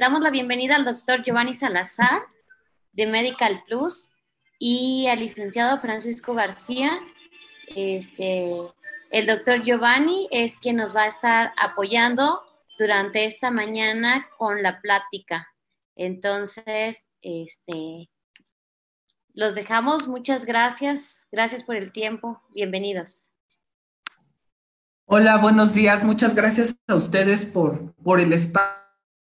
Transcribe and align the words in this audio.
damos 0.00 0.22
la 0.22 0.30
bienvenida 0.30 0.76
al 0.76 0.86
doctor 0.86 1.22
Giovanni 1.22 1.54
Salazar 1.54 2.22
de 2.92 3.06
Medical 3.06 3.62
Plus 3.66 4.08
y 4.58 5.06
al 5.08 5.20
licenciado 5.20 5.78
Francisco 5.78 6.32
García. 6.32 6.98
Este, 7.76 8.50
el 9.10 9.26
doctor 9.26 9.62
Giovanni 9.62 10.26
es 10.30 10.56
quien 10.56 10.76
nos 10.76 10.96
va 10.96 11.02
a 11.02 11.08
estar 11.08 11.52
apoyando 11.58 12.40
durante 12.78 13.26
esta 13.26 13.50
mañana 13.50 14.26
con 14.38 14.62
la 14.62 14.80
plática. 14.80 15.46
Entonces, 15.96 17.06
este, 17.20 18.08
los 19.34 19.54
dejamos. 19.54 20.08
Muchas 20.08 20.46
gracias. 20.46 21.26
Gracias 21.30 21.62
por 21.62 21.76
el 21.76 21.92
tiempo. 21.92 22.40
Bienvenidos. 22.54 23.32
Hola, 25.04 25.36
buenos 25.36 25.74
días. 25.74 26.02
Muchas 26.02 26.34
gracias 26.34 26.74
a 26.88 26.94
ustedes 26.94 27.44
por, 27.44 27.92
por 27.96 28.18
el 28.18 28.32
espacio 28.32 28.80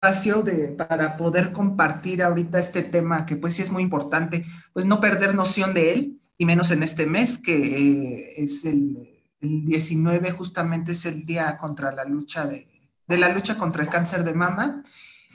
de, 0.00 0.68
para 0.78 1.16
poder 1.16 1.52
compartir 1.52 2.22
ahorita 2.22 2.60
este 2.60 2.84
tema 2.84 3.26
que 3.26 3.34
pues 3.34 3.54
sí 3.54 3.62
es 3.62 3.72
muy 3.72 3.82
importante, 3.82 4.44
pues 4.72 4.86
no 4.86 5.00
perder 5.00 5.34
noción 5.34 5.74
de 5.74 5.92
él, 5.92 6.20
y 6.36 6.44
menos 6.44 6.70
en 6.70 6.84
este 6.84 7.04
mes 7.04 7.36
que 7.36 7.56
eh, 7.56 8.34
es 8.36 8.64
el, 8.64 8.96
el, 9.40 9.64
19, 9.64 10.30
justamente 10.30 10.92
es 10.92 11.04
el 11.04 11.26
día 11.26 11.58
contra 11.58 11.90
la 11.90 12.04
lucha 12.04 12.46
de, 12.46 12.68
de 13.08 13.18
la 13.18 13.28
lucha 13.28 13.58
contra 13.58 13.82
el 13.82 13.88
cáncer 13.88 14.22
de 14.22 14.34
mama. 14.34 14.84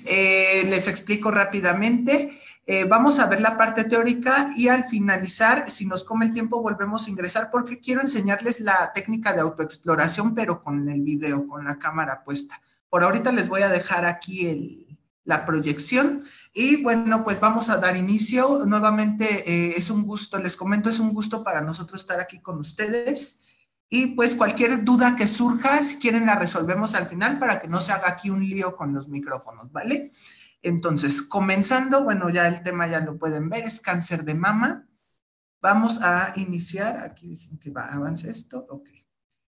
Eh, 0.06 0.64
les 0.70 0.88
explico 0.88 1.30
rápidamente. 1.30 2.40
Eh, 2.66 2.86
vamos 2.86 3.20
a 3.20 3.26
ver 3.26 3.42
la 3.42 3.58
parte 3.58 3.84
teórica 3.84 4.54
y 4.56 4.70
al 4.70 4.86
finalizar, 4.86 5.70
si 5.70 5.86
nos 5.86 6.06
come 6.06 6.26
el 6.26 6.32
tiempo, 6.32 6.62
volvemos 6.62 7.06
a 7.06 7.10
ingresar 7.10 7.52
porque 7.52 7.80
quiero 7.80 8.00
enseñarles 8.00 8.62
la 8.62 8.94
técnica 8.94 9.34
de 9.34 9.42
autoexploración, 9.42 10.34
pero 10.34 10.62
con 10.62 10.88
el 10.88 11.02
video, 11.02 11.46
con 11.46 11.66
la 11.66 11.78
cámara 11.78 12.24
puesta. 12.24 12.62
Por 12.94 13.04
ahorita 13.04 13.32
les 13.32 13.50
voy 13.50 13.64
a 13.64 13.70
dejar 13.70 14.06
aquí 14.06 14.86
la 15.24 15.48
proyección 15.48 16.22
y 16.54 16.84
bueno, 16.84 17.24
pues 17.24 17.40
vamos 17.40 17.72
a 17.72 17.78
dar 17.78 17.98
inicio. 17.98 18.66
Nuevamente 18.68 19.52
eh, 19.52 19.74
es 19.76 19.90
un 19.90 20.04
gusto, 20.04 20.38
les 20.38 20.56
comento, 20.56 20.92
es 20.92 21.00
un 21.00 21.12
gusto 21.12 21.44
para 21.44 21.60
nosotros 21.62 22.02
estar 22.02 22.20
aquí 22.20 22.40
con 22.40 22.60
ustedes. 22.60 23.42
Y 23.90 24.14
pues 24.14 24.36
cualquier 24.36 24.84
duda 24.84 25.16
que 25.16 25.26
surja, 25.26 25.82
si 25.82 25.98
quieren 25.98 26.28
la 26.28 26.36
resolvemos 26.36 26.94
al 26.94 27.08
final 27.08 27.40
para 27.40 27.60
que 27.60 27.68
no 27.68 27.82
se 27.82 27.92
haga 27.92 28.10
aquí 28.10 28.30
un 28.30 28.48
lío 28.48 28.76
con 28.76 28.94
los 28.94 29.08
micrófonos, 29.08 29.72
¿vale? 29.72 30.12
Entonces, 30.62 31.24
comenzando, 31.24 32.04
bueno, 32.04 32.30
ya 32.30 32.48
el 32.48 32.62
tema 32.62 32.86
ya 32.86 33.00
lo 33.00 33.18
pueden 33.18 33.50
ver, 33.50 33.64
es 33.64 33.82
cáncer 33.82 34.24
de 34.24 34.36
mama. 34.36 34.88
Vamos 35.64 36.00
a 36.04 36.34
iniciar, 36.36 36.98
aquí 36.98 37.28
dejen 37.28 37.58
que 37.58 37.72
va, 37.72 37.88
avance 37.88 38.30
esto, 38.30 38.68
ok. 38.70 38.88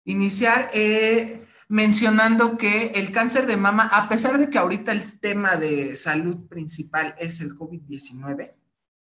Iniciar 0.06 0.70
eh, 0.72 1.46
mencionando 1.68 2.56
que 2.56 2.86
el 2.94 3.12
cáncer 3.12 3.46
de 3.46 3.56
mama, 3.56 3.84
a 3.92 4.08
pesar 4.08 4.38
de 4.38 4.48
que 4.48 4.58
ahorita 4.58 4.92
el 4.92 5.20
tema 5.20 5.56
de 5.56 5.94
salud 5.94 6.48
principal 6.48 7.14
es 7.18 7.40
el 7.40 7.54
COVID-19, 7.56 8.54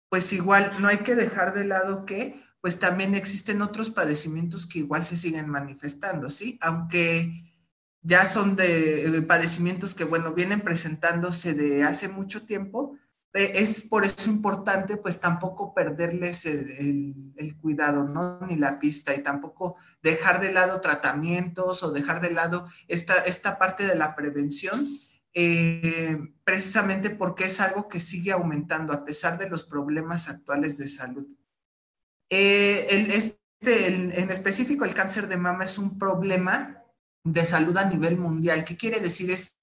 pues 0.09 0.31
igual 0.31 0.71
no 0.79 0.87
hay 0.87 0.99
que 0.99 1.15
dejar 1.15 1.53
de 1.53 1.65
lado 1.65 2.05
que 2.05 2.39
pues 2.61 2.79
también 2.79 3.13
existen 3.15 3.61
otros 3.61 3.89
padecimientos 3.89 4.65
que 4.65 4.79
igual 4.79 5.03
se 5.03 5.17
siguen 5.17 5.49
manifestando, 5.49 6.29
¿sí? 6.29 6.57
Aunque 6.61 7.33
ya 8.01 8.25
son 8.25 8.55
de, 8.55 9.21
padecimientos 9.27 9.95
que, 9.95 10.03
bueno, 10.03 10.33
vienen 10.33 10.61
presentándose 10.61 11.53
de 11.53 11.83
hace 11.83 12.07
mucho 12.07 12.45
tiempo, 12.45 12.97
es 13.33 13.81
por 13.81 14.05
eso 14.05 14.29
importante, 14.29 14.97
pues 14.97 15.19
tampoco 15.19 15.73
perderles 15.73 16.45
el, 16.45 17.15
cuidado, 17.59 18.03
¿no? 18.03 18.39
Ni 18.41 18.55
la 18.57 18.77
pista 18.77 19.15
y 19.15 19.23
tampoco 19.23 19.77
dejar 20.01 20.39
de 20.39 20.51
lado 20.51 20.81
tratamientos 20.81 21.81
o 21.81 21.91
dejar 21.91 22.21
de 22.21 22.31
lado 22.31 22.67
esta, 22.87 23.19
esta 23.23 23.57
parte 23.57 23.87
de 23.87 23.95
la 23.95 24.15
prevención, 24.15 24.85
eh, 25.33 26.17
precisamente 26.43 27.09
porque 27.09 27.45
es 27.45 27.59
algo 27.59 27.87
que 27.87 27.99
sigue 27.99 28.31
aumentando 28.31 28.93
a 28.93 29.03
pesar 29.03 29.37
de 29.39 29.49
los 29.49 29.63
problemas 29.63 30.29
actuales 30.29 30.77
de 30.77 30.87
salud. 30.87 31.25
Eh, 32.29 33.07
este, 33.09 33.87
en 33.87 34.29
específico, 34.29 34.85
el 34.85 34.93
cáncer 34.93 35.27
de 35.27 35.37
mama 35.37 35.63
es 35.63 35.79
un 35.79 35.97
problema 35.97 36.83
de 37.23 37.45
salud 37.45 37.77
a 37.77 37.85
nivel 37.85 38.17
mundial. 38.17 38.63
¿Qué 38.63 38.75
quiere 38.75 38.99
decir 38.99 39.31
esto? 39.31 39.62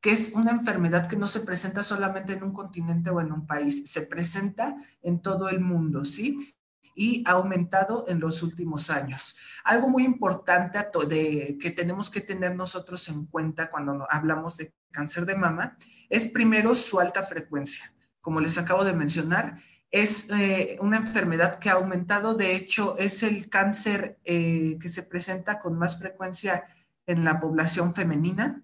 Que 0.00 0.12
es 0.12 0.32
una 0.34 0.50
enfermedad 0.50 1.06
que 1.06 1.16
no 1.16 1.26
se 1.26 1.40
presenta 1.40 1.82
solamente 1.82 2.32
en 2.32 2.42
un 2.42 2.52
continente 2.52 3.10
o 3.10 3.20
en 3.20 3.32
un 3.32 3.46
país, 3.46 3.90
se 3.90 4.02
presenta 4.02 4.76
en 5.02 5.20
todo 5.20 5.48
el 5.48 5.60
mundo, 5.60 6.04
¿sí? 6.04 6.54
Y 6.94 7.22
ha 7.26 7.32
aumentado 7.32 8.04
en 8.08 8.18
los 8.20 8.42
últimos 8.42 8.90
años. 8.90 9.36
Algo 9.64 9.88
muy 9.88 10.04
importante 10.04 10.78
de, 11.08 11.56
que 11.60 11.70
tenemos 11.70 12.10
que 12.10 12.20
tener 12.20 12.54
nosotros 12.54 13.08
en 13.08 13.26
cuenta 13.26 13.70
cuando 13.70 14.06
hablamos 14.10 14.56
de 14.56 14.74
cáncer 14.90 15.26
de 15.26 15.36
mama 15.36 15.76
es 16.08 16.26
primero 16.26 16.74
su 16.74 16.98
alta 16.98 17.22
frecuencia. 17.22 17.94
Como 18.20 18.40
les 18.40 18.58
acabo 18.58 18.84
de 18.84 18.92
mencionar, 18.92 19.58
es 19.90 20.28
eh, 20.30 20.76
una 20.80 20.98
enfermedad 20.98 21.58
que 21.58 21.70
ha 21.70 21.74
aumentado, 21.74 22.34
de 22.34 22.54
hecho 22.56 22.96
es 22.98 23.22
el 23.22 23.48
cáncer 23.48 24.18
eh, 24.24 24.76
que 24.80 24.88
se 24.88 25.02
presenta 25.02 25.58
con 25.58 25.78
más 25.78 25.98
frecuencia 25.98 26.64
en 27.06 27.24
la 27.24 27.40
población 27.40 27.94
femenina 27.94 28.62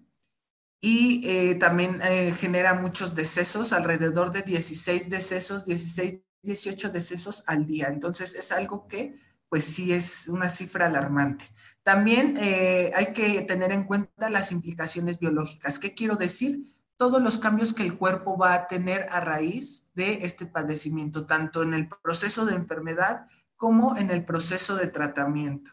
y 0.81 1.27
eh, 1.27 1.55
también 1.55 1.99
genera 2.37 2.73
muchos 2.73 3.15
decesos, 3.15 3.73
alrededor 3.73 4.31
de 4.31 4.43
16 4.43 5.09
decesos, 5.09 5.65
16, 5.65 6.21
18 6.43 6.89
decesos 6.89 7.43
al 7.47 7.65
día. 7.65 7.87
Entonces 7.87 8.35
es 8.35 8.51
algo 8.51 8.87
que 8.87 9.15
pues 9.49 9.63
sí 9.63 9.93
es 9.93 10.27
una 10.27 10.49
cifra 10.49 10.87
alarmante. 10.87 11.45
También 11.83 12.37
hay 12.37 13.13
que 13.13 13.41
tener 13.43 13.71
en 13.71 13.85
cuenta 13.85 14.29
las 14.29 14.51
implicaciones 14.51 15.19
biológicas. 15.19 15.79
¿Qué 15.79 15.93
quiero 15.93 16.15
decir? 16.15 16.65
todos 16.97 17.21
los 17.21 17.37
cambios 17.37 17.73
que 17.73 17.83
el 17.83 17.97
cuerpo 17.97 18.37
va 18.37 18.53
a 18.53 18.67
tener 18.67 19.07
a 19.11 19.19
raíz 19.19 19.91
de 19.95 20.19
este 20.25 20.45
padecimiento, 20.45 21.25
tanto 21.25 21.63
en 21.63 21.73
el 21.73 21.89
proceso 21.89 22.45
de 22.45 22.55
enfermedad 22.55 23.27
como 23.55 23.97
en 23.97 24.11
el 24.11 24.25
proceso 24.25 24.75
de 24.75 24.87
tratamiento. 24.87 25.71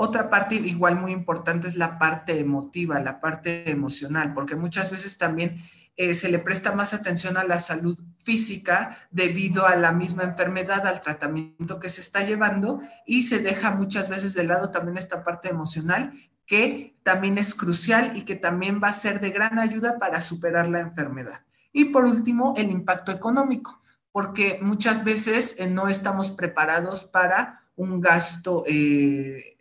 Otra 0.00 0.30
parte 0.30 0.54
igual 0.54 0.94
muy 0.94 1.10
importante 1.10 1.66
es 1.66 1.74
la 1.74 1.98
parte 1.98 2.38
emotiva, 2.38 3.00
la 3.00 3.20
parte 3.20 3.68
emocional, 3.68 4.32
porque 4.32 4.54
muchas 4.54 4.92
veces 4.92 5.18
también 5.18 5.56
eh, 5.96 6.14
se 6.14 6.28
le 6.28 6.38
presta 6.38 6.70
más 6.70 6.94
atención 6.94 7.36
a 7.36 7.42
la 7.42 7.58
salud 7.58 7.98
física 8.22 8.96
debido 9.10 9.66
a 9.66 9.74
la 9.74 9.90
misma 9.90 10.22
enfermedad, 10.22 10.86
al 10.86 11.00
tratamiento 11.00 11.80
que 11.80 11.88
se 11.88 12.00
está 12.00 12.22
llevando 12.24 12.80
y 13.06 13.22
se 13.22 13.40
deja 13.40 13.72
muchas 13.72 14.08
veces 14.08 14.34
de 14.34 14.44
lado 14.44 14.70
también 14.70 14.98
esta 14.98 15.24
parte 15.24 15.48
emocional 15.48 16.12
que 16.46 16.96
también 17.02 17.36
es 17.36 17.52
crucial 17.52 18.16
y 18.16 18.22
que 18.22 18.36
también 18.36 18.80
va 18.80 18.90
a 18.90 18.92
ser 18.92 19.18
de 19.18 19.30
gran 19.30 19.58
ayuda 19.58 19.98
para 19.98 20.20
superar 20.20 20.68
la 20.68 20.78
enfermedad. 20.78 21.44
Y 21.72 21.86
por 21.86 22.04
último, 22.04 22.54
el 22.56 22.70
impacto 22.70 23.10
económico, 23.10 23.80
porque 24.12 24.60
muchas 24.62 25.02
veces 25.02 25.56
eh, 25.58 25.66
no 25.66 25.88
estamos 25.88 26.30
preparados 26.30 27.02
para 27.02 27.64
un 27.74 28.00
gasto 28.00 28.62
eh, 28.68 29.57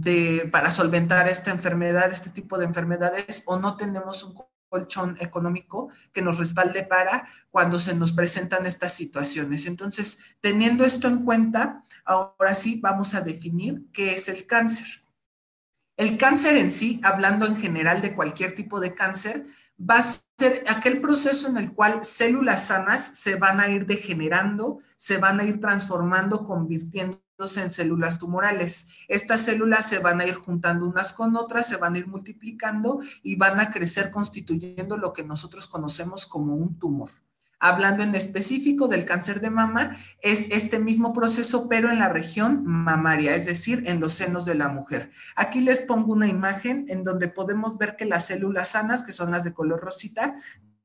de, 0.00 0.48
para 0.50 0.70
solventar 0.70 1.28
esta 1.28 1.50
enfermedad, 1.50 2.10
este 2.10 2.30
tipo 2.30 2.58
de 2.58 2.64
enfermedades, 2.64 3.42
o 3.46 3.58
no 3.58 3.76
tenemos 3.76 4.22
un 4.22 4.34
colchón 4.68 5.16
económico 5.20 5.90
que 6.12 6.22
nos 6.22 6.38
respalde 6.38 6.84
para 6.84 7.28
cuando 7.50 7.78
se 7.78 7.94
nos 7.94 8.12
presentan 8.12 8.64
estas 8.66 8.94
situaciones. 8.94 9.66
Entonces, 9.66 10.36
teniendo 10.40 10.84
esto 10.84 11.08
en 11.08 11.24
cuenta, 11.24 11.82
ahora 12.04 12.54
sí 12.54 12.78
vamos 12.80 13.14
a 13.14 13.20
definir 13.20 13.86
qué 13.92 14.14
es 14.14 14.28
el 14.28 14.46
cáncer. 14.46 14.86
El 15.96 16.16
cáncer 16.16 16.56
en 16.56 16.70
sí, 16.70 17.00
hablando 17.02 17.44
en 17.46 17.56
general 17.56 18.00
de 18.00 18.14
cualquier 18.14 18.54
tipo 18.54 18.80
de 18.80 18.94
cáncer, 18.94 19.44
va 19.78 19.98
a 19.98 20.02
ser 20.02 20.64
aquel 20.68 21.00
proceso 21.00 21.48
en 21.48 21.56
el 21.56 21.74
cual 21.74 22.04
células 22.04 22.66
sanas 22.66 23.18
se 23.18 23.34
van 23.34 23.60
a 23.60 23.68
ir 23.68 23.84
degenerando, 23.86 24.78
se 24.96 25.18
van 25.18 25.40
a 25.40 25.44
ir 25.44 25.60
transformando, 25.60 26.46
convirtiéndose 26.46 27.29
en 27.56 27.70
células 27.70 28.18
tumorales. 28.18 29.04
Estas 29.08 29.40
células 29.40 29.88
se 29.88 29.98
van 29.98 30.20
a 30.20 30.26
ir 30.26 30.34
juntando 30.34 30.86
unas 30.86 31.12
con 31.12 31.36
otras, 31.36 31.66
se 31.66 31.76
van 31.76 31.94
a 31.94 31.98
ir 31.98 32.06
multiplicando 32.06 33.00
y 33.22 33.36
van 33.36 33.60
a 33.60 33.70
crecer 33.70 34.10
constituyendo 34.10 34.96
lo 34.96 35.12
que 35.12 35.24
nosotros 35.24 35.66
conocemos 35.66 36.26
como 36.26 36.54
un 36.54 36.78
tumor 36.78 37.10
hablando 37.60 38.02
en 38.02 38.14
específico 38.14 38.88
del 38.88 39.04
cáncer 39.04 39.40
de 39.40 39.50
mama, 39.50 39.96
es 40.22 40.50
este 40.50 40.78
mismo 40.78 41.12
proceso, 41.12 41.68
pero 41.68 41.90
en 41.90 41.98
la 41.98 42.08
región 42.08 42.64
mamaria, 42.64 43.36
es 43.36 43.44
decir, 43.44 43.84
en 43.86 44.00
los 44.00 44.14
senos 44.14 44.46
de 44.46 44.54
la 44.54 44.68
mujer. 44.68 45.10
Aquí 45.36 45.60
les 45.60 45.80
pongo 45.80 46.12
una 46.12 46.26
imagen 46.26 46.86
en 46.88 47.04
donde 47.04 47.28
podemos 47.28 47.76
ver 47.76 47.96
que 47.96 48.06
las 48.06 48.26
células 48.26 48.70
sanas, 48.70 49.02
que 49.02 49.12
son 49.12 49.30
las 49.30 49.44
de 49.44 49.52
color 49.52 49.80
rosita, 49.80 50.36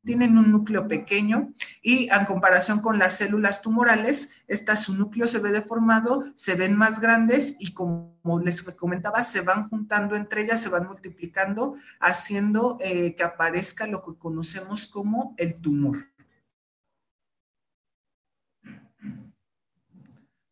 tienen 0.06 0.38
un 0.38 0.52
núcleo 0.52 0.88
pequeño 0.88 1.52
y 1.82 2.08
en 2.10 2.26
comparación 2.26 2.80
con 2.80 3.00
las 3.00 3.18
células 3.18 3.62
tumorales, 3.62 4.44
esta, 4.48 4.76
su 4.76 4.96
núcleo 4.96 5.28
se 5.28 5.40
ve 5.40 5.52
deformado, 5.52 6.24
se 6.36 6.56
ven 6.56 6.78
más 6.78 7.02
grandes 7.02 7.58
y 7.60 7.74
como 7.74 8.40
les 8.44 8.62
comentaba, 8.64 9.24
se 9.24 9.42
van 9.42 9.68
juntando 9.68 10.16
entre 10.16 10.44
ellas, 10.44 10.62
se 10.62 10.70
van 10.70 10.88
multiplicando, 10.88 11.76
haciendo 12.00 12.78
eh, 12.80 13.16
que 13.16 13.24
aparezca 13.24 13.88
lo 13.88 14.02
que 14.02 14.18
conocemos 14.18 14.88
como 14.88 15.34
el 15.38 15.56
tumor. 15.60 16.08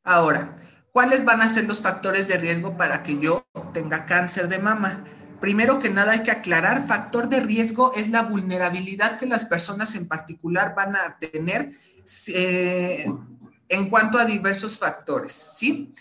Ahora, 0.03 0.57
¿cuáles 0.91 1.23
van 1.23 1.41
a 1.41 1.47
ser 1.47 1.65
los 1.65 1.81
factores 1.81 2.27
de 2.27 2.37
riesgo 2.37 2.75
para 2.75 3.03
que 3.03 3.17
yo 3.19 3.45
tenga 3.73 4.05
cáncer 4.05 4.49
de 4.49 4.59
mama? 4.59 5.05
Primero 5.43 5.77
que 5.77 5.89
nada 5.89 6.13
hay 6.13 6.23
que 6.23 6.31
aclarar, 6.31 6.87
factor 6.87 7.27
de 7.27 7.41
riesgo 7.41 7.91
es 7.95 8.09
la 8.09 8.21
vulnerabilidad 8.21 9.19
que 9.19 9.25
las 9.25 9.43
personas 9.43 9.93
en 9.93 10.07
particular 10.07 10.73
van 10.73 10.95
a 10.95 11.17
tener 11.17 11.69
eh, 12.27 13.11
en 13.67 13.89
cuanto 13.89 14.17
a 14.17 14.23
diversos 14.23 14.79
factores, 14.79 15.33
¿sí? 15.33 15.93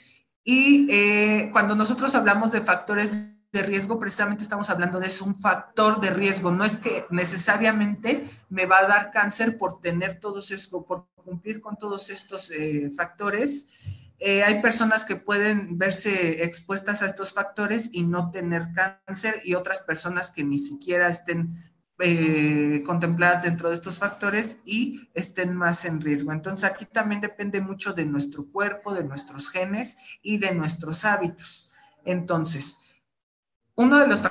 Y 0.45 0.87
eh, 0.89 1.49
cuando 1.51 1.75
nosotros 1.75 2.15
hablamos 2.15 2.53
de 2.53 2.61
factores 2.61 3.35
de 3.51 3.63
riesgo, 3.65 3.99
precisamente 3.99 4.45
estamos 4.45 4.71
hablando 4.71 5.01
de 5.01 5.09
eso, 5.09 5.25
un 5.25 5.35
factor 5.35 6.01
de 6.01 6.11
riesgo. 6.11 6.53
No 6.53 6.65
es 6.65 6.79
que 6.79 7.05
necesariamente 7.11 8.25
me 8.49 8.67
va 8.67 8.79
a 8.79 8.87
dar 8.87 9.11
cáncer 9.11 9.59
por 9.59 9.81
tener 9.81 10.21
todos 10.21 10.53
estos, 10.53 10.85
por 10.85 11.09
cumplir 11.17 11.61
con 11.61 11.77
todos 11.77 12.11
estos 12.11 12.49
eh, 12.53 12.93
factores. 12.97 13.67
Eh, 14.25 14.45
hay 14.45 14.63
personas 14.63 15.05
que 15.05 15.17
pueden 15.17 15.79
verse 15.79 16.45
expuestas 16.45 17.03
a 17.03 17.07
estos 17.07 17.33
factores 17.33 17.91
y 17.93 18.05
no 18.05 18.31
tener 18.31 18.69
cáncer 18.73 19.43
y 19.45 19.55
otras 19.55 19.81
personas 19.81 20.31
que 20.31 20.45
ni 20.45 20.59
siquiera 20.59 21.09
estén 21.09 21.73
eh, 21.99 22.85
contempladas 22.87 23.43
dentro 23.43 23.69
de 23.69 23.75
estos 23.75 23.99
factores 23.99 24.61
y 24.65 25.11
estén 25.13 25.57
más 25.57 25.85
en 25.85 26.01
riesgo. 26.01 26.31
Entonces 26.31 26.71
aquí 26.71 26.87
también 26.87 27.21
depende 27.21 27.61
mucho 27.61 27.95
de 27.95 28.05
nuestro 28.05 28.47
cuerpo, 28.47 28.95
de 28.95 29.03
nuestros 29.03 29.51
genes 29.51 29.97
y 30.23 30.39
de 30.39 30.55
nuestros 30.55 31.05
hábitos. 31.05 31.73
Entonces, 32.05 32.79
uno 33.75 33.99
de 33.99 34.07
los 34.07 34.23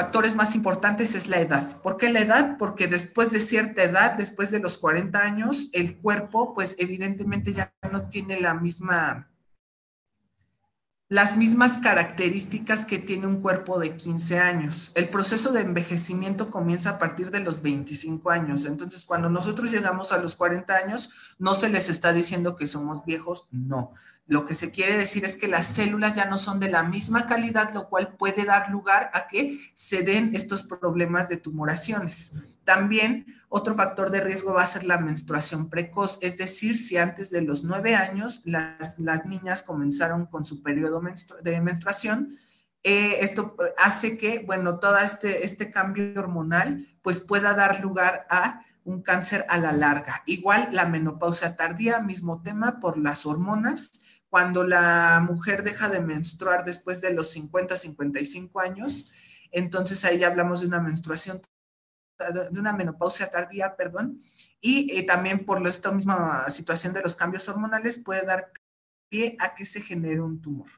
factores 0.00 0.34
más 0.34 0.54
importantes 0.54 1.14
es 1.14 1.28
la 1.28 1.40
edad. 1.40 1.76
¿Por 1.82 1.98
qué 1.98 2.10
la 2.10 2.20
edad? 2.20 2.56
Porque 2.56 2.86
después 2.86 3.32
de 3.32 3.40
cierta 3.40 3.82
edad, 3.82 4.14
después 4.14 4.50
de 4.50 4.58
los 4.58 4.78
40 4.78 5.18
años, 5.18 5.68
el 5.74 5.98
cuerpo 5.98 6.54
pues 6.54 6.74
evidentemente 6.78 7.52
ya 7.52 7.74
no 7.92 8.08
tiene 8.08 8.40
la 8.40 8.54
misma 8.54 9.30
las 11.10 11.36
mismas 11.36 11.78
características 11.78 12.86
que 12.86 12.98
tiene 12.98 13.26
un 13.26 13.42
cuerpo 13.42 13.78
de 13.78 13.96
15 13.96 14.38
años. 14.38 14.92
El 14.94 15.10
proceso 15.10 15.52
de 15.52 15.60
envejecimiento 15.60 16.50
comienza 16.50 16.90
a 16.90 16.98
partir 16.98 17.30
de 17.30 17.40
los 17.40 17.60
25 17.60 18.30
años. 18.30 18.64
Entonces, 18.64 19.04
cuando 19.04 19.28
nosotros 19.28 19.70
llegamos 19.70 20.12
a 20.12 20.18
los 20.18 20.34
40 20.36 20.72
años, 20.72 21.34
no 21.38 21.54
se 21.54 21.68
les 21.68 21.88
está 21.88 22.12
diciendo 22.12 22.54
que 22.54 22.68
somos 22.68 23.04
viejos, 23.04 23.48
no. 23.50 23.92
Lo 24.30 24.46
que 24.46 24.54
se 24.54 24.70
quiere 24.70 24.96
decir 24.96 25.24
es 25.24 25.36
que 25.36 25.48
las 25.48 25.66
células 25.66 26.14
ya 26.14 26.26
no 26.26 26.38
son 26.38 26.60
de 26.60 26.70
la 26.70 26.84
misma 26.84 27.26
calidad, 27.26 27.74
lo 27.74 27.88
cual 27.88 28.14
puede 28.16 28.44
dar 28.44 28.70
lugar 28.70 29.10
a 29.12 29.26
que 29.26 29.58
se 29.74 30.04
den 30.04 30.36
estos 30.36 30.62
problemas 30.62 31.28
de 31.28 31.36
tumoraciones. 31.36 32.34
También 32.62 33.26
otro 33.48 33.74
factor 33.74 34.08
de 34.12 34.20
riesgo 34.20 34.52
va 34.52 34.62
a 34.62 34.68
ser 34.68 34.84
la 34.84 34.98
menstruación 34.98 35.68
precoz, 35.68 36.20
es 36.22 36.36
decir, 36.36 36.78
si 36.78 36.96
antes 36.96 37.30
de 37.30 37.40
los 37.40 37.64
nueve 37.64 37.96
años 37.96 38.42
las, 38.44 39.26
niñas 39.26 39.64
comenzaron 39.64 40.26
con 40.26 40.44
su 40.44 40.62
periodo 40.62 41.02
de 41.42 41.60
menstruación, 41.60 42.38
eh, 42.84 43.16
esto 43.22 43.56
hace 43.76 44.16
que, 44.16 44.44
bueno, 44.46 44.78
todo 44.78 44.96
este, 44.98 45.44
este 45.44 45.72
cambio 45.72 46.12
hormonal 46.16 46.86
pues 47.02 47.18
pueda 47.18 47.52
dar 47.54 47.80
lugar 47.80 48.28
a 48.30 48.60
un 48.84 49.02
cáncer 49.02 49.44
a 49.48 49.58
la 49.58 49.72
larga. 49.72 50.22
Igual 50.26 50.68
la 50.72 50.86
menopausia 50.86 51.56
tardía, 51.56 52.00
mismo 52.00 52.42
tema 52.42 52.80
por 52.80 52.96
las 52.98 53.26
hormonas, 53.26 54.19
cuando 54.30 54.62
la 54.62 55.20
mujer 55.28 55.64
deja 55.64 55.88
de 55.88 56.00
menstruar 56.00 56.64
después 56.64 57.00
de 57.00 57.12
los 57.12 57.30
50, 57.32 57.76
55 57.76 58.60
años, 58.60 59.12
entonces 59.50 60.04
ahí 60.04 60.22
hablamos 60.22 60.60
de 60.60 60.68
una 60.68 60.80
menstruación, 60.80 61.42
de 62.52 62.60
una 62.60 62.72
menopausia 62.72 63.28
tardía, 63.28 63.76
perdón, 63.76 64.20
y 64.60 64.96
eh, 64.96 65.02
también 65.02 65.44
por 65.44 65.66
esta 65.66 65.90
misma 65.90 66.48
situación 66.48 66.92
de 66.92 67.02
los 67.02 67.16
cambios 67.16 67.48
hormonales 67.48 67.98
puede 67.98 68.22
dar 68.22 68.52
pie 69.08 69.36
a 69.40 69.54
que 69.54 69.64
se 69.64 69.80
genere 69.80 70.20
un 70.20 70.40
tumor. 70.40 70.70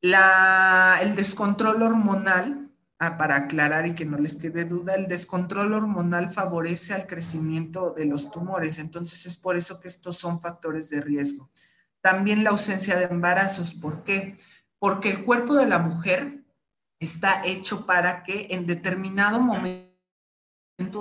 El 0.00 1.16
descontrol 1.16 1.82
hormonal, 1.82 2.70
ah, 3.00 3.16
para 3.16 3.36
aclarar 3.36 3.86
y 3.86 3.94
que 3.94 4.04
no 4.04 4.18
les 4.18 4.36
quede 4.36 4.66
duda, 4.66 4.94
el 4.94 5.08
descontrol 5.08 5.72
hormonal 5.72 6.30
favorece 6.30 6.94
al 6.94 7.06
crecimiento 7.06 7.90
de 7.90 8.04
los 8.04 8.30
tumores, 8.30 8.78
entonces 8.78 9.26
es 9.26 9.36
por 9.36 9.56
eso 9.56 9.80
que 9.80 9.88
estos 9.88 10.16
son 10.16 10.40
factores 10.40 10.90
de 10.90 11.00
riesgo. 11.00 11.50
También 12.04 12.44
la 12.44 12.50
ausencia 12.50 12.98
de 12.98 13.04
embarazos. 13.04 13.72
¿Por 13.72 14.04
qué? 14.04 14.36
Porque 14.78 15.08
el 15.08 15.24
cuerpo 15.24 15.54
de 15.54 15.64
la 15.64 15.78
mujer 15.78 16.44
está 17.00 17.40
hecho 17.46 17.86
para 17.86 18.22
que 18.22 18.48
en 18.50 18.66
determinado 18.66 19.40
momento 19.40 19.88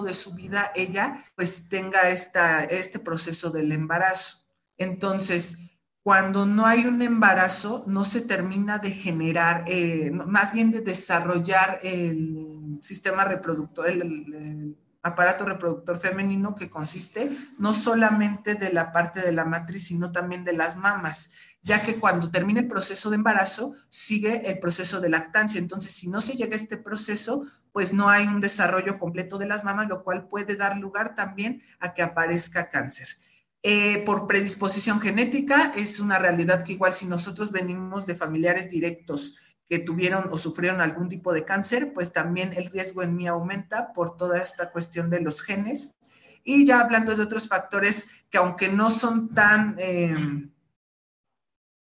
de 0.05 0.13
su 0.13 0.33
vida 0.33 0.71
ella 0.75 1.25
pues 1.35 1.67
tenga 1.67 2.07
esta, 2.09 2.63
este 2.63 2.99
proceso 2.99 3.51
del 3.51 3.73
embarazo. 3.73 4.45
Entonces, 4.77 5.57
cuando 6.03 6.45
no 6.45 6.65
hay 6.65 6.85
un 6.85 7.01
embarazo, 7.01 7.83
no 7.85 8.05
se 8.05 8.21
termina 8.21 8.79
de 8.79 8.91
generar, 8.91 9.65
eh, 9.67 10.09
más 10.09 10.53
bien 10.53 10.71
de 10.71 10.79
desarrollar 10.79 11.81
el 11.83 12.79
sistema 12.81 13.25
reproductor, 13.25 13.89
el, 13.89 14.77
aparato 15.03 15.45
reproductor 15.45 15.99
femenino 15.99 16.55
que 16.55 16.69
consiste 16.69 17.29
no 17.59 17.73
solamente 17.73 18.55
de 18.55 18.71
la 18.71 18.91
parte 18.91 19.21
de 19.21 19.33
la 19.33 19.43
matriz, 19.43 19.87
sino 19.87 20.11
también 20.11 20.45
de 20.45 20.53
las 20.53 20.77
mamas, 20.77 21.33
ya 21.61 21.83
que 21.83 21.97
cuando 21.97 22.31
termina 22.31 22.61
el 22.61 22.67
proceso 22.67 23.09
de 23.09 23.17
embarazo, 23.17 23.73
sigue 23.89 24.49
el 24.49 24.59
proceso 24.59 25.01
de 25.01 25.09
lactancia. 25.09 25.59
Entonces, 25.59 25.91
si 25.91 26.09
no 26.09 26.21
se 26.21 26.35
llega 26.35 26.53
a 26.53 26.59
este 26.59 26.77
proceso, 26.77 27.43
pues 27.73 27.93
no 27.93 28.09
hay 28.09 28.27
un 28.27 28.39
desarrollo 28.39 28.97
completo 28.97 29.37
de 29.37 29.47
las 29.47 29.63
mamas, 29.63 29.89
lo 29.89 30.03
cual 30.03 30.27
puede 30.27 30.55
dar 30.55 30.77
lugar 30.77 31.15
también 31.15 31.61
a 31.79 31.93
que 31.93 32.01
aparezca 32.01 32.69
cáncer. 32.69 33.09
Eh, 33.65 34.03
por 34.05 34.27
predisposición 34.27 34.99
genética, 34.99 35.71
es 35.75 35.99
una 36.01 36.19
realidad 36.19 36.63
que 36.63 36.73
igual 36.73 36.91
si 36.91 37.05
nosotros 37.05 37.51
venimos 37.51 38.05
de 38.05 38.15
familiares 38.15 38.69
directos 38.69 39.37
que 39.67 39.79
tuvieron 39.79 40.25
o 40.31 40.37
sufrieron 40.37 40.81
algún 40.81 41.09
tipo 41.09 41.33
de 41.33 41.45
cáncer, 41.45 41.93
pues 41.93 42.11
también 42.11 42.53
el 42.53 42.65
riesgo 42.65 43.01
en 43.01 43.15
mí 43.15 43.27
aumenta 43.27 43.93
por 43.93 44.17
toda 44.17 44.37
esta 44.37 44.71
cuestión 44.71 45.09
de 45.09 45.21
los 45.21 45.41
genes. 45.41 45.95
Y 46.43 46.65
ya 46.65 46.79
hablando 46.79 47.15
de 47.15 47.23
otros 47.23 47.47
factores 47.47 48.07
que 48.29 48.37
aunque 48.37 48.67
no 48.67 48.89
son 48.89 49.33
tan 49.33 49.75
em, 49.79 50.51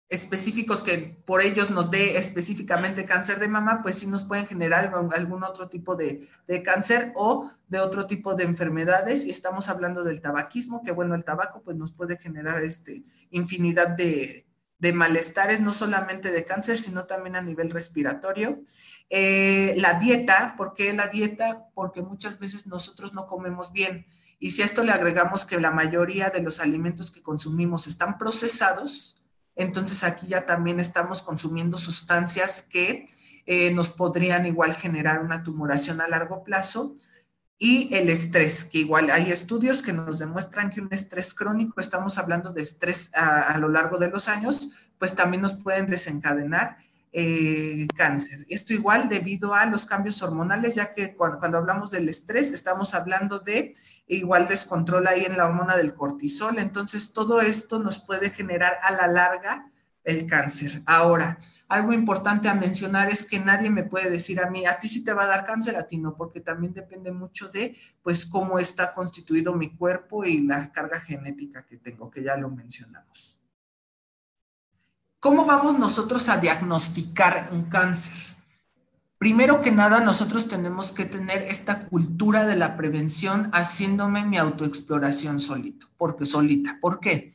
específicos 0.08 0.82
que 0.82 1.20
por 1.24 1.40
ellos 1.40 1.70
nos 1.70 1.90
dé 1.90 2.16
específicamente 2.16 3.04
cáncer 3.04 3.40
de 3.40 3.48
mama, 3.48 3.80
pues 3.82 3.98
sí 3.98 4.06
nos 4.06 4.22
pueden 4.22 4.46
generar 4.46 4.92
algún 5.14 5.42
otro 5.42 5.68
tipo 5.68 5.96
de, 5.96 6.28
de, 6.46 6.62
cáncer 6.62 7.12
o 7.16 7.50
de 7.66 7.80
otro 7.80 8.06
tipo 8.06 8.34
de 8.34 8.44
enfermedades. 8.44 9.24
Y 9.24 9.30
estamos 9.30 9.68
hablando 9.68 10.04
del 10.04 10.20
tabaquismo, 10.20 10.82
que 10.84 10.92
bueno, 10.92 11.16
el 11.16 11.24
tabaco 11.24 11.62
pues 11.62 11.76
nos 11.76 11.92
puede 11.92 12.18
generar 12.18 12.62
este, 12.62 13.02
infinidad 13.30 13.88
de, 13.96 14.46
de 14.82 14.92
malestares, 14.92 15.60
no 15.60 15.72
solamente 15.72 16.32
de 16.32 16.44
cáncer, 16.44 16.76
sino 16.76 17.04
también 17.04 17.36
a 17.36 17.40
nivel 17.40 17.70
respiratorio. 17.70 18.62
Eh, 19.10 19.76
la 19.78 20.00
dieta, 20.00 20.56
¿por 20.56 20.74
qué 20.74 20.92
la 20.92 21.06
dieta? 21.06 21.66
Porque 21.72 22.02
muchas 22.02 22.40
veces 22.40 22.66
nosotros 22.66 23.14
no 23.14 23.28
comemos 23.28 23.72
bien. 23.72 24.08
Y 24.40 24.50
si 24.50 24.62
a 24.62 24.64
esto 24.64 24.82
le 24.82 24.90
agregamos 24.90 25.46
que 25.46 25.60
la 25.60 25.70
mayoría 25.70 26.30
de 26.30 26.42
los 26.42 26.58
alimentos 26.58 27.12
que 27.12 27.22
consumimos 27.22 27.86
están 27.86 28.18
procesados, 28.18 29.22
entonces 29.54 30.02
aquí 30.02 30.26
ya 30.26 30.46
también 30.46 30.80
estamos 30.80 31.22
consumiendo 31.22 31.76
sustancias 31.76 32.62
que 32.62 33.06
eh, 33.46 33.72
nos 33.72 33.88
podrían 33.88 34.46
igual 34.46 34.74
generar 34.74 35.20
una 35.20 35.44
tumoración 35.44 36.00
a 36.00 36.08
largo 36.08 36.42
plazo 36.42 36.96
y 37.62 37.94
el 37.94 38.10
estrés, 38.10 38.64
que 38.64 38.78
igual 38.78 39.08
hay 39.08 39.30
estudios 39.30 39.82
que 39.82 39.92
nos 39.92 40.18
demuestran 40.18 40.68
que 40.68 40.80
un 40.80 40.88
estrés 40.90 41.32
crónico, 41.32 41.80
estamos 41.80 42.18
hablando 42.18 42.52
de 42.52 42.60
estrés 42.60 43.14
a, 43.14 43.56
lo 43.56 43.68
largo 43.68 43.98
de 43.98 44.08
los 44.08 44.26
años, 44.26 44.72
pues 44.98 45.14
también 45.14 45.42
nos 45.42 45.52
pueden 45.52 45.86
desencadenar 45.86 46.78
eh, 47.12 47.86
cáncer. 47.96 48.44
Esto 48.48 48.72
igual 48.72 49.08
debido 49.08 49.54
a 49.54 49.64
los 49.66 49.86
cambios 49.86 50.20
hormonales, 50.24 50.74
ya 50.74 50.92
que 50.92 51.14
cuando, 51.14 51.38
cuando, 51.38 51.58
hablamos 51.58 51.92
del 51.92 52.08
estrés 52.08 52.50
estamos 52.50 52.94
hablando 52.94 53.38
de 53.38 53.74
igual 54.08 54.48
descontrol 54.48 55.06
ahí 55.06 55.24
en 55.24 55.36
la 55.36 55.46
hormona 55.46 55.76
del 55.76 55.94
cortisol. 55.94 56.58
Entonces, 56.58 57.12
todo 57.12 57.40
esto 57.40 57.78
nos 57.78 58.00
puede 58.00 58.30
generar 58.30 58.80
a 58.82 58.90
la 58.90 59.06
larga 59.06 59.70
el 60.04 60.26
cáncer. 60.26 60.82
Ahora, 60.86 61.38
algo 61.68 61.92
importante 61.92 62.48
a 62.48 62.54
mencionar 62.54 63.10
es 63.10 63.24
que 63.24 63.38
nadie 63.38 63.70
me 63.70 63.84
puede 63.84 64.10
decir 64.10 64.40
a 64.40 64.50
mí, 64.50 64.66
a 64.66 64.78
ti 64.78 64.88
sí 64.88 65.02
te 65.04 65.12
va 65.12 65.24
a 65.24 65.28
dar 65.28 65.46
cáncer, 65.46 65.76
a 65.76 65.86
ti 65.86 65.96
no, 65.96 66.14
porque 66.14 66.40
también 66.40 66.74
depende 66.74 67.10
mucho 67.12 67.48
de, 67.48 67.76
pues, 68.02 68.26
cómo 68.26 68.58
está 68.58 68.92
constituido 68.92 69.54
mi 69.54 69.74
cuerpo 69.74 70.24
y 70.24 70.42
la 70.42 70.70
carga 70.70 71.00
genética 71.00 71.64
que 71.64 71.78
tengo, 71.78 72.10
que 72.10 72.22
ya 72.22 72.36
lo 72.36 72.50
mencionamos. 72.50 73.38
¿Cómo 75.18 75.46
vamos 75.46 75.78
nosotros 75.78 76.28
a 76.28 76.36
diagnosticar 76.36 77.48
un 77.52 77.64
cáncer? 77.70 78.32
Primero 79.18 79.62
que 79.62 79.70
nada, 79.70 80.00
nosotros 80.00 80.48
tenemos 80.48 80.90
que 80.90 81.04
tener 81.04 81.42
esta 81.42 81.86
cultura 81.86 82.44
de 82.44 82.56
la 82.56 82.76
prevención 82.76 83.48
haciéndome 83.52 84.24
mi 84.24 84.36
autoexploración 84.36 85.38
solito, 85.38 85.86
porque 85.96 86.26
solita. 86.26 86.76
¿Por 86.80 86.98
qué? 86.98 87.32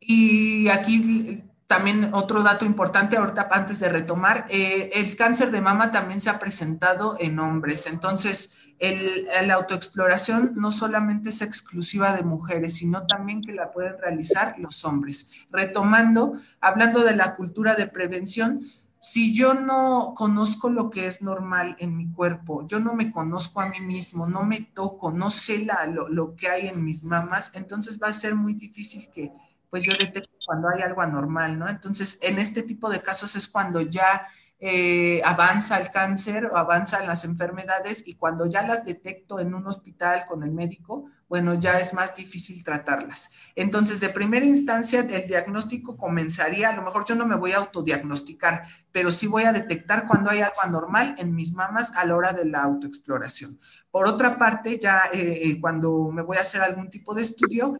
Y 0.00 0.68
aquí 0.68 1.44
también 1.66 2.10
otro 2.14 2.42
dato 2.42 2.64
importante, 2.64 3.16
ahorita 3.16 3.48
antes 3.52 3.78
de 3.78 3.88
retomar, 3.88 4.46
eh, 4.48 4.90
el 4.94 5.14
cáncer 5.14 5.52
de 5.52 5.60
mama 5.60 5.92
también 5.92 6.20
se 6.20 6.28
ha 6.28 6.38
presentado 6.40 7.16
en 7.20 7.38
hombres. 7.38 7.86
Entonces, 7.86 8.56
el, 8.80 9.28
la 9.46 9.54
autoexploración 9.54 10.54
no 10.56 10.72
solamente 10.72 11.28
es 11.28 11.42
exclusiva 11.42 12.12
de 12.16 12.22
mujeres, 12.22 12.78
sino 12.78 13.06
también 13.06 13.42
que 13.42 13.52
la 13.52 13.70
pueden 13.70 13.98
realizar 13.98 14.56
los 14.58 14.84
hombres. 14.84 15.46
Retomando, 15.52 16.32
hablando 16.60 17.04
de 17.04 17.14
la 17.14 17.36
cultura 17.36 17.76
de 17.76 17.86
prevención, 17.86 18.62
si 19.00 19.32
yo 19.32 19.54
no 19.54 20.12
conozco 20.16 20.68
lo 20.68 20.90
que 20.90 21.06
es 21.06 21.22
normal 21.22 21.74
en 21.78 21.96
mi 21.96 22.10
cuerpo, 22.10 22.66
yo 22.66 22.80
no 22.80 22.94
me 22.94 23.10
conozco 23.10 23.60
a 23.60 23.68
mí 23.68 23.80
mismo, 23.80 24.26
no 24.26 24.42
me 24.42 24.60
toco, 24.60 25.10
no 25.10 25.30
sé 25.30 25.66
lo, 26.10 26.36
que 26.36 26.48
hay 26.48 26.68
en 26.68 26.84
mis 26.84 27.02
mamas, 27.02 27.50
entonces 27.54 27.98
va 28.02 28.08
a 28.08 28.12
ser 28.12 28.34
muy 28.34 28.54
difícil 28.54 29.08
que 29.10 29.32
pues 29.70 29.84
yo 29.84 29.92
detecte 29.92 30.28
cuando 30.44 30.68
hay 30.68 30.82
algo 30.82 31.00
anormal, 31.00 31.58
¿no? 31.58 31.68
Entonces, 31.68 32.18
en 32.22 32.38
este 32.38 32.62
tipo 32.62 32.90
de 32.90 33.00
casos 33.00 33.36
es 33.36 33.48
cuando 33.48 33.80
ya 33.80 34.26
eh, 34.62 35.22
avanza 35.24 35.78
el 35.78 35.90
cáncer 35.90 36.44
o 36.44 36.56
avanzan 36.58 37.06
las 37.06 37.24
enfermedades 37.24 38.06
y 38.06 38.16
cuando 38.16 38.44
ya 38.44 38.62
las 38.62 38.84
detecto 38.84 39.40
en 39.40 39.54
un 39.54 39.66
hospital 39.66 40.26
con 40.28 40.42
el 40.42 40.50
médico, 40.50 41.06
bueno, 41.30 41.54
ya 41.54 41.78
es 41.78 41.94
más 41.94 42.14
difícil 42.14 42.62
tratarlas. 42.62 43.30
Entonces, 43.54 44.00
de 44.00 44.10
primera 44.10 44.44
instancia, 44.44 45.00
el 45.00 45.28
diagnóstico 45.28 45.96
comenzaría, 45.96 46.68
a 46.68 46.76
lo 46.76 46.82
mejor 46.82 47.06
yo 47.06 47.14
no 47.14 47.24
me 47.24 47.36
voy 47.36 47.52
a 47.52 47.58
autodiagnosticar, 47.58 48.64
pero 48.92 49.10
sí 49.10 49.28
voy 49.28 49.44
a 49.44 49.52
detectar 49.52 50.06
cuando 50.06 50.28
hay 50.30 50.42
algo 50.42 50.60
anormal 50.62 51.14
en 51.16 51.34
mis 51.34 51.54
mamas 51.54 51.96
a 51.96 52.04
la 52.04 52.16
hora 52.16 52.32
de 52.32 52.44
la 52.44 52.62
autoexploración. 52.64 53.58
Por 53.90 54.08
otra 54.08 54.36
parte, 54.36 54.78
ya 54.78 55.04
eh, 55.12 55.40
eh, 55.42 55.60
cuando 55.60 56.10
me 56.12 56.22
voy 56.22 56.36
a 56.36 56.40
hacer 56.42 56.60
algún 56.60 56.90
tipo 56.90 57.14
de 57.14 57.22
estudio, 57.22 57.78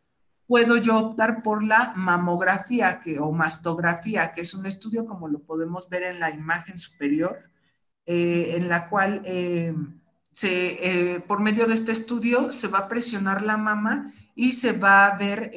puedo 0.50 0.78
yo 0.78 0.98
optar 0.98 1.44
por 1.44 1.62
la 1.62 1.92
mamografía 1.94 3.00
que, 3.00 3.20
o 3.20 3.30
mastografía, 3.30 4.32
que 4.32 4.40
es 4.40 4.52
un 4.52 4.66
estudio 4.66 5.06
como 5.06 5.28
lo 5.28 5.38
podemos 5.44 5.88
ver 5.88 6.02
en 6.02 6.18
la 6.18 6.30
imagen 6.30 6.76
superior, 6.76 7.38
eh, 8.04 8.56
en 8.56 8.68
la 8.68 8.88
cual 8.88 9.22
eh, 9.24 9.72
se, 10.32 11.14
eh, 11.14 11.20
por 11.20 11.38
medio 11.38 11.68
de 11.68 11.74
este 11.74 11.92
estudio 11.92 12.50
se 12.50 12.66
va 12.66 12.80
a 12.80 12.88
presionar 12.88 13.42
la 13.42 13.56
mama 13.58 14.12
y 14.34 14.50
se 14.50 14.72
va 14.72 15.06
a 15.06 15.16
ver 15.16 15.52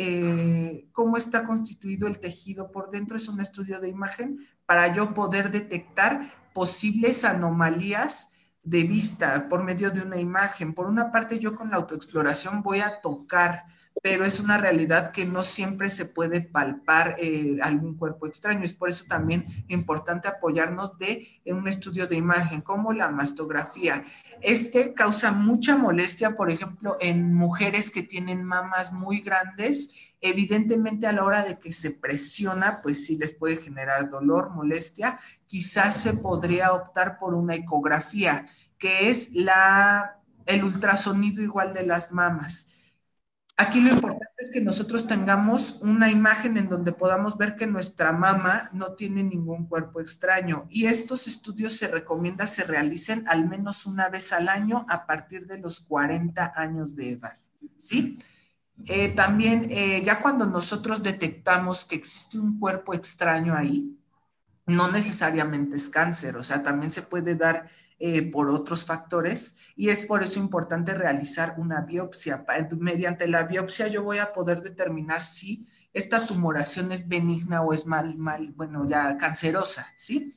cómo 0.92 1.18
está 1.18 1.44
constituido 1.44 2.08
el 2.08 2.20
tejido 2.20 2.72
por 2.72 2.92
dentro. 2.92 3.18
Es 3.18 3.28
un 3.28 3.42
estudio 3.42 3.80
de 3.80 3.90
imagen 3.90 4.46
para 4.68 4.94
yo 4.94 5.16
poder 5.16 5.50
detectar 5.50 6.22
posibles 6.54 7.26
anomalías 7.26 8.30
de 8.62 8.84
vista 8.84 9.50
por 9.50 9.64
medio 9.64 9.90
de 9.90 10.02
una 10.02 10.18
imagen. 10.18 10.76
Por 10.76 10.86
una 10.86 11.12
parte, 11.12 11.40
yo 11.40 11.56
con 11.56 11.72
la 11.72 11.78
autoexploración 11.78 12.62
voy 12.62 12.82
a 12.82 13.02
tocar 13.02 13.64
pero 14.02 14.26
es 14.26 14.40
una 14.40 14.58
realidad 14.58 15.12
que 15.12 15.26
no 15.26 15.44
siempre 15.44 15.90
se 15.90 16.06
puede 16.06 16.42
palpar 16.42 17.16
eh, 17.20 17.58
algún 17.62 17.96
cuerpo 17.96 18.26
extraño. 18.28 18.64
Es 18.64 18.74
por 18.74 18.90
eso 18.90 19.06
también 19.08 19.46
importante 19.68 20.28
apoyarnos 20.28 20.98
de 20.98 21.42
un 21.46 21.68
estudio 21.68 22.08
de 22.08 22.16
imagen 22.16 22.62
como 22.62 22.92
la 22.94 23.10
mastografía. 23.10 24.04
Este 24.42 24.94
causa 24.94 25.32
mucha 25.32 25.78
molestia, 25.78 26.36
por 26.36 26.50
ejemplo, 26.50 26.98
en 27.00 27.34
mujeres 27.34 27.92
que 27.92 28.04
tienen 28.04 28.44
mamas 28.44 28.92
muy 28.92 29.22
grandes. 29.22 30.14
Evidentemente 30.22 31.06
a 31.06 31.12
la 31.12 31.24
hora 31.24 31.44
de 31.44 31.60
que 31.60 31.72
se 31.72 31.92
presiona, 31.92 32.82
pues 32.82 33.06
sí 33.06 33.18
les 33.18 33.34
puede 33.34 33.58
generar 33.58 34.10
dolor, 34.10 34.50
molestia. 34.50 35.20
Quizás 35.46 35.98
se 35.98 36.14
podría 36.14 36.74
optar 36.74 37.20
por 37.20 37.36
una 37.36 37.56
ecografía, 37.56 38.46
que 38.80 39.10
es 39.10 39.32
la, 39.34 40.20
el 40.46 40.64
ultrasonido 40.64 41.42
igual 41.44 41.74
de 41.74 41.86
las 41.86 42.12
mamas 42.12 42.83
Aquí 43.56 43.80
lo 43.80 43.94
importante 43.94 44.34
es 44.40 44.50
que 44.50 44.62
nosotros 44.62 45.06
tengamos 45.06 45.80
una 45.82 46.10
imagen 46.10 46.58
en 46.58 46.70
donde 46.70 46.92
podamos 46.92 47.38
ver 47.38 47.56
que 47.56 47.68
nuestra 47.68 48.12
mama 48.12 48.70
no 48.74 48.94
tiene 48.94 49.22
ningún 49.24 49.68
cuerpo 49.68 50.02
extraño. 50.02 50.66
Y 50.70 50.88
estos 50.88 51.28
estudios 51.28 51.74
se 51.74 51.88
recomienda 51.88 52.48
se 52.48 52.64
realicen 52.64 53.26
al 53.28 53.48
menos 53.48 53.86
una 53.86 54.10
vez 54.10 54.34
al 54.34 54.50
año 54.50 54.88
a 54.90 55.06
partir 55.06 55.46
de 55.46 55.60
los 55.60 55.82
40 55.82 56.54
años 56.56 56.96
de 56.96 57.12
edad. 57.12 57.38
¿Sí? 57.78 58.18
Eh, 58.88 59.10
también, 59.10 59.68
eh, 59.70 60.02
ya 60.04 60.20
cuando 60.20 60.48
nosotros 60.48 61.04
detectamos 61.04 61.86
que 61.86 61.96
existe 61.96 62.40
un 62.40 62.60
cuerpo 62.60 62.96
extraño 62.96 63.56
ahí, 63.56 63.96
no 64.66 64.92
necesariamente 64.92 65.76
es 65.76 65.90
cáncer, 65.90 66.38
o 66.38 66.44
sea, 66.44 66.64
también 66.64 66.92
se 66.92 67.02
puede 67.02 67.36
dar 67.36 67.70
eh, 68.00 68.22
por 68.32 68.50
otros 68.50 68.86
factores 68.86 69.56
y 69.76 69.90
es 69.90 70.06
por 70.06 70.24
eso 70.24 70.40
importante 70.40 70.94
realizar 70.94 71.56
una 71.58 71.82
biopsia. 71.82 72.46
Mediante 72.78 73.28
la 73.28 73.44
biopsia 73.44 73.88
yo 73.88 74.04
voy 74.04 74.20
a 74.20 74.34
poder 74.34 74.62
determinar 74.62 75.22
si 75.22 75.68
esta 75.94 76.26
tumoración 76.26 76.92
es 76.92 77.08
benigna 77.08 77.62
o 77.62 77.74
es 77.74 77.86
mal, 77.86 78.18
mal, 78.18 78.52
bueno, 78.54 78.86
ya 78.88 79.18
cancerosa, 79.18 79.88
¿sí? 79.98 80.34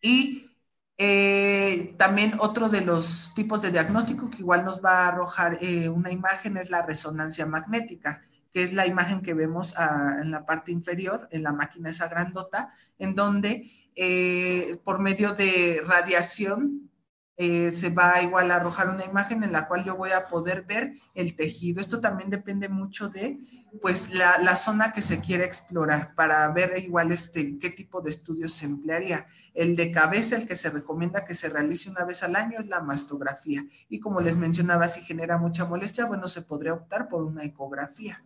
Y 0.00 0.50
eh, 0.98 1.94
también 1.98 2.34
otro 2.38 2.68
de 2.68 2.80
los 2.80 3.32
tipos 3.34 3.62
de 3.62 3.70
diagnóstico 3.70 4.30
que 4.30 4.38
igual 4.38 4.64
nos 4.64 4.82
va 4.84 5.04
a 5.04 5.08
arrojar 5.08 5.58
eh, 5.60 5.88
una 5.88 6.10
imagen 6.10 6.56
es 6.56 6.70
la 6.70 6.82
resonancia 6.82 7.46
magnética 7.46 8.22
que 8.56 8.62
es 8.62 8.72
la 8.72 8.86
imagen 8.86 9.20
que 9.20 9.34
vemos 9.34 9.74
ah, 9.76 10.16
en 10.18 10.30
la 10.30 10.46
parte 10.46 10.72
inferior, 10.72 11.28
en 11.30 11.42
la 11.42 11.52
máquina 11.52 11.90
esa 11.90 12.08
grandota, 12.08 12.72
en 12.98 13.14
donde 13.14 13.70
eh, 13.94 14.78
por 14.82 14.98
medio 14.98 15.34
de 15.34 15.82
radiación 15.86 16.90
eh, 17.36 17.70
se 17.72 17.90
va 17.90 18.22
igual 18.22 18.50
a 18.50 18.56
arrojar 18.56 18.88
una 18.88 19.04
imagen 19.04 19.42
en 19.42 19.52
la 19.52 19.68
cual 19.68 19.84
yo 19.84 19.94
voy 19.94 20.12
a 20.12 20.26
poder 20.26 20.62
ver 20.62 20.94
el 21.14 21.36
tejido. 21.36 21.82
Esto 21.82 22.00
también 22.00 22.30
depende 22.30 22.70
mucho 22.70 23.10
de 23.10 23.38
pues 23.82 24.14
la, 24.14 24.38
la, 24.38 24.56
zona 24.56 24.90
que 24.90 25.02
se 25.02 25.20
quiere 25.20 25.44
explorar 25.44 26.14
para 26.14 26.48
ver 26.48 26.78
igual 26.78 27.12
este, 27.12 27.58
qué 27.58 27.68
tipo 27.68 28.00
de 28.00 28.08
estudios 28.08 28.54
se 28.54 28.64
emplearía. 28.64 29.26
El 29.52 29.76
de 29.76 29.92
cabeza, 29.92 30.34
el 30.34 30.46
que 30.46 30.56
se 30.56 30.70
recomienda 30.70 31.26
que 31.26 31.34
se 31.34 31.50
realice 31.50 31.90
una 31.90 32.04
vez 32.06 32.22
al 32.22 32.36
año 32.36 32.58
es 32.58 32.68
la 32.68 32.80
mastografía. 32.80 33.66
Y 33.90 34.00
como 34.00 34.22
les 34.22 34.38
mencionaba, 34.38 34.88
si 34.88 35.02
genera 35.02 35.36
mucha 35.36 35.66
molestia, 35.66 36.06
bueno, 36.06 36.26
se 36.26 36.40
podría 36.40 36.72
optar 36.72 37.06
por 37.10 37.22
una 37.22 37.44
ecografía. 37.44 38.22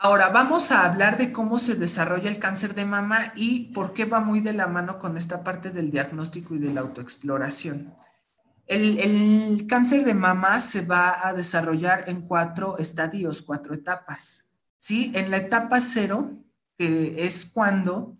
Ahora 0.00 0.28
vamos 0.28 0.70
a 0.70 0.84
hablar 0.84 1.18
de 1.18 1.32
cómo 1.32 1.58
se 1.58 1.74
desarrolla 1.74 2.30
el 2.30 2.38
cáncer 2.38 2.72
de 2.76 2.84
mama 2.84 3.32
y 3.34 3.72
por 3.72 3.92
qué 3.92 4.04
va 4.04 4.20
muy 4.20 4.40
de 4.40 4.52
la 4.52 4.68
mano 4.68 5.00
con 5.00 5.16
esta 5.16 5.42
parte 5.42 5.70
del 5.70 5.90
diagnóstico 5.90 6.54
y 6.54 6.60
de 6.60 6.72
la 6.72 6.82
autoexploración. 6.82 7.92
El, 8.68 9.66
cáncer 9.66 10.04
de 10.04 10.14
mama 10.14 10.60
se 10.60 10.82
va 10.82 11.26
a 11.26 11.32
desarrollar 11.32 12.08
en 12.08 12.22
cuatro 12.28 12.78
estadios, 12.78 13.42
cuatro 13.42 13.74
etapas. 13.74 14.48
¿sí? 14.76 15.10
En 15.16 15.32
la 15.32 15.38
etapa 15.38 15.80
cero, 15.80 16.30
que 16.76 17.26
es 17.26 17.44
cuando 17.46 18.18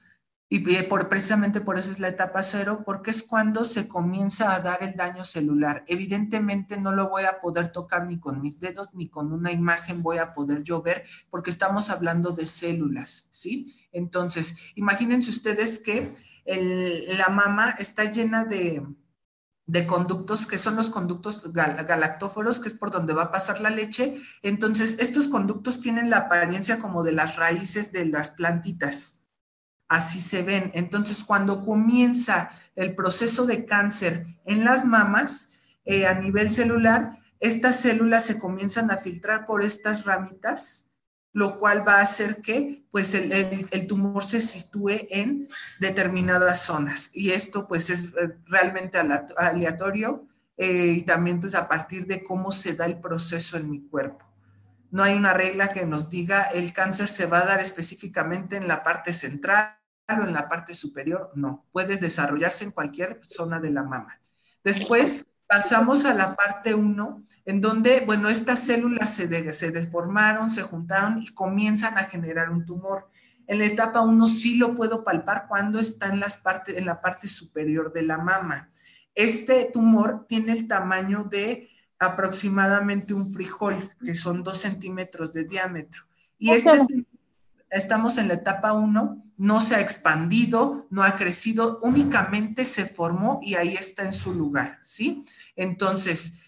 y 0.50 0.60
por, 0.84 1.10
precisamente 1.10 1.60
por 1.60 1.78
eso 1.78 1.90
es 1.90 2.00
la 2.00 2.08
etapa 2.08 2.42
cero, 2.42 2.82
porque 2.86 3.10
es 3.10 3.22
cuando 3.22 3.64
se 3.64 3.86
comienza 3.86 4.54
a 4.54 4.60
dar 4.60 4.82
el 4.82 4.96
daño 4.96 5.22
celular. 5.22 5.84
Evidentemente 5.86 6.78
no 6.78 6.92
lo 6.92 7.10
voy 7.10 7.24
a 7.24 7.40
poder 7.40 7.68
tocar 7.68 8.06
ni 8.06 8.18
con 8.18 8.40
mis 8.40 8.58
dedos 8.58 8.88
ni 8.94 9.08
con 9.10 9.30
una 9.32 9.52
imagen 9.52 10.02
voy 10.02 10.16
a 10.16 10.32
poder 10.32 10.62
yo 10.62 10.80
ver, 10.80 11.04
porque 11.28 11.50
estamos 11.50 11.90
hablando 11.90 12.30
de 12.30 12.46
células, 12.46 13.28
¿sí? 13.30 13.74
Entonces, 13.92 14.72
imagínense 14.74 15.28
ustedes 15.28 15.78
que 15.78 16.14
la 16.46 17.28
mama 17.28 17.74
está 17.78 18.04
llena 18.04 18.44
de, 18.46 18.82
de 19.66 19.86
conductos 19.86 20.46
que 20.46 20.56
son 20.56 20.76
los 20.76 20.88
conductos 20.88 21.52
galactóforos, 21.52 22.58
que 22.58 22.68
es 22.68 22.74
por 22.74 22.90
donde 22.90 23.12
va 23.12 23.24
a 23.24 23.30
pasar 23.30 23.60
la 23.60 23.68
leche. 23.68 24.18
Entonces, 24.42 24.96
estos 24.98 25.28
conductos 25.28 25.80
tienen 25.80 26.08
la 26.08 26.16
apariencia 26.16 26.78
como 26.78 27.04
de 27.04 27.12
las 27.12 27.36
raíces 27.36 27.92
de 27.92 28.06
las 28.06 28.30
plantitas, 28.30 29.17
así 29.88 30.20
se 30.20 30.42
ven. 30.42 30.70
Entonces, 30.74 31.24
cuando 31.24 31.64
comienza 31.64 32.50
el 32.76 32.94
proceso 32.94 33.46
de 33.46 33.64
cáncer 33.64 34.26
en 34.44 34.64
las 34.64 34.84
mamas, 34.84 35.50
eh, 35.84 36.06
a 36.06 36.14
nivel 36.14 36.50
celular, 36.50 37.18
estas 37.40 37.80
células 37.80 38.26
se 38.26 38.38
comienzan 38.38 38.90
a 38.90 38.98
filtrar 38.98 39.46
por 39.46 39.62
estas 39.62 40.04
ramitas, 40.04 40.86
lo 41.32 41.58
cual 41.58 41.86
va 41.86 41.96
a 41.96 42.02
hacer 42.02 42.42
que 42.42 42.84
pues 42.90 43.14
el, 43.14 43.86
tumor 43.86 44.24
se 44.24 44.40
sitúe 44.40 45.06
en 45.08 45.48
determinadas 45.80 46.62
zonas. 46.62 47.10
Y 47.14 47.30
esto 47.30 47.66
pues 47.66 47.90
es 47.90 48.12
eh, 48.20 48.36
realmente 48.46 48.98
aleatorio 49.36 50.26
eh, 50.56 50.94
y 50.96 51.02
también 51.02 51.40
pues 51.40 51.54
a 51.54 51.68
partir 51.68 52.06
de 52.06 52.24
cómo 52.24 52.50
se 52.50 52.74
da 52.74 52.86
el 52.86 52.98
proceso 52.98 53.56
en 53.56 53.70
mi 53.70 53.80
cuerpo. 53.88 54.26
No 54.90 55.02
hay 55.02 55.14
una 55.14 55.32
regla 55.32 55.68
que 55.68 55.86
nos 55.86 56.08
diga 56.08 56.42
el 56.42 56.72
cáncer 56.72 57.08
se 57.08 57.26
va 57.26 57.38
a 57.40 57.46
dar 57.46 57.60
específicamente 57.60 58.56
en 58.56 58.66
la 58.66 58.82
parte 58.82 59.12
central 59.12 59.77
en 60.08 60.32
la 60.32 60.48
parte 60.48 60.74
superior, 60.74 61.30
no. 61.34 61.66
Puedes 61.72 62.00
desarrollarse 62.00 62.64
en 62.64 62.70
cualquier 62.70 63.20
zona 63.28 63.60
de 63.60 63.70
la 63.70 63.82
mama. 63.82 64.18
Después 64.64 65.26
pasamos 65.46 66.04
a 66.04 66.14
la 66.14 66.34
parte 66.34 66.74
1, 66.74 67.24
en 67.44 67.60
donde, 67.60 68.00
bueno, 68.00 68.28
estas 68.28 68.60
células 68.60 69.14
se, 69.14 69.52
se 69.52 69.70
deformaron, 69.70 70.48
se 70.50 70.62
juntaron 70.62 71.22
y 71.22 71.28
comienzan 71.28 71.98
a 71.98 72.04
generar 72.04 72.50
un 72.50 72.64
tumor. 72.64 73.10
En 73.46 73.58
la 73.58 73.66
etapa 73.66 74.00
1 74.00 74.28
sí 74.28 74.56
lo 74.56 74.74
puedo 74.74 75.04
palpar 75.04 75.46
cuando 75.48 75.78
está 75.78 76.06
en, 76.08 76.20
las 76.20 76.36
partes, 76.36 76.76
en 76.76 76.86
la 76.86 77.00
parte 77.00 77.28
superior 77.28 77.92
de 77.92 78.02
la 78.02 78.18
mama. 78.18 78.70
Este 79.14 79.68
tumor 79.72 80.26
tiene 80.26 80.52
el 80.52 80.68
tamaño 80.68 81.24
de 81.24 81.68
aproximadamente 81.98 83.12
un 83.14 83.32
frijol, 83.32 83.90
que 84.04 84.14
son 84.14 84.42
dos 84.42 84.58
centímetros 84.58 85.32
de 85.32 85.44
diámetro. 85.44 86.04
Y 86.38 86.50
este 86.50 86.70
estamos 87.70 88.18
en 88.18 88.28
la 88.28 88.34
etapa 88.34 88.72
1, 88.72 89.24
no 89.36 89.60
se 89.60 89.76
ha 89.76 89.80
expandido, 89.80 90.86
no 90.90 91.02
ha 91.02 91.16
crecido, 91.16 91.80
únicamente 91.82 92.64
se 92.64 92.84
formó 92.84 93.40
y 93.42 93.54
ahí 93.54 93.74
está 93.74 94.02
en 94.02 94.12
su 94.12 94.34
lugar, 94.34 94.78
¿sí? 94.82 95.24
Entonces, 95.54 96.40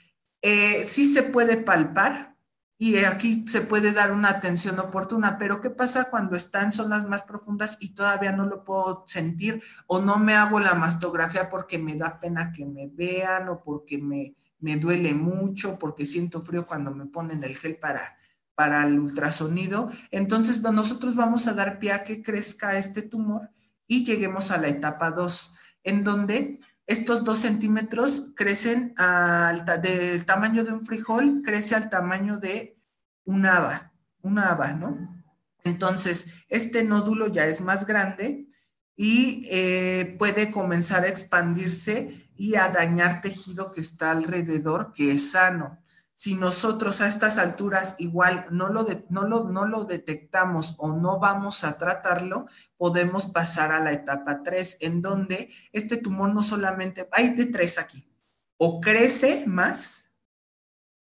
eh, 0.43 0.85
sí 0.85 1.07
se 1.07 1.23
puede 1.23 1.57
palpar 1.57 2.37
y 2.79 2.97
aquí 3.05 3.45
se 3.47 3.61
puede 3.61 3.93
dar 3.93 4.11
una 4.11 4.31
atención 4.31 4.79
oportuna, 4.79 5.37
pero 5.37 5.61
¿qué 5.61 5.69
pasa 5.69 6.05
cuando 6.05 6.35
está 6.35 6.62
en 6.62 6.73
zonas 6.73 7.07
más 7.07 7.23
profundas 7.23 7.77
y 7.79 7.95
todavía 7.95 8.33
no 8.33 8.47
lo 8.47 8.65
puedo 8.65 9.05
sentir 9.07 9.62
o 9.87 10.00
no 10.00 10.17
me 10.17 10.35
hago 10.35 10.59
la 10.61 10.75
mastografía 10.75 11.50
porque 11.50 11.79
me 11.79 11.95
da 11.95 12.19
pena 12.19 12.53
que 12.53 12.65
me 12.65 12.89
vean 12.89 13.50
o 13.50 13.62
porque 13.62 13.99
me, 13.99 14.35
me 14.61 14.77
duele 14.77 15.12
mucho, 15.12 15.79
porque 15.79 16.07
siento 16.07 16.41
frío 16.41 16.67
cuando 16.67 16.91
me 16.91 17.07
ponen 17.07 17.45
el 17.45 17.55
gel 17.55 17.77
para, 17.77 18.17
para 18.54 18.85
el 18.85 18.99
ultrasonido? 18.99 19.90
Entonces 20.11 20.61
nosotros 20.62 21.14
vamos 21.14 21.47
a 21.47 21.54
dar 21.54 21.78
pie 21.78 21.92
a 21.92 22.04
que 22.04 22.23
crezca 22.23 22.76
este 22.76 23.02
tumor 23.02 23.50
y 23.87 24.04
lleguemos 24.04 24.50
a 24.50 24.59
la 24.59 24.69
etapa 24.69 25.11
2, 25.11 25.54
en 25.85 26.04
donde 26.04 26.61
estos 26.87 27.25
dos 27.25 27.38
centímetros 27.38 28.33
crecen 28.35 28.95
al, 28.97 29.64
del 29.83 30.25
tamaño 30.25 30.64
de 30.64 30.73
un 30.73 30.85
frijol, 30.85 31.42
crece 31.45 31.75
al 31.75 31.88
tamaño 31.88 32.38
de 32.38 32.76
un 33.25 33.47
haba, 33.47 33.92
una 34.23 34.50
haba, 34.50 34.73
¿no? 34.73 35.23
Entonces, 35.62 36.45
este 36.49 36.85
nódulo 36.85 37.28
ya 37.28 37.47
es 37.47 37.61
más 37.61 37.87
grande 37.87 38.47
y 38.97 39.47
eh, 39.50 40.16
puede 40.19 40.50
comenzar 40.50 41.04
a 41.04 41.09
expandirse 41.09 42.28
y 42.37 42.57
a 42.57 42.69
dañar 42.69 43.21
tejido 43.21 43.73
que 43.73 43.80
está 43.80 44.11
alrededor, 44.11 44.92
que 44.92 45.12
es 45.12 45.33
sano 45.33 45.79
si 46.21 46.35
nosotros 46.35 47.00
a 47.00 47.09
estas 47.09 47.39
alturas 47.39 47.95
igual 47.97 48.45
no 48.50 48.69
lo, 48.69 48.87
no, 49.09 49.25
no 49.45 49.65
lo 49.65 49.85
detectamos 49.85 50.75
o 50.77 50.93
no 50.93 51.19
vamos 51.19 51.65
a 51.65 51.79
tratarlo, 51.79 52.45
podemos 52.77 53.25
pasar 53.25 53.73
a 53.73 53.81
la 53.81 53.93
etapa 53.93 54.43
3, 54.43 54.77
en 54.83 55.00
donde 55.00 55.49
este 55.73 55.97
tumor 55.97 56.35
no 56.35 56.43
solamente, 56.43 57.09
hay 57.11 57.31
de 57.31 57.47
tres 57.47 57.79
aquí, 57.79 58.07
o 58.59 58.83
crece 58.83 59.47
más, 59.47 60.12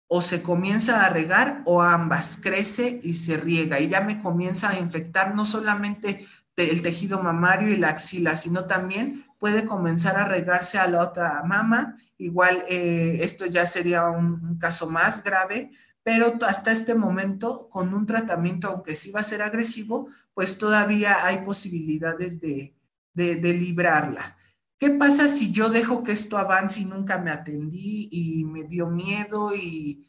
o 0.08 0.20
se 0.20 0.42
comienza 0.42 1.06
a 1.06 1.10
regar, 1.10 1.62
o 1.64 1.82
ambas, 1.82 2.38
crece 2.44 3.00
y 3.02 3.14
se 3.14 3.38
riega, 3.38 3.80
y 3.80 3.88
ya 3.88 4.02
me 4.02 4.22
comienza 4.22 4.72
a 4.72 4.80
infectar 4.80 5.34
no 5.34 5.46
solamente 5.46 6.28
el 6.58 6.82
tejido 6.82 7.24
mamario 7.24 7.70
y 7.70 7.78
la 7.78 7.88
axila, 7.88 8.36
sino 8.36 8.66
también 8.66 9.26
puede 9.46 9.68
comenzar 9.68 10.18
a 10.18 10.26
regarse 10.26 10.80
a 10.80 10.88
la 10.88 11.02
otra 11.02 11.44
mama. 11.44 11.96
Igual 12.18 12.64
eh, 12.68 13.20
esto 13.22 13.46
ya 13.46 13.68
sería 13.68 14.10
un, 14.10 14.58
caso 14.58 14.90
más 14.90 15.24
grave, 15.24 15.70
pero 16.02 16.34
hasta 16.48 16.72
este 16.72 16.96
momento, 16.96 17.70
con 17.70 17.94
un 17.94 18.08
tratamiento, 18.08 18.70
aunque 18.70 18.96
sí 18.96 19.12
va 19.12 19.20
a 19.20 19.24
ser 19.32 19.44
agresivo, 19.44 20.10
pues 20.34 20.58
todavía 20.58 21.24
hay 21.24 21.46
posibilidades 21.46 22.42
de, 22.42 22.74
librarla. 23.14 24.36
¿Qué 24.80 24.90
pasa 24.90 25.28
si 25.28 25.52
yo 25.52 25.70
dejo 25.70 26.04
que 26.04 26.14
esto 26.14 26.40
avance 26.40 26.80
y 26.80 26.86
nunca 26.86 27.20
me 27.20 27.30
atendí 27.30 28.10
y 28.12 28.46
me 28.46 28.64
dio 28.64 28.88
miedo 28.88 29.54
y 29.54 30.08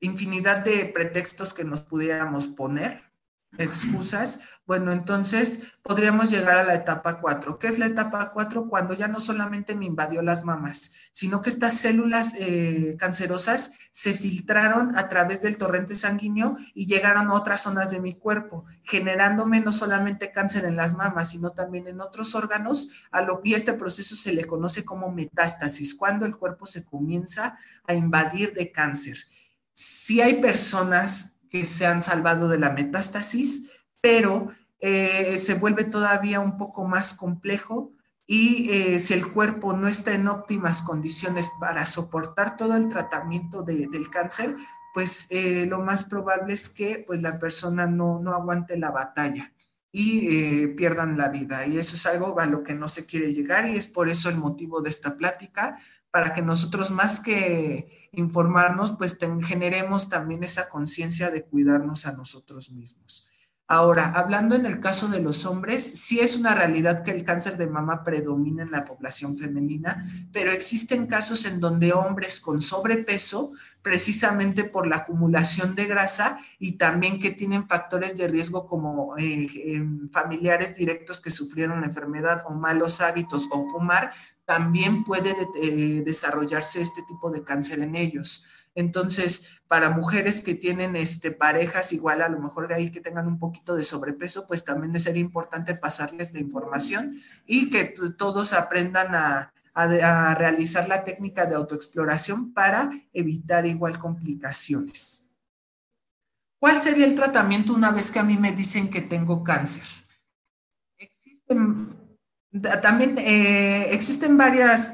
infinidad 0.00 0.64
de 0.64 0.86
pretextos 0.86 1.52
que 1.52 1.62
nos 1.62 1.82
pudiéramos 1.82 2.46
poner? 2.46 3.11
Excusas, 3.58 4.40
bueno, 4.66 4.92
entonces 4.92 5.74
podríamos 5.82 6.30
llegar 6.30 6.56
a 6.56 6.64
la 6.64 6.74
etapa 6.74 7.20
4. 7.20 7.58
¿Qué 7.58 7.66
es 7.66 7.78
la 7.78 7.86
etapa 7.86 8.30
4? 8.32 8.68
Cuando 8.68 8.94
ya 8.94 9.08
no 9.08 9.20
solamente 9.20 9.74
me 9.74 9.84
invadió 9.84 10.22
las 10.22 10.44
mamas, 10.44 10.92
sino 11.12 11.42
que 11.42 11.50
estas 11.50 11.74
células 11.74 12.34
eh, 12.38 12.96
cancerosas 12.98 13.72
se 13.92 14.14
filtraron 14.14 14.96
a 14.96 15.08
través 15.08 15.42
del 15.42 15.58
torrente 15.58 15.94
sanguíneo 15.94 16.56
y 16.74 16.86
llegaron 16.86 17.28
a 17.28 17.34
otras 17.34 17.62
zonas 17.62 17.90
de 17.90 18.00
mi 18.00 18.14
cuerpo, 18.14 18.64
generándome 18.84 19.60
no 19.60 19.72
solamente 19.72 20.32
cáncer 20.32 20.64
en 20.64 20.76
las 20.76 20.94
mamas, 20.94 21.30
sino 21.30 21.50
también 21.50 21.86
en 21.88 22.00
otros 22.00 22.34
órganos, 22.34 23.06
a 23.10 23.20
lo, 23.20 23.40
y 23.44 23.54
este 23.54 23.74
proceso 23.74 24.16
se 24.16 24.32
le 24.32 24.44
conoce 24.44 24.84
como 24.84 25.10
metástasis, 25.10 25.94
cuando 25.94 26.24
el 26.24 26.36
cuerpo 26.36 26.64
se 26.64 26.84
comienza 26.84 27.58
a 27.86 27.94
invadir 27.94 28.54
de 28.54 28.72
cáncer. 28.72 29.18
Si 29.74 30.20
hay 30.20 30.40
personas 30.40 31.40
que 31.52 31.66
se 31.66 31.84
han 31.84 32.00
salvado 32.00 32.48
de 32.48 32.58
la 32.58 32.70
metástasis, 32.70 33.70
pero 34.00 34.48
eh, 34.80 35.36
se 35.38 35.52
vuelve 35.52 35.84
todavía 35.84 36.40
un 36.40 36.56
poco 36.56 36.86
más 36.86 37.12
complejo 37.12 37.92
y 38.26 38.70
eh, 38.70 39.00
si 39.00 39.12
el 39.12 39.30
cuerpo 39.30 39.74
no 39.74 39.86
está 39.86 40.14
en 40.14 40.28
óptimas 40.28 40.80
condiciones 40.80 41.50
para 41.60 41.84
soportar 41.84 42.56
todo 42.56 42.74
el 42.74 42.88
tratamiento 42.88 43.62
del 43.62 44.08
cáncer, 44.10 44.56
pues 44.94 45.26
eh, 45.28 45.66
lo 45.68 45.80
más 45.80 46.04
probable 46.04 46.54
es 46.54 46.70
que 46.70 47.04
pues, 47.06 47.20
la 47.20 47.38
persona 47.38 47.86
no, 47.86 48.18
no 48.18 48.32
aguante 48.32 48.78
la 48.78 48.90
batalla 48.90 49.52
y 49.94 50.68
pierdan 50.68 51.18
la 51.18 51.28
vida. 51.28 51.66
Y 51.66 51.76
eso 51.76 51.96
es 51.96 52.06
algo 52.06 52.40
a 52.40 52.46
lo 52.46 52.62
que 52.64 52.72
no 52.72 52.88
se 52.88 53.04
quiere 53.04 53.34
llegar 53.34 53.68
y 53.68 53.76
es 53.76 53.88
por 53.88 54.08
eso 54.08 54.30
el 54.30 54.38
motivo 54.38 54.80
de 54.80 54.88
esta 54.88 55.18
plática, 55.18 55.76
para 56.12 56.34
que 56.34 56.42
nosotros 56.42 56.90
más 56.90 57.18
que 57.18 58.08
informarnos, 58.12 58.92
pues 58.92 59.18
generemos 59.42 60.10
también 60.10 60.44
esa 60.44 60.68
conciencia 60.68 61.30
de 61.30 61.44
cuidarnos 61.44 62.06
a 62.06 62.12
nosotros 62.12 62.70
mismos. 62.70 63.28
Ahora, 63.68 64.12
hablando 64.12 64.54
en 64.54 64.66
el 64.66 64.80
caso 64.80 65.08
de 65.08 65.20
los 65.20 65.46
hombres, 65.46 65.92
sí 65.94 66.20
es 66.20 66.36
una 66.36 66.54
realidad 66.54 67.02
que 67.02 67.10
el 67.10 67.24
cáncer 67.24 67.56
de 67.56 67.66
mama 67.66 68.04
predomina 68.04 68.64
en 68.64 68.70
la 68.70 68.84
población 68.84 69.36
femenina, 69.36 70.04
pero 70.30 70.50
existen 70.50 71.06
casos 71.06 71.46
en 71.46 71.58
donde 71.58 71.92
hombres 71.92 72.40
con 72.40 72.60
sobrepeso, 72.60 73.52
precisamente 73.80 74.64
por 74.64 74.86
la 74.86 74.96
acumulación 74.96 75.74
de 75.74 75.86
grasa 75.86 76.38
y 76.58 76.72
también 76.72 77.18
que 77.18 77.30
tienen 77.30 77.66
factores 77.66 78.16
de 78.16 78.28
riesgo 78.28 78.66
como 78.66 79.16
eh, 79.16 79.48
em, 79.64 80.10
familiares 80.10 80.76
directos 80.76 81.20
que 81.20 81.30
sufrieron 81.30 81.80
la 81.80 81.86
enfermedad 81.86 82.42
o 82.46 82.50
malos 82.50 83.00
hábitos 83.00 83.48
o 83.50 83.66
fumar, 83.68 84.12
también 84.44 85.02
puede 85.02 85.34
eh, 85.62 86.02
desarrollarse 86.04 86.82
este 86.82 87.02
tipo 87.08 87.30
de 87.30 87.42
cáncer 87.42 87.80
en 87.80 87.96
ellos. 87.96 88.44
Entonces, 88.74 89.60
para 89.68 89.90
mujeres 89.90 90.40
que 90.40 90.54
tienen 90.54 90.96
este, 90.96 91.30
parejas 91.30 91.92
igual 91.92 92.22
a 92.22 92.28
lo 92.28 92.38
mejor 92.38 92.72
ahí 92.72 92.90
que 92.90 93.00
tengan 93.00 93.26
un 93.26 93.38
poquito 93.38 93.74
de 93.76 93.82
sobrepeso, 93.82 94.46
pues 94.46 94.64
también 94.64 94.98
sería 94.98 95.20
importante 95.20 95.74
pasarles 95.74 96.32
la 96.32 96.40
información 96.40 97.16
y 97.46 97.70
que 97.70 97.94
todos 98.16 98.52
aprendan 98.52 99.14
a, 99.14 99.52
a 99.74 100.34
realizar 100.34 100.88
la 100.88 101.04
técnica 101.04 101.46
de 101.46 101.54
autoexploración 101.54 102.52
para 102.52 102.90
evitar 103.12 103.66
igual 103.66 103.98
complicaciones. 103.98 105.28
¿Cuál 106.58 106.80
sería 106.80 107.06
el 107.06 107.14
tratamiento 107.14 107.74
una 107.74 107.90
vez 107.90 108.10
que 108.10 108.20
a 108.20 108.22
mí 108.22 108.36
me 108.36 108.52
dicen 108.52 108.88
que 108.88 109.00
tengo 109.00 109.42
cáncer? 109.42 109.84
Existen, 110.96 111.88
también 112.80 113.18
eh, 113.18 113.92
existen 113.92 114.36
varias 114.36 114.92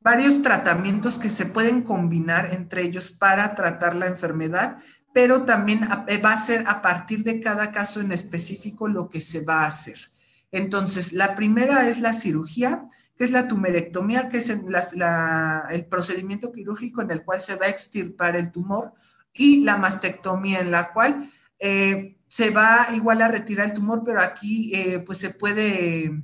varios 0.00 0.42
tratamientos 0.42 1.18
que 1.18 1.28
se 1.28 1.46
pueden 1.46 1.82
combinar 1.82 2.52
entre 2.52 2.82
ellos 2.82 3.10
para 3.10 3.54
tratar 3.54 3.94
la 3.94 4.06
enfermedad, 4.06 4.78
pero 5.12 5.44
también 5.44 5.88
eh, 6.08 6.18
va 6.18 6.32
a 6.32 6.36
ser 6.36 6.64
a 6.66 6.80
partir 6.82 7.22
de 7.22 7.40
cada 7.40 7.72
caso 7.72 8.00
en 8.00 8.12
específico 8.12 8.88
lo 8.88 9.10
que 9.10 9.20
se 9.20 9.44
va 9.44 9.62
a 9.62 9.66
hacer. 9.66 9.98
Entonces, 10.52 11.12
la 11.12 11.34
primera 11.34 11.88
es 11.88 12.00
la 12.00 12.12
cirugía, 12.12 12.88
que 13.16 13.24
es 13.24 13.30
la 13.30 13.46
tumerectomía, 13.46 14.28
que 14.28 14.38
es 14.38 14.50
el 14.50 15.86
procedimiento 15.86 16.50
quirúrgico 16.50 17.02
en 17.02 17.10
el 17.10 17.22
cual 17.22 17.40
se 17.40 17.54
va 17.56 17.66
a 17.66 17.70
extirpar 17.70 18.36
el 18.36 18.50
tumor, 18.50 18.94
y 19.32 19.62
la 19.62 19.76
mastectomía, 19.76 20.60
en 20.60 20.70
la 20.70 20.92
cual 20.92 21.30
eh, 21.58 22.16
se 22.26 22.50
va 22.50 22.88
igual 22.92 23.22
a 23.22 23.28
retirar 23.28 23.66
el 23.66 23.74
tumor, 23.74 24.02
pero 24.04 24.20
aquí 24.20 24.74
eh, 24.74 24.98
pues 25.00 25.18
se 25.18 25.30
puede 25.30 26.22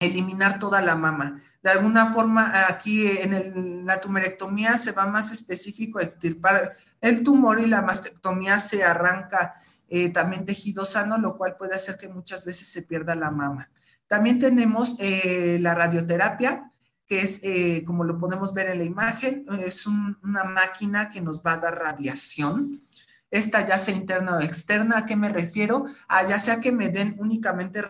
eliminar 0.00 0.58
toda 0.58 0.80
la 0.80 0.96
mama. 0.96 1.40
De 1.62 1.70
alguna 1.70 2.06
forma, 2.06 2.66
aquí 2.66 3.06
en 3.06 3.86
la 3.86 4.00
tumerectomía 4.00 4.76
se 4.78 4.92
va 4.92 5.06
más 5.06 5.30
específico 5.30 5.98
a 5.98 6.02
extirpar 6.02 6.72
el 7.00 7.22
tumor 7.22 7.60
y 7.60 7.66
la 7.66 7.82
mastectomía 7.82 8.58
se 8.58 8.82
arranca 8.82 9.54
eh, 9.88 10.08
también 10.08 10.44
tejido 10.44 10.84
sano, 10.84 11.18
lo 11.18 11.36
cual 11.36 11.56
puede 11.56 11.74
hacer 11.74 11.98
que 11.98 12.08
muchas 12.08 12.44
veces 12.44 12.68
se 12.68 12.82
pierda 12.82 13.14
la 13.14 13.30
mama. 13.30 13.70
También 14.06 14.38
tenemos 14.38 14.96
eh, 14.98 15.58
la 15.60 15.74
radioterapia, 15.74 16.70
que 17.06 17.20
es, 17.20 17.40
eh, 17.42 17.84
como 17.84 18.04
lo 18.04 18.18
podemos 18.18 18.54
ver 18.54 18.68
en 18.68 18.78
la 18.78 18.84
imagen, 18.84 19.44
es 19.64 19.86
una 19.86 20.44
máquina 20.44 21.10
que 21.10 21.20
nos 21.20 21.42
va 21.42 21.54
a 21.54 21.58
dar 21.58 21.78
radiación. 21.78 22.82
Esta 23.30 23.64
ya 23.64 23.78
sea 23.78 23.94
interna 23.94 24.36
o 24.36 24.40
externa, 24.40 24.98
¿a 24.98 25.06
qué 25.06 25.16
me 25.16 25.28
refiero? 25.28 25.86
A 26.08 26.26
ya 26.26 26.38
sea 26.38 26.60
que 26.60 26.72
me 26.72 26.88
den 26.88 27.16
únicamente 27.18 27.82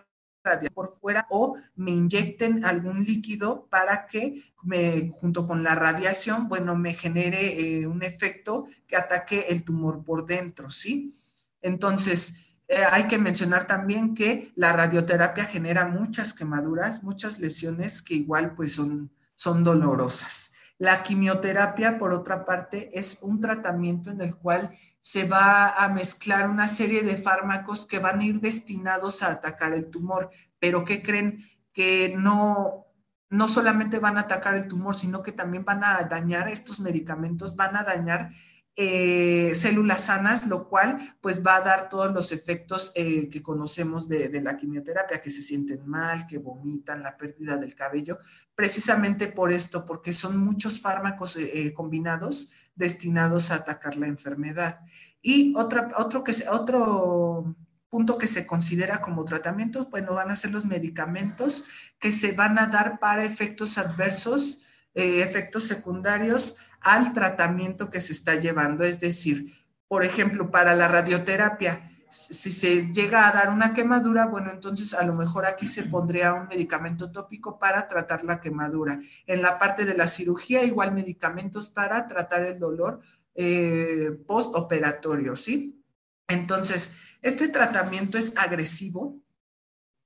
por 0.73 0.99
fuera 0.99 1.27
o 1.31 1.57
me 1.77 1.91
inyecten 1.91 2.65
algún 2.65 3.05
líquido 3.05 3.67
para 3.71 4.07
que 4.07 4.43
me, 4.63 5.11
junto 5.21 5.47
con 5.47 5.63
la 5.63 5.75
radiación, 5.75 6.49
bueno, 6.49 6.77
me 6.77 6.95
genere 6.95 7.61
eh, 7.61 7.87
un 7.87 8.03
efecto 8.03 8.67
que 8.87 8.97
ataque 8.97 9.47
el 9.49 9.65
tumor 9.65 10.05
por 10.05 10.27
dentro, 10.27 10.71
¿sí? 10.71 11.15
Entonces, 11.61 12.35
eh, 12.69 12.85
hay 12.91 13.07
que 13.07 13.19
mencionar 13.19 13.67
también 13.67 14.15
que 14.15 14.53
la 14.55 14.73
radioterapia 14.73 15.45
genera 15.45 15.87
muchas 15.87 16.33
quemaduras, 16.33 17.03
muchas 17.03 17.39
lesiones 17.39 18.01
que 18.01 18.15
igual 18.15 18.55
pues 18.55 18.73
son, 18.73 19.11
son 19.35 19.63
dolorosas. 19.63 20.50
La 20.81 21.03
quimioterapia, 21.03 21.99
por 21.99 22.15
otra 22.15 22.47
parte, 22.47 22.99
es 22.99 23.19
un 23.21 23.39
tratamiento 23.39 24.09
en 24.11 24.23
el 24.23 24.35
cual 24.35 24.71
se 25.03 25.25
va 25.29 25.69
a 25.69 25.89
mezclar 25.91 26.49
una 26.49 26.69
serie 26.69 27.03
de 27.03 27.19
fármacos 27.19 27.85
que 27.85 27.99
van 27.99 28.21
a 28.21 28.25
ir 28.25 28.41
destinados 28.41 29.23
a 29.23 29.31
atacar 29.31 29.75
el 29.75 29.91
tumor, 29.91 30.31
pero 30.59 30.83
que 30.87 31.03
creen 31.03 31.37
que 31.75 32.15
no, 32.17 32.87
no 33.29 33.47
solamente 33.47 33.99
van 33.99 34.17
a 34.17 34.23
atacar 34.23 34.55
el 34.55 34.69
tumor, 34.69 34.97
sino 34.97 35.23
que 35.23 35.33
también 35.33 35.67
van 35.67 35.85
a 35.85 36.03
dañar, 36.05 36.49
estos 36.49 36.81
medicamentos 36.81 37.57
van 37.57 37.77
a 37.77 37.85
dañar 37.85 38.31
eh, 38.77 39.53
células 39.57 40.05
sanas, 40.07 40.47
lo 40.47 40.69
cual 40.69 41.17
pues 41.21 41.45
va 41.45 41.57
a 41.57 41.61
dar 41.61 41.89
todos 41.89 42.15
los 42.15 42.31
efectos 42.31 42.93
eh, 42.95 43.29
que 43.29 43.43
conocemos 43.43 44.09
de, 44.09 44.41
la 44.41 44.57
quimioterapia, 44.57 45.21
que 45.21 45.29
se 45.29 45.43
sienten 45.43 45.87
mal, 45.87 46.27
que 46.27 46.39
vomitan, 46.39 47.03
la 47.03 47.17
pérdida 47.17 47.57
del 47.57 47.75
cabello, 47.75 48.21
precisamente 48.55 49.27
por 49.27 49.53
esto, 49.53 49.85
porque 49.85 50.13
son 50.13 50.39
muchos 50.39 50.81
fármacos 50.81 51.37
eh, 51.37 51.75
combinados 51.75 52.51
destinados 52.75 53.51
a 53.51 53.57
atacar 53.57 53.97
la 53.97 54.07
enfermedad. 54.07 54.81
Y 55.21 55.53
otro, 55.57 56.25
que, 56.25 56.33
otro 56.49 57.57
punto 57.91 58.19
que 58.19 58.29
se 58.29 58.47
considera 58.47 59.03
como 59.03 59.25
tratamiento, 59.25 59.89
bueno, 59.91 60.15
van 60.15 60.31
a 60.31 60.37
ser 60.37 60.53
los 60.53 60.65
medicamentos 60.65 61.65
que 61.99 62.13
se 62.13 62.33
van 62.33 62.59
a 62.59 62.69
dar 62.69 62.99
para 63.01 63.25
efectos 63.25 63.77
adversos, 63.77 64.63
efectos 64.95 65.65
secundarios 65.65 66.57
al 66.81 67.13
tratamiento 67.13 67.91
que 67.91 68.01
se 68.01 68.13
está 68.13 68.37
llevando. 68.37 68.85
Es 68.85 69.01
decir, 69.01 69.53
por 69.89 70.05
ejemplo, 70.05 70.51
para 70.51 70.75
la 70.75 70.89
radioterapia, 70.89 71.91
si 72.11 72.51
se 72.51 72.93
llega 72.93 73.29
a 73.29 73.33
dar 73.33 73.51
una 73.51 73.73
quemadura, 73.73 74.27
bueno, 74.27 74.51
entonces 74.51 74.95
a 74.95 75.05
lo 75.05 75.15
mejor 75.15 75.47
aquí 75.47 75.69
se 75.69 75.85
pondría 75.85 76.35
un 76.35 76.49
medicamento 76.49 77.13
tópico 77.13 77.59
para 77.59 77.87
tratar 77.87 78.25
la 78.25 78.41
quemadura. 78.41 79.01
En 79.27 79.43
la 79.43 79.59
parte 79.59 79.85
de 79.85 79.95
la 79.95 80.09
cirugía, 80.09 80.65
igual 80.65 80.93
medicamentos 80.93 81.69
para 81.69 82.09
tratar 82.09 82.45
el 82.45 82.59
dolor 82.59 83.01
eh, 83.35 84.11
postoperatorio, 84.27 85.37
¿sí? 85.37 85.81
Entonces, 86.27 86.93
este 87.23 87.49
tratamiento 87.49 88.19
es 88.19 88.37
agresivo, 88.37 89.21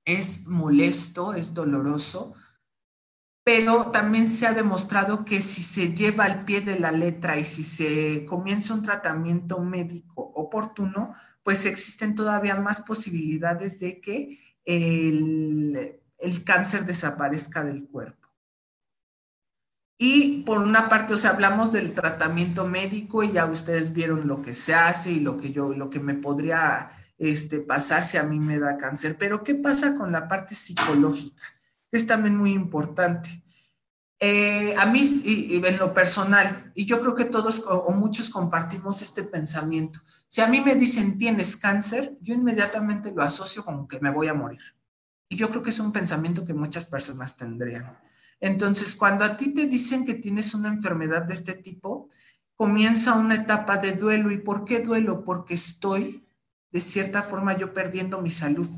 es 0.05 0.45
molesto, 0.45 1.33
es 1.33 1.53
doloroso, 1.53 2.35
pero 3.45 3.91
también 3.91 4.27
se 4.27 4.47
ha 4.47 4.53
demostrado 4.53 5.23
que 5.23 5.39
si 5.39 5.61
se 5.61 5.93
lleva 5.93 6.25
al 6.25 6.45
pie 6.45 6.61
de 6.61 6.79
la 6.79 6.91
letra 6.91 7.37
y 7.37 7.43
si 7.43 7.61
se 7.61 8.25
comienza 8.25 8.73
un 8.73 8.81
tratamiento 8.81 9.59
médico 9.59 10.31
oportuno, 10.33 11.13
pues 11.43 11.67
existen 11.67 12.15
todavía 12.15 12.55
más 12.55 12.81
posibilidades 12.81 13.79
de 13.79 14.01
que 14.01 14.39
el, 14.65 16.01
cáncer 16.43 16.85
desaparezca 16.85 17.63
del 17.63 17.87
cuerpo. 17.87 18.27
Y 19.99 20.41
por 20.41 20.57
una 20.57 20.89
parte, 20.89 21.13
o 21.13 21.17
sea, 21.17 21.29
hablamos 21.29 21.71
del 21.71 21.93
tratamiento 21.93 22.65
médico 22.67 23.21
y 23.21 23.33
ya 23.33 23.45
ustedes 23.45 23.93
vieron 23.93 24.27
lo 24.27 24.41
que 24.41 24.55
se 24.55 24.73
hace 24.73 25.11
y 25.11 25.19
lo 25.19 25.37
que 25.37 25.51
yo, 25.51 25.71
lo 25.71 25.91
que 25.91 25.99
me 25.99 26.15
podría 26.15 26.89
este, 27.19 27.59
pasar 27.59 28.01
si 28.01 28.17
a 28.17 28.23
mí 28.23 28.39
me 28.39 28.57
da 28.57 28.75
cáncer. 28.75 29.17
Pero 29.19 29.43
¿qué 29.43 29.53
pasa 29.53 29.93
con 29.93 30.11
la 30.11 30.27
parte 30.27 30.55
psicológica? 30.55 31.54
Es 31.91 32.07
también 32.07 32.35
muy 32.37 32.51
importante. 32.51 33.43
Eh, 34.19 34.73
a 34.77 34.85
mí, 34.85 35.01
y, 35.25 35.63
en 35.63 35.77
lo 35.77 35.93
personal, 35.93 36.71
y 36.73 36.85
yo 36.85 37.01
creo 37.01 37.15
que 37.15 37.25
todos 37.25 37.65
o, 37.67 37.91
muchos 37.91 38.29
compartimos 38.29 39.01
este 39.01 39.23
pensamiento. 39.23 39.99
Si 40.27 40.41
a 40.41 40.47
mí 40.47 40.61
me 40.61 40.75
dicen 40.75 41.17
tienes 41.17 41.57
cáncer, 41.57 42.17
yo 42.21 42.33
inmediatamente 42.33 43.11
lo 43.11 43.23
asocio 43.23 43.65
como 43.65 43.87
que 43.87 43.99
me 43.99 44.09
voy 44.09 44.27
a 44.27 44.33
morir. 44.33 44.61
Y 45.27 45.35
yo 45.35 45.49
creo 45.49 45.61
que 45.61 45.71
es 45.71 45.79
un 45.79 45.91
pensamiento 45.91 46.45
que 46.45 46.53
muchas 46.53 46.85
personas 46.85 47.35
tendrían. 47.35 47.99
Entonces, 48.39 48.95
cuando 48.95 49.25
a 49.25 49.35
ti 49.35 49.53
te 49.53 49.65
dicen 49.65 50.05
que 50.05 50.13
tienes 50.13 50.53
una 50.53 50.69
enfermedad 50.69 51.23
de 51.23 51.33
este 51.33 51.53
tipo, 51.53 52.09
comienza 52.55 53.15
una 53.15 53.35
etapa 53.35 53.77
de 53.77 53.93
duelo. 53.93 54.31
¿Y 54.31 54.37
por 54.37 54.65
qué 54.65 54.79
duelo? 54.79 55.23
Porque 55.23 55.55
estoy, 55.55 56.27
de 56.71 56.81
cierta 56.81 57.21
forma, 57.21 57.57
yo 57.57 57.73
perdiendo 57.73 58.21
mi 58.21 58.29
salud 58.29 58.69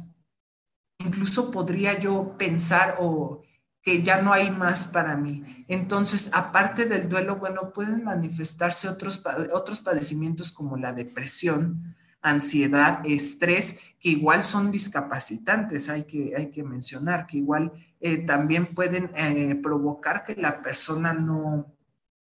incluso 1.00 1.52
podría 1.52 2.00
yo 2.00 2.38
pensar 2.38 2.98
o 3.00 3.42
que 3.82 4.02
ya 4.02 4.22
no 4.22 4.34
hay 4.34 4.52
más 4.52 4.86
para 4.86 5.16
mí. 5.16 5.66
Entonces, 5.68 6.30
aparte 6.34 6.86
del 6.86 7.08
duelo, 7.08 7.38
bueno, 7.38 7.72
pueden 7.72 8.04
manifestarse 8.04 8.90
otros, 8.90 9.24
otros 9.54 9.80
padecimientos 9.80 10.52
como 10.52 10.76
la 10.76 10.92
depresión, 10.92 11.96
ansiedad, 12.22 13.02
estrés, 13.06 13.80
que 14.00 14.10
igual 14.10 14.44
son 14.44 14.72
discapacitantes, 14.72 15.88
hay 15.90 16.04
que, 16.04 16.36
hay 16.36 16.50
que 16.52 16.64
mencionar, 16.64 17.26
que 17.26 17.38
igual 17.38 17.72
eh, 18.02 18.18
también 18.18 18.76
pueden 18.76 19.12
eh, 19.16 19.56
provocar 19.56 20.26
que 20.26 20.36
la 20.36 20.62
persona 20.62 21.14
no, 21.14 21.74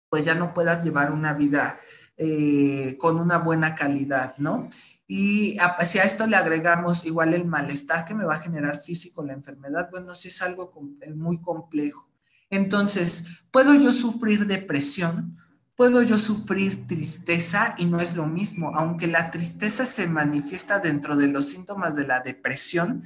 pues 0.10 0.26
ya 0.26 0.36
no 0.36 0.54
pueda 0.54 0.80
llevar 0.82 1.12
una 1.12 1.34
vida 1.34 1.80
eh, 2.18 2.98
con 3.00 3.20
una 3.20 3.38
buena 3.38 3.76
calidad, 3.76 4.36
¿no? 4.38 4.70
Y 5.08 5.58
si 5.86 6.00
a 6.00 6.04
esto 6.04 6.28
le 6.28 6.36
agregamos 6.36 7.06
igual 7.06 7.34
el 7.34 7.46
malestar 7.46 8.04
que 8.04 8.14
me 8.14 8.26
va 8.26 8.36
a 8.36 8.40
generar 8.40 8.78
físico 8.78 9.24
la 9.24 9.34
enfermedad, 9.34 9.88
bueno, 9.90 10.14
sí 10.14 10.28
es 10.28 10.42
algo 10.42 10.74
eh, 11.02 11.14
muy 11.14 11.40
complejo. 11.40 12.10
Entonces, 12.50 13.24
¿puedo 13.50 13.74
yo 13.74 13.94
sufrir 13.94 14.46
depresión? 14.46 15.38
¿Puedo 15.76 16.02
yo 16.02 16.18
sufrir 16.18 16.88
tristeza? 16.88 17.76
Y 17.78 17.86
no 17.86 18.02
es 18.02 18.18
lo 18.18 18.26
mismo, 18.26 18.74
aunque 18.76 19.08
la 19.08 19.32
tristeza 19.32 19.86
se 19.86 20.08
manifiesta 20.08 20.80
dentro 20.80 21.16
de 21.16 21.28
los 21.28 21.48
síntomas 21.50 21.96
de 21.96 22.06
la 22.06 22.20
depresión. 22.20 23.04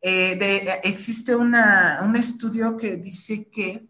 Eh, 0.00 0.38
eh, 0.40 0.80
existe 0.84 1.34
un 1.34 1.54
estudio 2.14 2.76
que 2.76 2.96
dice 2.96 3.48
que 3.48 3.88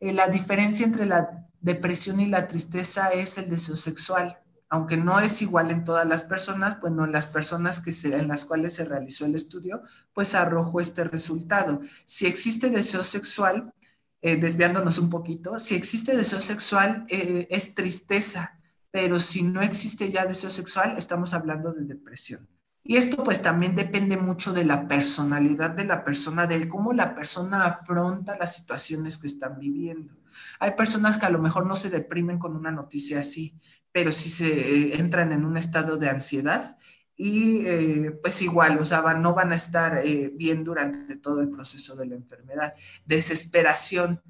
la 0.00 0.28
diferencia 0.28 0.86
entre 0.86 1.04
la 1.04 1.46
depresión 1.60 2.20
y 2.20 2.26
la 2.26 2.48
tristeza 2.48 3.08
es 3.08 3.36
el 3.36 3.50
deseo 3.50 3.76
sexual 3.76 4.38
aunque 4.74 4.96
no 4.96 5.20
es 5.20 5.40
igual 5.40 5.70
en 5.70 5.84
todas 5.84 6.04
las 6.04 6.24
personas, 6.24 6.80
bueno, 6.80 7.06
las 7.06 7.28
personas 7.28 7.80
que 7.80 7.92
en 8.08 8.26
las 8.26 8.44
cuales 8.44 8.74
se 8.74 8.84
realizó 8.84 9.24
el 9.24 9.36
estudio, 9.36 9.82
pues 10.12 10.34
arrojó 10.34 10.80
este 10.80 11.04
resultado. 11.04 11.80
Si 12.04 12.26
existe 12.26 12.70
deseo 12.70 13.04
sexual, 13.04 13.72
eh, 14.20 14.34
desviándonos 14.34 14.98
un 14.98 15.10
poquito, 15.10 15.60
si 15.60 15.76
existe 15.76 16.16
deseo 16.16 16.40
sexual 16.40 17.06
eh, 17.08 17.46
es 17.50 17.76
tristeza, 17.76 18.58
pero 18.90 19.20
si 19.20 19.44
no 19.44 19.62
existe 19.62 20.10
ya 20.10 20.26
deseo 20.26 20.50
sexual, 20.50 20.98
estamos 20.98 21.34
hablando 21.34 21.72
de 21.72 21.84
depresión. 21.84 22.48
Y 22.86 22.98
esto 22.98 23.24
pues 23.24 23.40
también 23.40 23.74
depende 23.74 24.18
mucho 24.18 24.52
de 24.52 24.64
la 24.64 24.86
personalidad 24.86 25.70
de 25.70 25.86
la 25.86 26.04
persona, 26.04 26.46
de 26.46 26.68
cómo 26.68 26.92
la 26.92 27.14
persona 27.14 27.64
afronta 27.64 28.36
las 28.38 28.54
situaciones 28.54 29.16
que 29.16 29.26
están 29.26 29.58
viviendo. 29.58 30.14
Hay 30.60 30.72
personas 30.72 31.16
que 31.16 31.24
a 31.24 31.30
lo 31.30 31.38
mejor 31.38 31.64
no 31.64 31.76
se 31.76 31.88
deprimen 31.88 32.38
con 32.38 32.54
una 32.54 32.70
noticia 32.70 33.20
así, 33.20 33.56
pero 33.90 34.12
sí 34.12 34.28
se 34.28 34.48
eh, 34.48 34.96
entran 34.98 35.32
en 35.32 35.46
un 35.46 35.56
estado 35.56 35.96
de 35.96 36.10
ansiedad 36.10 36.76
y 37.16 37.64
eh, 37.66 38.10
pues 38.22 38.42
igual, 38.42 38.78
o 38.78 38.84
sea, 38.84 39.00
no 39.14 39.34
van 39.34 39.52
a 39.52 39.56
estar 39.56 40.02
eh, 40.04 40.30
bien 40.34 40.64
durante 40.64 41.16
todo 41.16 41.40
el 41.40 41.48
proceso 41.48 41.94
de 41.96 42.06
la 42.06 42.16
enfermedad. 42.16 42.74
Desesperación, 43.06 44.20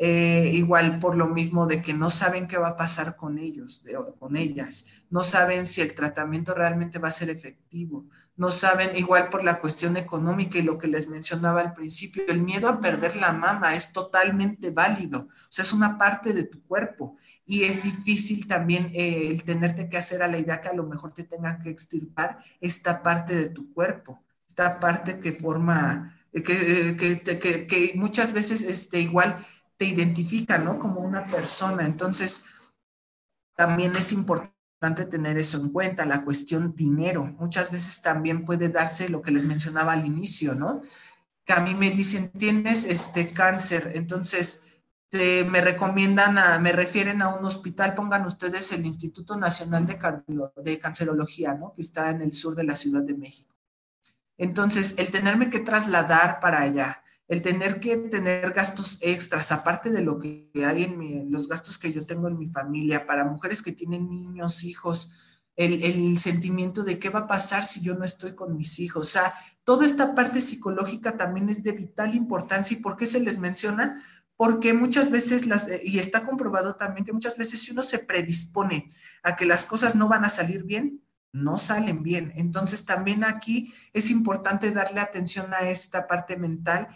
igual 0.00 0.98
por 1.00 1.16
lo 1.16 1.26
mismo 1.26 1.66
de 1.66 1.82
que 1.82 1.92
no 1.92 2.08
saben 2.10 2.46
qué 2.46 2.56
va 2.56 2.68
a 2.68 2.76
pasar 2.76 3.16
con 3.16 3.38
ellos, 3.38 3.84
con 4.18 4.36
ellas, 4.36 4.86
no 5.10 5.22
saben 5.22 5.66
si 5.66 5.80
el 5.80 5.94
tratamiento 5.94 6.54
realmente 6.54 6.98
va 6.98 7.08
a 7.08 7.12
ser 7.12 7.30
efectivo, 7.30 8.06
no 8.38 8.52
saben, 8.52 8.96
igual 8.96 9.30
por 9.30 9.42
la 9.42 9.58
cuestión 9.58 9.96
económica 9.96 10.58
y 10.58 10.62
lo 10.62 10.78
que 10.78 10.86
les 10.86 11.08
mencionaba 11.08 11.60
al 11.60 11.72
principio, 11.74 12.22
el 12.28 12.40
miedo 12.40 12.68
a 12.68 12.80
perder 12.80 13.16
la 13.16 13.32
mama 13.32 13.74
es 13.74 13.92
totalmente 13.92 14.70
válido, 14.70 15.22
o 15.22 15.50
sea, 15.50 15.64
es 15.64 15.72
una 15.72 15.98
parte 15.98 16.32
de 16.32 16.44
tu 16.44 16.62
cuerpo. 16.62 17.16
Y 17.44 17.64
es 17.64 17.82
difícil 17.82 18.46
también 18.46 18.92
eh, 18.94 19.26
el 19.28 19.42
tenerte 19.42 19.88
que 19.88 19.96
hacer 19.96 20.22
a 20.22 20.28
la 20.28 20.38
idea 20.38 20.60
que 20.60 20.68
a 20.68 20.72
lo 20.72 20.84
mejor 20.84 21.12
te 21.12 21.24
tengan 21.24 21.60
que 21.60 21.70
extirpar 21.70 22.38
esta 22.60 23.02
parte 23.02 23.34
de 23.34 23.50
tu 23.50 23.74
cuerpo, 23.74 24.22
esta 24.46 24.78
parte 24.78 25.18
que 25.18 25.32
forma, 25.32 26.16
eh, 26.32 26.42
que, 26.44 27.20
que, 27.20 27.66
que, 27.66 27.92
muchas 27.96 28.32
veces 28.32 28.62
este, 28.62 29.00
igual 29.00 29.44
te 29.78 29.86
identifica, 29.86 30.58
¿no? 30.58 30.78
Como 30.78 31.00
una 31.00 31.26
persona, 31.26 31.86
entonces 31.86 32.44
también 33.54 33.96
es 33.96 34.12
importante 34.12 35.06
tener 35.06 35.38
eso 35.38 35.58
en 35.58 35.70
cuenta, 35.70 36.04
la 36.04 36.24
cuestión 36.24 36.74
dinero. 36.74 37.24
Muchas 37.24 37.70
veces 37.70 38.00
también 38.00 38.44
puede 38.44 38.68
darse 38.68 39.08
lo 39.08 39.22
que 39.22 39.30
les 39.30 39.44
mencionaba 39.44 39.92
al 39.92 40.04
inicio, 40.04 40.54
¿no? 40.54 40.82
Que 41.44 41.52
a 41.52 41.60
mí 41.60 41.74
me 41.74 41.90
dicen, 41.90 42.30
tienes 42.30 42.84
este 42.84 43.32
cáncer, 43.32 43.92
entonces 43.94 44.62
me 45.10 45.60
recomiendan, 45.62 46.36
a, 46.36 46.58
me 46.58 46.72
refieren 46.72 47.22
a 47.22 47.34
un 47.34 47.44
hospital, 47.44 47.94
pongan 47.94 48.26
ustedes 48.26 48.70
el 48.72 48.84
Instituto 48.84 49.36
Nacional 49.36 49.86
de, 49.86 49.98
de 50.62 50.78
Cancerología, 50.78 51.54
¿no? 51.54 51.72
Que 51.74 51.82
está 51.82 52.10
en 52.10 52.20
el 52.20 52.32
sur 52.32 52.54
de 52.54 52.64
la 52.64 52.76
Ciudad 52.76 53.02
de 53.02 53.14
México. 53.14 53.54
Entonces, 54.36 54.94
el 54.98 55.10
tenerme 55.10 55.50
que 55.50 55.60
trasladar 55.60 56.40
para 56.40 56.60
allá, 56.60 57.02
el 57.28 57.42
tener 57.42 57.78
que 57.78 57.96
tener 57.96 58.50
gastos 58.52 58.98
extras, 59.02 59.52
aparte 59.52 59.90
de 59.90 60.00
lo 60.00 60.18
que 60.18 60.50
hay 60.64 60.84
en 60.84 61.30
los 61.30 61.46
gastos 61.46 61.76
que 61.76 61.92
yo 61.92 62.06
tengo 62.06 62.26
en 62.26 62.38
mi 62.38 62.46
familia, 62.46 63.06
para 63.06 63.24
mujeres 63.24 63.62
que 63.62 63.72
tienen 63.72 64.08
niños, 64.08 64.64
hijos, 64.64 65.12
el, 65.54 65.82
el, 65.82 66.18
sentimiento 66.18 66.84
de 66.84 66.98
qué 66.98 67.10
va 67.10 67.20
a 67.20 67.26
pasar 67.26 67.64
si 67.64 67.80
yo 67.82 67.94
no 67.94 68.04
estoy 68.04 68.34
con 68.34 68.56
mis 68.56 68.78
hijos. 68.78 69.08
O 69.08 69.10
sea, 69.10 69.34
toda 69.64 69.84
esta 69.84 70.14
parte 70.14 70.40
psicológica 70.40 71.16
también 71.16 71.50
es 71.50 71.62
de 71.62 71.72
vital 71.72 72.14
importancia. 72.14 72.76
¿Y 72.78 72.80
por 72.80 72.96
qué 72.96 73.06
se 73.06 73.20
les 73.20 73.38
menciona? 73.38 74.02
Porque 74.36 74.72
muchas 74.72 75.10
veces, 75.10 75.46
las, 75.46 75.68
y 75.82 75.98
está 75.98 76.24
comprobado 76.24 76.76
también 76.76 77.04
que 77.04 77.12
muchas 77.12 77.36
veces 77.36 77.60
si 77.60 77.72
uno 77.72 77.82
se 77.82 77.98
predispone 77.98 78.88
a 79.22 79.34
que 79.34 79.46
las 79.46 79.66
cosas 79.66 79.96
no 79.96 80.08
van 80.08 80.24
a 80.24 80.30
salir 80.30 80.62
bien, 80.62 81.02
no 81.32 81.58
salen 81.58 82.02
bien. 82.02 82.32
Entonces 82.36 82.84
también 82.84 83.24
aquí 83.24 83.74
es 83.92 84.10
importante 84.10 84.70
darle 84.70 85.00
atención 85.00 85.52
a 85.52 85.68
esta 85.68 86.06
parte 86.06 86.36
mental, 86.36 86.88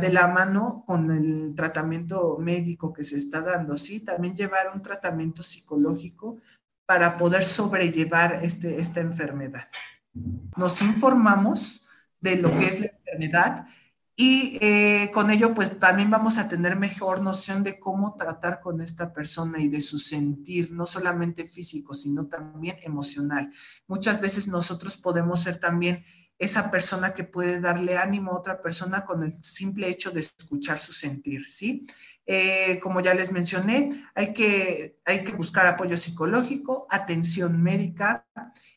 de 0.00 0.12
la 0.12 0.26
mano 0.26 0.82
con 0.84 1.10
el 1.12 1.54
tratamiento 1.54 2.38
médico 2.38 2.92
que 2.92 3.04
se 3.04 3.16
está 3.16 3.40
dando, 3.40 3.76
¿sí? 3.76 4.00
También 4.00 4.34
llevar 4.34 4.72
un 4.74 4.82
tratamiento 4.82 5.42
psicológico 5.42 6.38
para 6.84 7.16
poder 7.16 7.44
sobrellevar 7.44 8.40
este, 8.42 8.80
esta 8.80 9.00
enfermedad. 9.00 9.68
Nos 10.56 10.82
informamos 10.82 11.84
de 12.20 12.36
lo 12.36 12.50
que 12.56 12.66
es 12.66 12.80
la 12.80 12.86
enfermedad 12.86 13.66
y 14.20 14.58
eh, 14.60 15.12
con 15.14 15.30
ello, 15.30 15.54
pues 15.54 15.78
también 15.78 16.10
vamos 16.10 16.38
a 16.38 16.48
tener 16.48 16.74
mejor 16.74 17.22
noción 17.22 17.62
de 17.62 17.78
cómo 17.78 18.16
tratar 18.16 18.60
con 18.60 18.80
esta 18.80 19.12
persona 19.12 19.60
y 19.60 19.68
de 19.68 19.80
su 19.80 20.00
sentir, 20.00 20.72
no 20.72 20.86
solamente 20.86 21.46
físico, 21.46 21.94
sino 21.94 22.26
también 22.26 22.78
emocional. 22.82 23.52
Muchas 23.86 24.20
veces 24.20 24.48
nosotros 24.48 24.96
podemos 24.96 25.42
ser 25.42 25.60
también 25.60 26.02
esa 26.38 26.70
persona 26.70 27.12
que 27.12 27.24
puede 27.24 27.60
darle 27.60 27.96
ánimo 27.96 28.32
a 28.32 28.38
otra 28.38 28.62
persona 28.62 29.04
con 29.04 29.24
el 29.24 29.34
simple 29.42 29.88
hecho 29.88 30.10
de 30.10 30.20
escuchar 30.20 30.78
su 30.78 30.92
sentir, 30.92 31.48
¿sí? 31.48 31.86
Eh, 32.30 32.78
como 32.80 33.00
ya 33.00 33.14
les 33.14 33.32
mencioné, 33.32 34.04
hay 34.14 34.34
que, 34.34 34.98
hay 35.06 35.24
que 35.24 35.32
buscar 35.32 35.66
apoyo 35.66 35.96
psicológico, 35.96 36.86
atención 36.90 37.62
médica, 37.62 38.26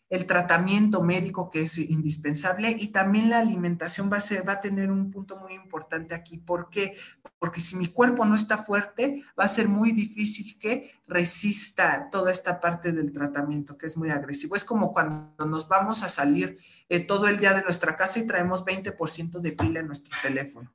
el 0.10 0.26
tratamiento 0.26 1.04
médico 1.04 1.52
que 1.52 1.64
es 1.64 1.78
indispensable 1.78 2.74
y 2.80 2.88
también 2.94 3.30
la 3.30 3.40
alimentación 3.40 4.10
va 4.10 4.18
a, 4.18 4.22
ser, 4.22 4.48
va 4.48 4.54
a 4.54 4.60
tener 4.62 4.90
un 4.90 5.12
punto 5.12 5.38
muy 5.38 5.54
importante 5.54 6.16
aquí. 6.16 6.38
¿Por 6.38 6.70
qué? 6.70 6.96
Porque 7.40 7.60
si 7.60 7.76
mi 7.76 7.88
cuerpo 7.88 8.24
no 8.24 8.36
está 8.36 8.58
fuerte, 8.58 9.22
va 9.38 9.44
a 9.44 9.50
ser 9.50 9.68
muy 9.68 9.92
difícil 9.92 10.58
que 10.58 10.94
resista 11.06 12.08
toda 12.10 12.32
esta 12.32 12.62
parte 12.62 12.94
del 12.94 13.12
tratamiento 13.12 13.78
que 13.78 13.88
es 13.88 13.98
muy 13.98 14.12
agresivo. 14.12 14.56
Es 14.56 14.64
como 14.64 14.94
cuando 14.94 15.46
nos 15.46 15.68
vamos 15.68 16.04
a 16.04 16.10
salir 16.10 16.58
eh, 16.88 17.02
todo 17.02 17.28
el 17.28 17.38
día 17.38 17.54
de 17.54 17.64
nuestra 17.64 17.98
casa 17.98 18.18
y 18.20 18.26
traemos 18.26 18.64
20% 18.64 19.42
de 19.42 19.52
pila 19.52 19.82
en 19.82 19.88
nuestro 19.88 20.18
teléfono 20.22 20.72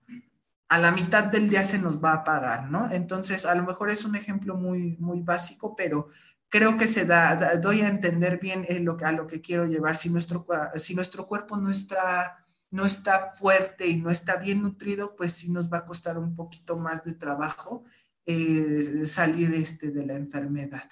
a 0.68 0.78
la 0.78 0.90
mitad 0.90 1.24
del 1.24 1.48
día 1.48 1.64
se 1.64 1.78
nos 1.78 2.02
va 2.02 2.12
a 2.12 2.24
pagar, 2.24 2.70
¿no? 2.70 2.90
Entonces, 2.90 3.46
a 3.46 3.54
lo 3.54 3.62
mejor 3.62 3.90
es 3.90 4.04
un 4.04 4.16
ejemplo 4.16 4.56
muy, 4.56 4.96
muy 4.98 5.20
básico, 5.20 5.76
pero 5.76 6.08
creo 6.48 6.76
que 6.76 6.88
se 6.88 7.04
da, 7.04 7.56
doy 7.56 7.82
a 7.82 7.88
entender 7.88 8.38
bien 8.38 8.66
eh, 8.68 8.80
lo, 8.80 8.96
a 9.04 9.12
lo 9.12 9.26
que 9.26 9.40
quiero 9.40 9.66
llevar. 9.66 9.96
Si 9.96 10.10
nuestro, 10.10 10.46
si 10.76 10.94
nuestro 10.94 11.26
cuerpo 11.26 11.56
no 11.56 11.70
está, 11.70 12.38
no 12.70 12.84
está 12.84 13.32
fuerte 13.32 13.86
y 13.86 13.96
no 13.96 14.10
está 14.10 14.36
bien 14.36 14.62
nutrido, 14.62 15.14
pues 15.14 15.32
sí 15.32 15.50
nos 15.50 15.72
va 15.72 15.78
a 15.78 15.84
costar 15.84 16.18
un 16.18 16.34
poquito 16.34 16.76
más 16.76 17.04
de 17.04 17.14
trabajo 17.14 17.84
eh, 18.24 19.02
salir 19.04 19.54
este, 19.54 19.90
de 19.90 20.04
la 20.04 20.14
enfermedad. 20.14 20.88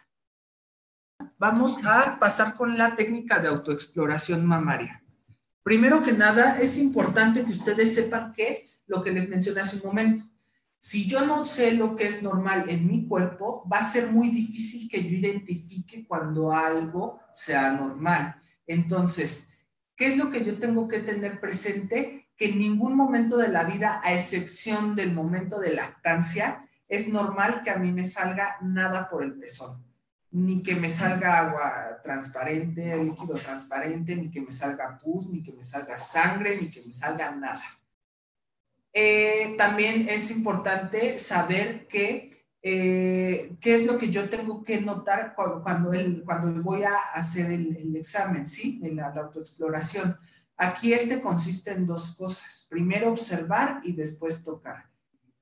Vamos 1.38 1.78
a 1.84 2.18
pasar 2.18 2.54
con 2.54 2.78
la 2.78 2.94
técnica 2.94 3.40
de 3.40 3.48
autoexploración 3.48 4.44
mamaria. 4.46 5.02
Primero 5.64 6.02
que 6.02 6.12
nada, 6.12 6.60
es 6.60 6.78
importante 6.78 7.42
que 7.44 7.50
ustedes 7.50 7.94
sepan 7.94 8.32
que 8.32 8.66
lo 8.87 9.03
que 9.03 9.12
les 9.12 9.29
mencioné 9.29 9.61
hace 9.61 9.77
un 9.77 9.83
momento. 9.85 10.23
Si 10.79 11.07
yo 11.07 11.25
no 11.25 11.44
sé 11.44 11.73
lo 11.73 11.97
que 11.97 12.07
es 12.07 12.23
normal 12.23 12.68
en 12.68 12.87
mi 12.87 13.07
cuerpo, 13.07 13.66
va 13.73 13.79
a 13.79 13.83
ser 13.83 14.11
muy 14.11 14.29
difícil 14.29 14.87
que 14.90 15.03
yo 15.03 15.16
identifique 15.16 16.07
cuando 16.07 16.53
algo 16.53 17.20
sea 17.33 17.70
normal. 17.70 18.37
Entonces, 18.66 19.49
¿qué 19.97 20.09
es 20.09 20.18
lo 20.18 20.31
que 20.31 20.44
yo 20.44 20.59
tengo 20.59 20.87
que 20.87 21.01
tener 21.01 21.40
presente? 21.40 22.29
Que 22.37 22.51
en 22.51 22.59
ningún 22.59 22.97
momento 22.97 23.38
de 23.38 23.49
la 23.49 23.64
vida, 23.64 24.03
a 24.05 24.12
excepción 24.12 24.94
del 24.94 25.14
momento 25.14 25.59
de 25.59 25.73
lactancia, 25.73 26.61
es 26.87 27.09
normal 27.09 27.62
que 27.62 27.70
a 27.70 27.77
mí 27.77 27.90
me 27.90 28.05
salga 28.05 28.59
nada 28.61 29.09
por 29.09 29.25
el 29.25 29.35
pezón. 29.35 29.83
Ni 30.33 30.62
que 30.62 30.75
me 30.75 30.90
salga 30.90 31.38
agua 31.38 32.01
transparente, 32.03 32.94
líquido 33.03 33.38
transparente, 33.38 34.16
ni 34.16 34.31
que 34.31 34.42
me 34.42 34.53
salga 34.53 34.99
pus, 34.99 35.31
ni 35.31 35.42
que 35.42 35.53
me 35.53 35.64
salga 35.64 35.97
sangre, 35.97 36.59
ni 36.61 36.68
que 36.68 36.83
me 36.87 36.92
salga 36.92 37.31
nada. 37.31 37.62
Eh, 38.96 39.57
también 39.59 40.09
es 40.09 40.30
importante 40.30 41.18
saber 41.18 41.88
que, 41.88 42.30
eh, 42.62 43.57
qué 43.61 43.74
es 43.74 43.85
lo 43.85 43.98
que 43.98 44.09
yo 44.09 44.28
tengo 44.28 44.62
que 44.62 44.80
notar 44.80 45.35
cuando, 45.35 45.90
cuando, 46.24 46.62
voy 46.62 46.85
a 46.85 46.94
hacer 47.12 47.50
el, 47.50 47.96
examen, 47.96 48.46
¿sí? 48.46 48.78
La, 48.94 49.12
la, 49.12 49.22
autoexploración. 49.22 50.16
Aquí 50.57 50.92
este 50.92 51.20
consiste 51.20 51.72
en 51.72 51.88
dos 51.88 52.14
cosas. 52.16 52.68
Primero 52.70 53.11
observar 53.11 53.80
y 53.83 53.94
después 53.94 54.44
tocar. 54.44 54.88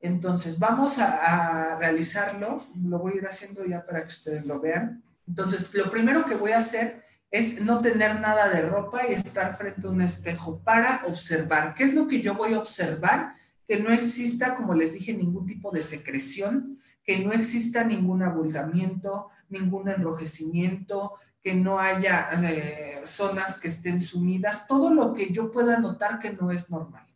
Entonces, 0.01 0.59
vamos 0.59 0.99
a, 0.99 1.75
a 1.75 1.79
realizarlo. 1.79 2.65
Lo 2.83 3.01
voy 3.01 3.13
a 3.13 3.17
ir 3.17 3.27
haciendo 3.27 3.67
ya 3.67 3.85
para 3.85 4.01
que 4.01 4.09
ustedes 4.09 4.47
lo 4.47 4.61
vean. 4.61 5.05
Entonces, 5.29 5.73
lo 5.75 5.91
primero 5.91 6.25
que 6.25 6.37
voy 6.37 6.53
a 6.53 6.59
hacer 6.59 7.05
es 7.31 7.61
no 7.61 7.83
tener 7.83 8.19
nada 8.19 8.49
de 8.49 8.63
ropa 8.63 9.07
y 9.07 9.13
estar 9.13 9.55
frente 9.55 9.87
a 9.87 9.91
un 9.91 10.01
espejo 10.01 10.59
para 10.65 11.03
observar. 11.07 11.75
¿Qué 11.75 11.85
es 11.85 11.93
lo 11.93 12.09
que 12.09 12.23
yo 12.23 12.35
voy 12.35 12.55
a 12.55 12.59
observar? 12.59 13.35
Que 13.73 13.81
no 13.81 13.89
exista, 13.89 14.55
como 14.55 14.75
les 14.75 14.93
dije, 14.93 15.15
ningún 15.15 15.47
tipo 15.47 15.71
de 15.71 15.81
secreción, 15.81 16.79
que 17.03 17.25
no 17.25 17.33
exista 17.33 17.83
ningún 17.83 18.23
abultamiento, 18.23 19.31
ningún 19.49 19.89
enrojecimiento, 19.89 21.15
que 21.43 21.55
no 21.55 21.81
haya 21.81 22.29
eh, 22.43 23.01
zonas 23.05 23.59
que 23.59 23.69
estén 23.69 24.03
sumidas, 24.03 24.67
todo 24.67 24.93
lo 24.93 25.15
que 25.15 25.33
yo 25.33 25.51
pueda 25.51 25.79
notar 25.79 26.19
que 26.19 26.35
no 26.35 26.51
es 26.51 26.69
normal. 26.69 27.07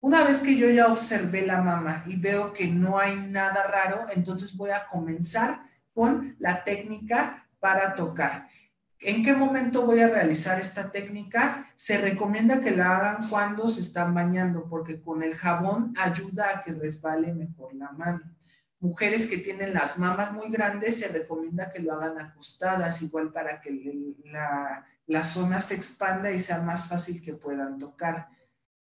Una 0.00 0.22
vez 0.22 0.42
que 0.42 0.54
yo 0.54 0.68
ya 0.68 0.88
observé 0.88 1.46
la 1.46 1.62
mama 1.62 2.04
y 2.06 2.16
veo 2.16 2.52
que 2.52 2.66
no 2.66 2.98
hay 2.98 3.16
nada 3.16 3.62
raro, 3.62 4.04
entonces 4.14 4.54
voy 4.54 4.68
a 4.68 4.86
comenzar 4.88 5.62
con 5.94 6.36
la 6.38 6.62
técnica 6.62 7.48
para 7.58 7.94
tocar. 7.94 8.50
¿En 9.04 9.24
qué 9.24 9.32
momento 9.32 9.84
voy 9.84 9.98
a 9.98 10.08
realizar 10.08 10.60
esta 10.60 10.92
técnica? 10.92 11.66
Se 11.74 11.98
recomienda 11.98 12.60
que 12.60 12.70
la 12.70 12.96
hagan 12.96 13.28
cuando 13.28 13.68
se 13.68 13.80
están 13.80 14.14
bañando, 14.14 14.68
porque 14.68 15.00
con 15.00 15.24
el 15.24 15.34
jabón 15.34 15.92
ayuda 15.98 16.50
a 16.50 16.62
que 16.62 16.72
resbale 16.72 17.34
mejor 17.34 17.74
la 17.74 17.90
mano. 17.90 18.20
Mujeres 18.78 19.26
que 19.26 19.38
tienen 19.38 19.74
las 19.74 19.98
mamas 19.98 20.32
muy 20.32 20.50
grandes, 20.50 21.00
se 21.00 21.08
recomienda 21.08 21.72
que 21.72 21.80
lo 21.80 21.94
hagan 21.94 22.20
acostadas, 22.20 23.02
igual 23.02 23.32
para 23.32 23.60
que 23.60 24.16
la, 24.24 24.86
la 25.06 25.24
zona 25.24 25.60
se 25.60 25.74
expanda 25.74 26.30
y 26.30 26.38
sea 26.38 26.60
más 26.60 26.88
fácil 26.88 27.20
que 27.20 27.34
puedan 27.34 27.78
tocar. 27.78 28.28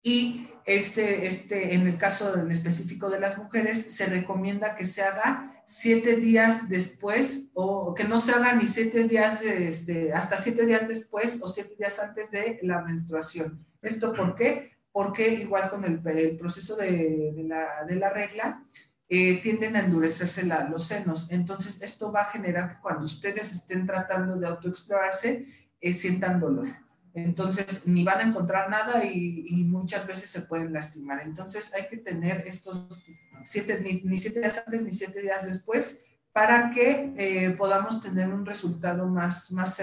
Y 0.03 0.47
este, 0.65 1.25
este, 1.25 1.73
en 1.73 1.87
el 1.87 1.97
caso 1.97 2.35
en 2.37 2.51
específico 2.51 3.09
de 3.09 3.19
las 3.19 3.37
mujeres, 3.37 3.95
se 3.95 4.05
recomienda 4.05 4.75
que 4.75 4.85
se 4.85 5.01
haga 5.01 5.61
siete 5.65 6.15
días 6.15 6.69
después 6.69 7.51
o 7.53 7.93
que 7.93 8.03
no 8.03 8.19
se 8.19 8.31
haga 8.31 8.53
ni 8.53 8.67
siete 8.67 9.07
días, 9.07 9.41
este, 9.41 10.13
hasta 10.13 10.37
siete 10.37 10.65
días 10.65 10.87
después 10.87 11.39
o 11.41 11.47
siete 11.47 11.75
días 11.77 11.99
antes 11.99 12.31
de 12.31 12.59
la 12.63 12.81
menstruación. 12.81 13.65
¿Esto 13.81 14.13
por 14.13 14.35
qué? 14.35 14.71
Porque 14.91 15.29
igual 15.29 15.69
con 15.69 15.83
el, 15.83 16.01
proceso 16.37 16.75
de, 16.75 17.33
la, 17.47 17.85
de, 17.87 17.95
la, 17.95 18.09
regla, 18.09 18.63
eh, 19.07 19.41
tienden 19.41 19.75
a 19.75 19.79
endurecerse 19.79 20.45
los 20.45 20.87
senos. 20.87 21.31
Entonces, 21.31 21.81
esto 21.81 22.11
va 22.11 22.21
a 22.21 22.31
generar 22.31 22.69
que 22.69 22.81
cuando 22.81 23.05
ustedes 23.05 23.51
estén 23.51 23.85
tratando 23.85 24.35
de 24.35 24.47
autoexplorarse, 24.47 25.45
eh, 25.79 25.93
sientan 25.93 26.39
dolor. 26.39 26.67
Entonces, 27.13 27.85
ni 27.85 28.03
van 28.03 28.19
a 28.19 28.23
encontrar 28.23 28.69
nada 28.69 29.03
y, 29.03 29.63
muchas 29.65 30.05
veces 30.07 30.29
se 30.29 30.41
pueden 30.41 30.73
lastimar. 30.73 31.21
Entonces, 31.21 31.73
hay 31.73 31.87
que 31.87 31.97
tener 31.97 32.43
estos 32.47 33.01
siete, 33.43 33.79
ni, 34.03 34.17
siete 34.17 34.39
días 34.39 34.61
antes 34.65 34.81
ni 34.81 34.91
siete 34.91 35.21
días 35.21 35.45
después 35.45 36.01
para 36.31 36.71
que 36.71 37.13
eh, 37.17 37.49
podamos 37.51 38.01
tener 38.01 38.29
un 38.29 38.45
resultado 38.45 39.07
más, 39.07 39.51
más. 39.51 39.81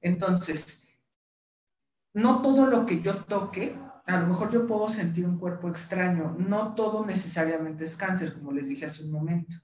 Entonces, 0.00 0.88
no 2.12 2.42
todo 2.42 2.66
lo 2.66 2.84
que 2.84 3.00
yo 3.00 3.24
toque, 3.24 3.76
a 4.06 4.18
lo 4.18 4.26
mejor 4.26 4.50
yo 4.50 4.66
puedo 4.66 4.88
sentir 4.88 5.26
un 5.26 5.38
cuerpo 5.38 5.68
extraño, 5.68 6.36
no 6.38 6.74
todo 6.74 7.06
necesariamente 7.06 7.84
es 7.84 7.96
cáncer, 7.96 8.34
como 8.34 8.52
les 8.52 8.68
dije 8.68 8.86
hace 8.86 9.04
un 9.04 9.12
momento. 9.12 9.56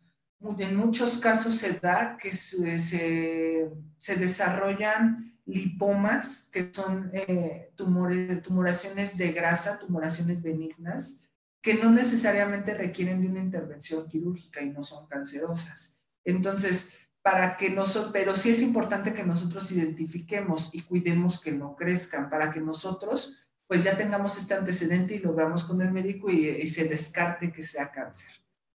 En 0.58 0.76
muchos 0.76 1.18
casos 1.18 1.56
se 1.56 1.74
da 1.74 2.16
que 2.16 2.32
se, 2.32 2.78
se 2.78 4.16
desarrollan 4.16 5.30
lipomas, 5.46 6.48
que 6.52 6.70
son 6.72 7.10
eh, 7.12 7.72
tumores, 7.76 8.42
tumoraciones 8.42 9.16
de 9.16 9.32
grasa, 9.32 9.78
tumoraciones 9.78 10.42
benignas, 10.42 11.20
que 11.62 11.74
no 11.74 11.90
necesariamente 11.90 12.74
requieren 12.74 13.20
de 13.20 13.28
una 13.28 13.40
intervención 13.40 14.08
quirúrgica 14.08 14.62
y 14.62 14.70
no 14.70 14.82
son 14.82 15.06
cancerosas. 15.06 16.02
Entonces, 16.24 16.90
para 17.22 17.56
que 17.56 17.70
nosotros, 17.70 18.12
pero 18.12 18.34
sí 18.34 18.50
es 18.50 18.62
importante 18.62 19.12
que 19.12 19.24
nosotros 19.24 19.70
identifiquemos 19.72 20.74
y 20.74 20.82
cuidemos 20.82 21.40
que 21.40 21.52
no 21.52 21.76
crezcan, 21.76 22.30
para 22.30 22.50
que 22.50 22.60
nosotros 22.60 23.36
pues 23.66 23.84
ya 23.84 23.96
tengamos 23.96 24.36
este 24.36 24.54
antecedente 24.54 25.14
y 25.14 25.20
lo 25.20 25.32
veamos 25.32 25.62
con 25.62 25.80
el 25.80 25.92
médico 25.92 26.28
y, 26.28 26.48
y 26.48 26.66
se 26.66 26.84
descarte 26.84 27.52
que 27.52 27.62
sea 27.62 27.92
cáncer. 27.92 28.30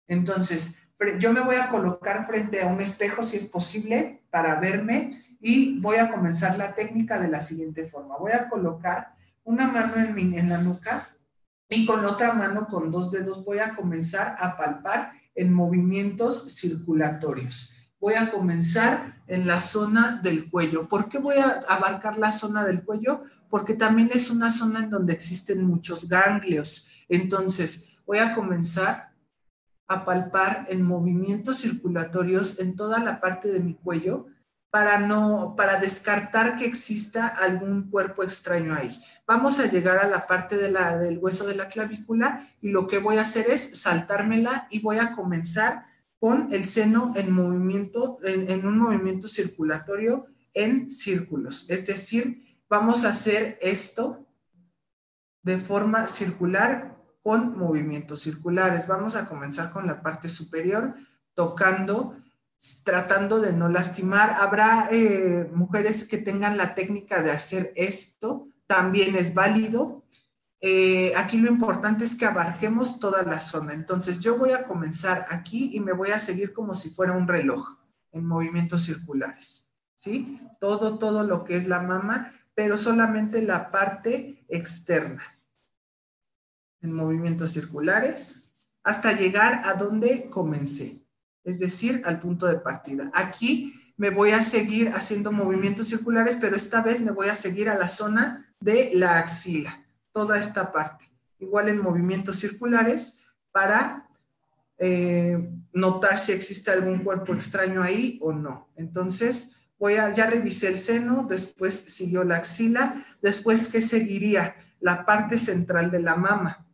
Entonces, 0.08 0.80
yo 1.18 1.32
me 1.32 1.40
voy 1.40 1.56
a 1.56 1.68
colocar 1.68 2.26
frente 2.26 2.62
a 2.62 2.66
un 2.66 2.80
espejo 2.80 3.22
si 3.22 3.36
es 3.36 3.44
posible 3.44 4.22
para 4.30 4.58
verme 4.58 5.10
y 5.46 5.78
voy 5.78 5.98
a 5.98 6.10
comenzar 6.10 6.58
la 6.58 6.74
técnica 6.74 7.20
de 7.20 7.28
la 7.28 7.38
siguiente 7.38 7.86
forma. 7.86 8.16
Voy 8.18 8.32
a 8.32 8.48
colocar 8.48 9.14
una 9.44 9.68
mano 9.68 9.94
en, 9.94 10.12
mi, 10.12 10.36
en 10.36 10.48
la 10.48 10.58
nuca 10.58 11.08
y 11.68 11.86
con 11.86 12.04
otra 12.04 12.32
mano, 12.32 12.66
con 12.66 12.90
dos 12.90 13.12
dedos, 13.12 13.44
voy 13.44 13.60
a 13.60 13.76
comenzar 13.76 14.34
a 14.40 14.56
palpar 14.56 15.12
en 15.36 15.54
movimientos 15.54 16.52
circulatorios. 16.52 17.74
Voy 18.00 18.14
a 18.14 18.32
comenzar 18.32 19.22
en 19.28 19.46
la 19.46 19.60
zona 19.60 20.18
del 20.20 20.50
cuello. 20.50 20.88
¿Por 20.88 21.08
qué 21.08 21.18
voy 21.18 21.36
a 21.36 21.60
abarcar 21.68 22.18
la 22.18 22.32
zona 22.32 22.64
del 22.64 22.82
cuello? 22.82 23.22
Porque 23.48 23.74
también 23.74 24.10
es 24.12 24.32
una 24.32 24.50
zona 24.50 24.80
en 24.80 24.90
donde 24.90 25.12
existen 25.12 25.64
muchos 25.64 26.08
ganglios. 26.08 26.88
Entonces, 27.08 27.96
voy 28.04 28.18
a 28.18 28.34
comenzar 28.34 29.12
a 29.86 30.04
palpar 30.04 30.66
en 30.68 30.82
movimientos 30.82 31.58
circulatorios 31.58 32.58
en 32.58 32.74
toda 32.74 32.98
la 32.98 33.20
parte 33.20 33.46
de 33.46 33.60
mi 33.60 33.74
cuello 33.74 34.26
para 34.76 34.98
no 34.98 35.54
para 35.56 35.80
descartar 35.80 36.54
que 36.54 36.66
exista 36.66 37.28
algún 37.28 37.88
cuerpo 37.88 38.22
extraño 38.22 38.74
ahí. 38.74 39.00
Vamos 39.26 39.58
a 39.58 39.64
llegar 39.64 39.96
a 39.96 40.06
la 40.06 40.26
parte 40.26 40.58
de 40.58 40.70
la, 40.70 40.98
del 40.98 41.16
hueso 41.16 41.46
de 41.46 41.54
la 41.54 41.68
clavícula 41.68 42.46
y 42.60 42.68
lo 42.68 42.86
que 42.86 42.98
voy 42.98 43.16
a 43.16 43.22
hacer 43.22 43.46
es 43.48 43.80
saltármela 43.80 44.68
y 44.68 44.80
voy 44.80 44.98
a 44.98 45.12
comenzar 45.12 45.86
con 46.20 46.52
el 46.52 46.66
seno 46.66 47.14
en 47.16 47.32
movimiento, 47.32 48.18
en, 48.22 48.66
un 48.66 48.78
movimiento 48.78 49.28
circulatorio 49.28 50.26
en 50.52 50.90
círculos. 50.90 51.70
Es 51.70 51.86
decir, 51.86 52.60
vamos 52.68 53.06
a 53.06 53.08
hacer 53.08 53.58
esto 53.62 54.26
de 55.42 55.56
forma 55.56 56.06
circular 56.06 56.98
con 57.22 57.56
movimientos 57.56 58.20
circulares. 58.20 58.86
Vamos 58.86 59.16
a 59.16 59.26
comenzar 59.26 59.72
con 59.72 59.86
la 59.86 60.02
parte 60.02 60.28
superior, 60.28 60.96
tocando, 61.32 62.18
tratando 62.84 63.40
de 63.40 63.52
no 63.52 63.68
lastimar. 63.68 64.36
Habrá 64.40 64.88
eh, 64.90 65.48
mujeres 65.52 66.06
que 66.06 66.18
tengan 66.18 66.56
la 66.56 66.74
técnica 66.74 67.22
de 67.22 67.30
hacer 67.30 67.72
esto, 67.76 68.48
también 68.66 69.16
es 69.16 69.34
válido. 69.34 70.04
Eh, 70.60 71.12
aquí 71.16 71.38
lo 71.38 71.50
importante 71.50 72.04
es 72.04 72.16
que 72.16 72.26
abarquemos 72.26 72.98
toda 72.98 73.22
la 73.22 73.40
zona. 73.40 73.72
Entonces 73.72 74.20
yo 74.20 74.36
voy 74.36 74.52
a 74.52 74.64
comenzar 74.64 75.26
aquí 75.30 75.70
y 75.74 75.80
me 75.80 75.92
voy 75.92 76.10
a 76.10 76.18
seguir 76.18 76.52
como 76.52 76.74
si 76.74 76.90
fuera 76.90 77.12
un 77.12 77.28
reloj 77.28 77.78
en 78.12 78.26
movimientos 78.26 78.84
circulares. 78.84 79.70
¿Sí? 79.94 80.40
Todo, 80.60 80.98
todo 80.98 81.24
lo 81.24 81.44
que 81.44 81.56
es 81.56 81.66
la 81.66 81.80
mama, 81.80 82.32
pero 82.54 82.76
solamente 82.76 83.40
la 83.42 83.70
parte 83.70 84.44
externa. 84.48 85.22
En 86.80 86.92
movimientos 86.92 87.52
circulares 87.52 88.46
hasta 88.86 89.12
llegar 89.12 89.62
a 89.64 89.74
donde 89.74 90.30
comencé, 90.30 91.05
es 91.46 91.60
decir, 91.60 92.02
al 92.04 92.20
punto 92.20 92.46
de 92.46 92.58
partida. 92.58 93.10
Aquí 93.14 93.80
me 93.96 94.10
voy 94.10 94.32
a 94.32 94.42
seguir 94.42 94.90
haciendo 94.90 95.32
movimientos 95.32 95.88
circulares, 95.88 96.36
pero 96.40 96.56
esta 96.56 96.82
vez 96.82 97.00
me 97.00 97.12
voy 97.12 97.28
a 97.28 97.34
seguir 97.34 97.70
a 97.70 97.78
la 97.78 97.88
zona 97.88 98.52
de 98.60 98.90
la 98.94 99.18
axila 99.18 99.84
toda 100.12 100.38
esta 100.38 100.72
parte. 100.72 101.10
Igual 101.38 101.68
en 101.68 101.80
movimientos 101.80 102.36
circulares 102.36 103.22
para 103.52 104.08
eh, 104.78 105.48
notar 105.72 106.18
si 106.18 106.32
existe 106.32 106.70
algún 106.70 106.98
cuerpo 106.98 107.32
extraño 107.32 107.82
ahí 107.82 108.18
o 108.20 108.32
no. 108.32 108.68
Entonces, 108.74 109.54
voy 109.78 109.94
a, 109.94 110.12
ya 110.12 110.26
revisé 110.26 110.68
el 110.68 110.78
seno, 110.78 111.26
después 111.28 111.74
siguió 111.74 112.24
la 112.24 112.36
axila, 112.36 113.04
después, 113.22 113.68
¿qué 113.68 113.80
seguiría? 113.80 114.56
La 114.80 115.06
parte 115.06 115.36
central 115.36 115.90
de 115.90 116.00
la 116.00 116.16
mama. 116.16 116.66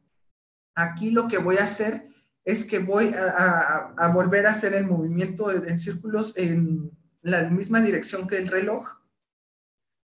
Aquí 0.74 1.11
lo 1.11 1.28
que 1.28 1.38
voy 1.38 1.58
a 1.58 1.64
hacer 1.64 2.06
es 2.44 2.64
que 2.64 2.78
voy 2.78 3.14
a, 3.14 3.94
a 3.96 4.09
volver 4.09 4.46
a 4.46 4.52
hacer 4.52 4.74
el 4.74 4.87
movimiento 4.87 5.50
en 5.50 5.78
círculos 5.78 6.37
en 6.37 6.90
la 7.22 7.48
misma 7.50 7.81
dirección 7.81 8.26
que 8.26 8.38
el 8.38 8.48
reloj, 8.48 8.88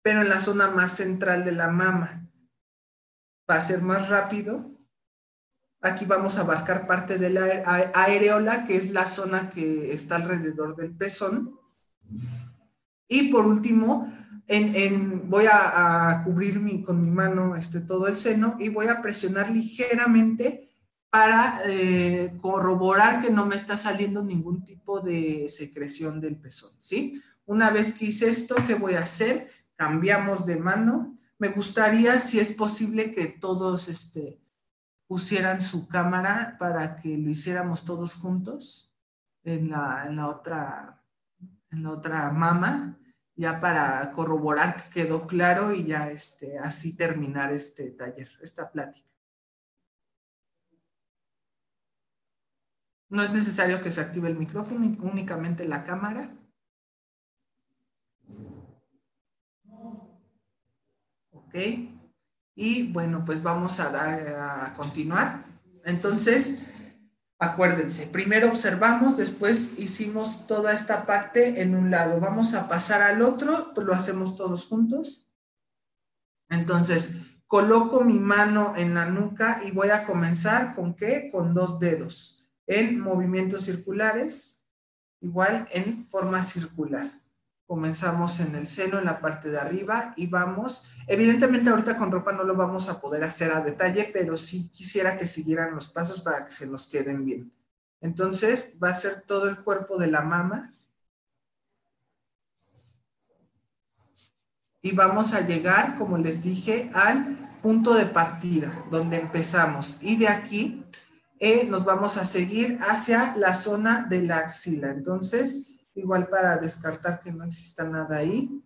pero 0.01 0.21
en 0.21 0.29
la 0.29 0.39
zona 0.39 0.69
más 0.69 0.93
central 0.93 1.43
de 1.43 1.51
la 1.51 1.67
mama 1.67 2.27
va 3.49 3.55
a 3.55 3.61
ser 3.61 3.81
más 3.81 4.09
rápido. 4.09 4.71
Aquí 5.81 6.05
vamos 6.05 6.37
a 6.37 6.41
abarcar 6.41 6.87
parte 6.87 7.17
de 7.17 7.31
la 7.31 7.43
areola, 7.93 8.65
que 8.65 8.77
es 8.77 8.91
la 8.91 9.05
zona 9.05 9.49
que 9.49 9.91
está 9.91 10.15
alrededor 10.15 10.75
del 10.75 10.95
pezón. 10.95 11.59
Y 13.07 13.29
por 13.29 13.45
último, 13.45 14.11
voy 15.25 15.45
a, 15.51 16.21
cubrir 16.23 16.59
mi, 16.59 16.83
con 16.83 17.03
mi 17.03 17.09
mano 17.09 17.55
este, 17.55 17.81
todo 17.81 18.07
el 18.07 18.15
seno 18.15 18.55
y 18.59 18.69
voy 18.69 18.87
a 18.87 19.01
presionar 19.01 19.49
ligeramente 19.49 20.70
para 21.11 21.61
eh, 21.65 22.33
corroborar 22.41 23.21
que 23.21 23.29
no 23.29 23.45
me 23.45 23.55
está 23.55 23.77
saliendo 23.77 24.23
ningún 24.23 24.63
tipo 24.63 24.99
de 24.99 25.45
secreción 25.47 26.19
del 26.19 26.37
pezón, 26.37 26.71
¿sí? 26.79 27.21
Una 27.45 27.69
vez 27.69 27.93
que 27.93 28.05
hice 28.05 28.29
esto, 28.29 28.55
¿qué 28.65 28.73
voy 28.73 28.95
a 28.95 29.01
hacer? 29.01 29.51
Cambiamos 29.75 30.47
de 30.47 30.55
mano 30.55 31.15
me 31.41 31.47
gustaría, 31.47 32.19
si 32.19 32.39
es 32.39 32.53
posible, 32.53 33.11
que 33.15 33.25
todos 33.25 33.87
este, 33.87 34.39
pusieran 35.07 35.59
su 35.59 35.87
cámara 35.87 36.55
para 36.59 36.97
que 36.97 37.17
lo 37.17 37.31
hiciéramos 37.31 37.83
todos 37.83 38.13
juntos 38.13 38.93
en 39.43 39.71
la, 39.71 40.05
en 40.05 40.17
la, 40.17 40.27
otra, 40.27 41.03
en 41.71 41.81
la 41.81 41.89
otra 41.89 42.29
mama, 42.29 42.95
ya 43.35 43.59
para 43.59 44.11
corroborar 44.11 44.83
que 44.83 45.01
quedó 45.01 45.25
claro 45.25 45.73
y 45.73 45.87
ya 45.87 46.11
este, 46.11 46.59
así 46.59 46.95
terminar 46.95 47.51
este 47.51 47.89
taller, 47.89 48.29
esta 48.43 48.71
plática. 48.71 49.09
No 53.11 53.21
es 53.21 53.29
necesario 53.31 53.81
que 53.81 53.91
se 53.91 53.99
active 53.99 54.29
el 54.29 54.37
micrófono, 54.37 54.85
únicamente 55.01 55.67
la 55.67 55.83
cámara. 55.83 56.31
Y 62.55 62.89
bueno, 62.93 63.25
pues 63.25 63.43
vamos 63.43 63.81
a 63.81 64.73
continuar. 64.77 65.43
Entonces, 65.83 66.61
acuérdense, 67.37 68.07
primero 68.07 68.47
observamos, 68.47 69.17
después 69.17 69.77
hicimos 69.77 70.47
toda 70.47 70.71
esta 70.71 71.05
parte 71.05 71.61
en 71.61 71.75
un 71.75 71.91
lado. 71.91 72.21
Vamos 72.21 72.53
a 72.53 72.69
pasar 72.69 73.01
al 73.01 73.21
otro, 73.21 73.73
lo 73.75 73.93
hacemos 73.93 74.37
todos 74.37 74.65
juntos. 74.67 75.29
Entonces, 76.49 77.17
coloco 77.45 78.05
mi 78.05 78.19
mano 78.19 78.73
en 78.77 78.93
la 78.93 79.05
nuca 79.05 79.59
y 79.65 79.71
voy 79.71 79.89
a 79.89 80.05
comenzar 80.05 80.75
con 80.75 80.95
qué? 80.95 81.29
Con 81.29 81.53
dos 81.53 81.77
dedos 81.77 82.40
en 82.71 83.01
movimientos 83.01 83.65
circulares, 83.65 84.63
igual 85.19 85.67
en 85.71 86.07
forma 86.07 86.41
circular. 86.41 87.19
Comenzamos 87.67 88.39
en 88.39 88.55
el 88.55 88.65
seno, 88.65 88.97
en 88.97 89.05
la 89.05 89.19
parte 89.19 89.49
de 89.49 89.59
arriba 89.59 90.13
y 90.15 90.27
vamos, 90.27 90.89
evidentemente 91.05 91.69
ahorita 91.69 91.97
con 91.97 92.11
ropa 92.11 92.31
no 92.31 92.43
lo 92.43 92.55
vamos 92.55 92.87
a 92.87 93.01
poder 93.01 93.25
hacer 93.25 93.51
a 93.51 93.59
detalle, 93.59 94.09
pero 94.13 94.37
sí 94.37 94.69
quisiera 94.69 95.17
que 95.17 95.27
siguieran 95.27 95.75
los 95.75 95.89
pasos 95.89 96.21
para 96.21 96.45
que 96.45 96.53
se 96.53 96.65
nos 96.65 96.87
queden 96.87 97.25
bien. 97.25 97.51
Entonces 97.99 98.77
va 98.81 98.89
a 98.89 98.95
ser 98.95 99.21
todo 99.21 99.49
el 99.49 99.57
cuerpo 99.57 99.97
de 99.97 100.07
la 100.07 100.21
mama. 100.21 100.73
Y 104.81 104.93
vamos 104.93 105.33
a 105.33 105.41
llegar, 105.41 105.97
como 105.97 106.17
les 106.17 106.41
dije, 106.41 106.89
al 106.93 107.37
punto 107.61 107.93
de 107.95 108.05
partida, 108.05 108.85
donde 108.89 109.19
empezamos. 109.19 110.01
Y 110.01 110.15
de 110.15 110.29
aquí 110.29 110.85
eh, 111.43 111.65
nos 111.65 111.83
vamos 111.83 112.17
a 112.17 112.25
seguir 112.25 112.77
hacia 112.87 113.35
la 113.35 113.55
zona 113.55 114.05
de 114.07 114.21
la 114.21 114.37
axila. 114.37 114.91
Entonces, 114.91 115.71
igual 115.95 116.27
para 116.27 116.57
descartar 116.57 117.19
que 117.19 117.31
no 117.31 117.43
exista 117.43 117.83
nada 117.83 118.17
ahí. 118.17 118.63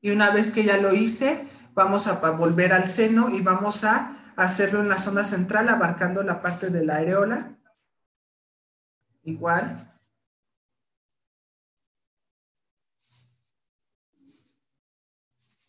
Y 0.00 0.10
una 0.10 0.32
vez 0.32 0.50
que 0.50 0.64
ya 0.64 0.76
lo 0.76 0.92
hice, 0.92 1.46
vamos 1.72 2.08
a 2.08 2.14
volver 2.32 2.72
al 2.72 2.88
seno 2.88 3.30
y 3.30 3.40
vamos 3.40 3.84
a 3.84 4.34
hacerlo 4.34 4.80
en 4.80 4.88
la 4.88 4.98
zona 4.98 5.22
central, 5.22 5.68
abarcando 5.68 6.20
la 6.24 6.42
parte 6.42 6.68
de 6.68 6.84
la 6.84 6.96
areola. 6.96 7.56
Igual. 9.22 9.93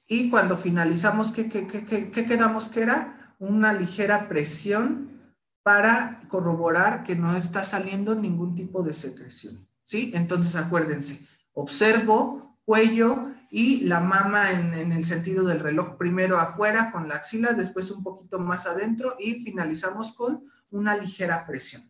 Y 0.08 0.30
cuando 0.30 0.58
finalizamos, 0.58 1.32
¿qué, 1.32 1.50
qué 1.50 2.26
quedamos 2.26 2.70
que 2.70 2.82
era? 2.82 3.36
Una 3.40 3.74
ligera 3.74 4.30
presión 4.30 5.16
para 5.64 6.20
corroborar 6.28 7.04
que 7.04 7.16
no 7.16 7.36
está 7.36 7.64
saliendo 7.64 8.14
ningún 8.14 8.54
tipo 8.56 8.84
de 8.84 8.94
secreción. 8.94 9.68
¿Sí? 9.84 10.12
Entonces 10.14 10.56
acuérdense, 10.56 11.28
observo 11.54 12.46
cuello 12.66 13.32
y 13.50 13.82
la 13.82 14.00
mama 14.00 14.52
en, 14.52 14.92
el 14.92 15.06
sentido 15.06 15.46
del 15.46 15.60
reloj, 15.60 15.98
primero 15.98 16.40
afuera 16.40 16.92
con 16.92 17.08
la 17.08 17.16
axila, 17.16 17.54
después 17.54 17.90
un 17.92 18.04
poquito 18.04 18.40
más 18.40 18.66
adentro 18.66 19.16
y 19.20 19.36
finalizamos 19.36 20.12
con 20.12 20.44
una 20.72 20.98
ligera 20.98 21.46
presión. 21.46 21.90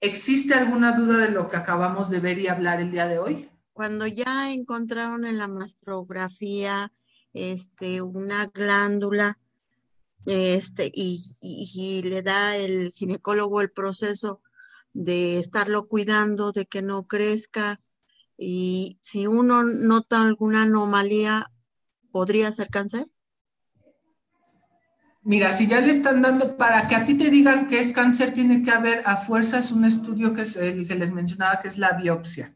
¿Existe 0.00 0.54
alguna 0.54 0.92
duda 0.92 1.18
de 1.18 1.30
lo 1.30 1.48
que 1.48 1.56
acabamos 1.56 2.10
de 2.10 2.20
ver 2.20 2.38
y 2.38 2.48
hablar 2.48 2.80
el 2.80 2.90
día 2.90 3.06
de 3.06 3.18
hoy? 3.18 3.50
Cuando 3.74 4.06
ya 4.06 4.52
encontraron 4.52 5.26
en 5.26 5.36
la 5.36 5.48
mastrografía 5.48 6.90
este, 7.34 8.00
una 8.00 8.46
glándula, 8.46 9.38
este, 10.26 10.90
y, 10.94 12.02
le 12.02 12.22
da 12.22 12.56
el 12.56 12.92
ginecólogo 12.92 13.60
el 13.60 13.70
proceso 13.70 14.40
de 14.92 15.38
estarlo 15.38 15.86
cuidando, 15.86 16.52
de 16.52 16.66
que 16.66 16.80
no 16.80 17.06
crezca. 17.06 17.78
Y 18.38 18.98
si 19.02 19.26
uno 19.26 19.64
nota 19.64 20.22
alguna 20.22 20.62
anomalía, 20.62 21.50
¿podría 22.10 22.52
ser 22.52 22.70
cáncer? 22.70 23.08
Mira, 25.22 25.52
si 25.52 25.66
ya 25.66 25.80
le 25.80 25.90
están 25.90 26.22
dando, 26.22 26.56
para 26.56 26.86
que 26.86 26.94
a 26.94 27.04
ti 27.04 27.14
te 27.14 27.30
digan 27.30 27.66
que 27.66 27.80
es 27.80 27.92
cáncer, 27.92 28.34
tiene 28.34 28.62
que 28.62 28.70
haber 28.70 29.02
a 29.06 29.16
fuerzas 29.16 29.72
un 29.72 29.84
estudio 29.84 30.32
que 30.32 30.42
es 30.42 30.56
el 30.56 30.86
que 30.86 30.94
les 30.94 31.10
mencionaba, 31.10 31.60
que 31.60 31.68
es 31.68 31.78
la 31.78 31.92
biopsia, 31.92 32.54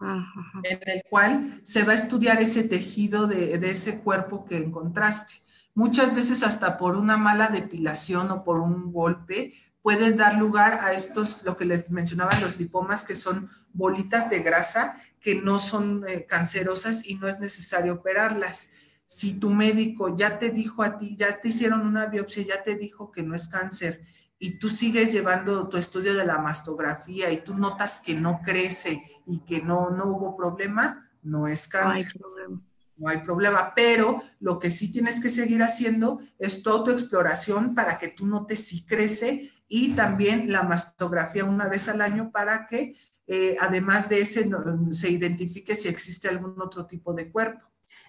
en 0.00 0.78
el 0.86 1.02
cual 1.08 1.60
se 1.62 1.82
va 1.82 1.92
a 1.92 1.96
estudiar 1.96 2.40
ese 2.40 2.64
tejido 2.64 3.26
de, 3.26 3.54
ese 3.70 4.00
cuerpo 4.00 4.44
que 4.44 4.56
encontraste. 4.56 5.34
Muchas 5.74 6.14
veces 6.14 6.42
hasta 6.42 6.76
por 6.76 6.96
una 6.96 7.16
mala 7.16 7.48
depilación 7.48 8.30
o 8.30 8.44
por 8.44 8.60
un 8.60 8.92
golpe 8.92 9.52
puede 9.82 10.12
dar 10.12 10.36
lugar 10.36 10.80
a 10.82 10.92
estos, 10.92 11.42
lo 11.44 11.56
que 11.56 11.64
les 11.64 11.90
mencionaba, 11.90 12.38
los 12.40 12.58
lipomas, 12.58 13.04
que 13.04 13.16
son 13.16 13.50
bolitas 13.72 14.30
de 14.30 14.40
grasa 14.40 14.96
que 15.20 15.34
no 15.34 15.58
son 15.58 16.04
eh, 16.06 16.26
cancerosas 16.26 17.06
y 17.06 17.16
no 17.16 17.28
es 17.28 17.40
necesario 17.40 17.94
operarlas 17.94 18.70
si 19.06 19.34
tu 19.34 19.50
médico 19.50 20.16
ya 20.16 20.38
te 20.38 20.50
dijo 20.50 20.82
a 20.82 20.98
ti, 20.98 21.16
ya 21.16 21.40
te 21.40 21.48
hicieron 21.48 21.86
una 21.86 22.06
biopsia, 22.06 22.44
ya 22.44 22.62
te 22.62 22.74
dijo 22.74 23.12
que 23.12 23.22
no 23.22 23.34
es 23.34 23.46
cáncer 23.48 24.04
y 24.44 24.58
tú 24.58 24.68
sigues 24.68 25.10
llevando 25.10 25.70
tu 25.70 25.78
estudio 25.78 26.12
de 26.12 26.26
la 26.26 26.36
mastografía 26.36 27.32
y 27.32 27.38
tú 27.38 27.54
notas 27.54 28.02
que 28.04 28.14
no 28.14 28.42
crece 28.44 29.00
y 29.26 29.38
que 29.38 29.62
no, 29.62 29.88
no 29.88 30.04
hubo 30.04 30.36
problema, 30.36 31.08
no 31.22 31.48
es 31.48 31.66
cáncer. 31.66 31.94
No 31.94 31.96
hay 31.96 32.20
problema. 32.20 32.62
No 32.98 33.08
hay 33.08 33.18
problema, 33.22 33.72
pero 33.74 34.22
lo 34.40 34.58
que 34.58 34.70
sí 34.70 34.92
tienes 34.92 35.18
que 35.18 35.30
seguir 35.30 35.62
haciendo 35.62 36.20
es 36.38 36.62
tu 36.62 36.68
autoexploración 36.68 37.74
para 37.74 37.96
que 37.96 38.08
tú 38.08 38.26
notes 38.26 38.66
si 38.66 38.84
crece 38.84 39.50
y 39.66 39.94
también 39.94 40.52
la 40.52 40.62
mastografía 40.62 41.46
una 41.46 41.66
vez 41.66 41.88
al 41.88 42.02
año 42.02 42.30
para 42.30 42.66
que 42.66 42.94
eh, 43.26 43.56
además 43.58 44.10
de 44.10 44.20
ese 44.20 44.46
se 44.90 45.10
identifique 45.10 45.74
si 45.74 45.88
existe 45.88 46.28
algún 46.28 46.60
otro 46.60 46.84
tipo 46.84 47.14
de 47.14 47.32
cuerpo. 47.32 47.66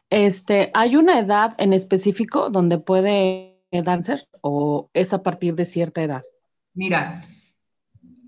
Este, 0.09 0.69
¿hay 0.73 0.97
una 0.97 1.17
edad 1.17 1.55
en 1.57 1.71
específico 1.71 2.49
donde 2.49 2.77
puede 2.77 3.55
cáncer 3.83 4.27
o 4.47 4.91
es 4.93 5.11
a 5.11 5.23
partir 5.23 5.55
de 5.55 5.65
cierta 5.65 6.03
edad? 6.03 6.21
Mira, 6.75 7.19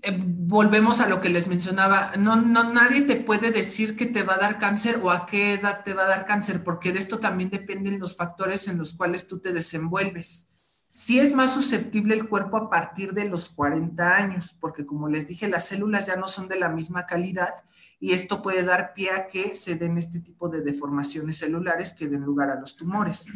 eh, 0.02 0.18
volvemos 0.20 0.98
a 0.98 1.08
lo 1.08 1.20
que 1.20 1.28
les 1.28 1.46
mencionaba. 1.46 2.10
No, 2.18 2.34
no, 2.34 2.72
nadie 2.72 3.02
te 3.02 3.14
puede 3.14 3.52
decir 3.52 3.96
que 3.96 4.06
te 4.06 4.24
va 4.24 4.34
a 4.34 4.38
dar 4.38 4.58
cáncer 4.58 4.98
o 5.00 5.12
a 5.12 5.26
qué 5.26 5.54
edad 5.54 5.84
te 5.84 5.94
va 5.94 6.06
a 6.06 6.08
dar 6.08 6.26
cáncer, 6.26 6.64
porque 6.64 6.90
de 6.90 6.98
esto 6.98 7.20
también 7.20 7.50
dependen 7.50 8.00
los 8.00 8.16
factores 8.16 8.66
en 8.66 8.78
los 8.78 8.94
cuales 8.94 9.28
tú 9.28 9.38
te 9.38 9.52
desenvuelves. 9.52 10.48
Sí 10.88 11.20
es 11.20 11.32
más 11.32 11.54
susceptible 11.54 12.16
el 12.16 12.28
cuerpo 12.28 12.56
a 12.56 12.68
partir 12.68 13.12
de 13.12 13.26
los 13.26 13.48
40 13.50 14.16
años, 14.16 14.56
porque 14.58 14.84
como 14.84 15.08
les 15.08 15.28
dije, 15.28 15.46
las 15.46 15.68
células 15.68 16.06
ya 16.06 16.16
no 16.16 16.26
son 16.26 16.48
de 16.48 16.58
la 16.58 16.68
misma 16.68 17.06
calidad 17.06 17.54
y 18.00 18.12
esto 18.12 18.42
puede 18.42 18.64
dar 18.64 18.92
pie 18.92 19.12
a 19.12 19.28
que 19.28 19.54
se 19.54 19.76
den 19.76 19.98
este 19.98 20.18
tipo 20.18 20.48
de 20.48 20.62
deformaciones 20.62 21.38
celulares 21.38 21.94
que 21.94 22.08
den 22.08 22.22
lugar 22.22 22.50
a 22.50 22.58
los 22.58 22.74
tumores. 22.74 23.28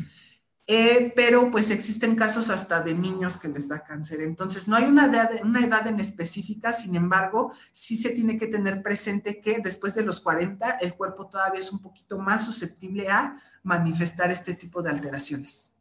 Eh, 0.75 1.12
pero 1.14 1.51
pues 1.51 1.70
existen 1.70 2.16
casos 2.16 2.49
hasta 2.49 2.81
de 2.81 2.95
niños 2.95 3.37
que 3.37 3.49
les 3.49 3.68
da 3.68 3.85
cáncer. 3.85 4.23
Entonces, 4.23 4.66
no 4.66 4.75
hay 4.75 4.85
una 4.85 5.05
edad, 5.05 5.31
una 5.43 5.61
edad 5.61 5.87
en 5.87 6.01
específica, 6.01 6.73
sin 6.73 6.97
embargo, 6.97 7.53
sí 7.73 7.95
se 7.95 8.09
tiene 8.09 8.39
que 8.39 8.47
tener 8.47 8.83
presente 8.83 9.43
que 9.43 9.59
después 9.59 9.95
de 9.95 10.03
los 10.03 10.18
40 10.23 10.79
el 10.81 10.95
cuerpo 10.95 11.27
todavía 11.27 11.61
es 11.61 11.70
un 11.70 11.83
poquito 11.83 12.18
más 12.18 12.47
susceptible 12.47 13.07
a 13.11 13.37
manifestar 13.62 14.31
este 14.31 14.55
tipo 14.55 14.81
de 14.81 14.89
alteraciones. 14.89 15.75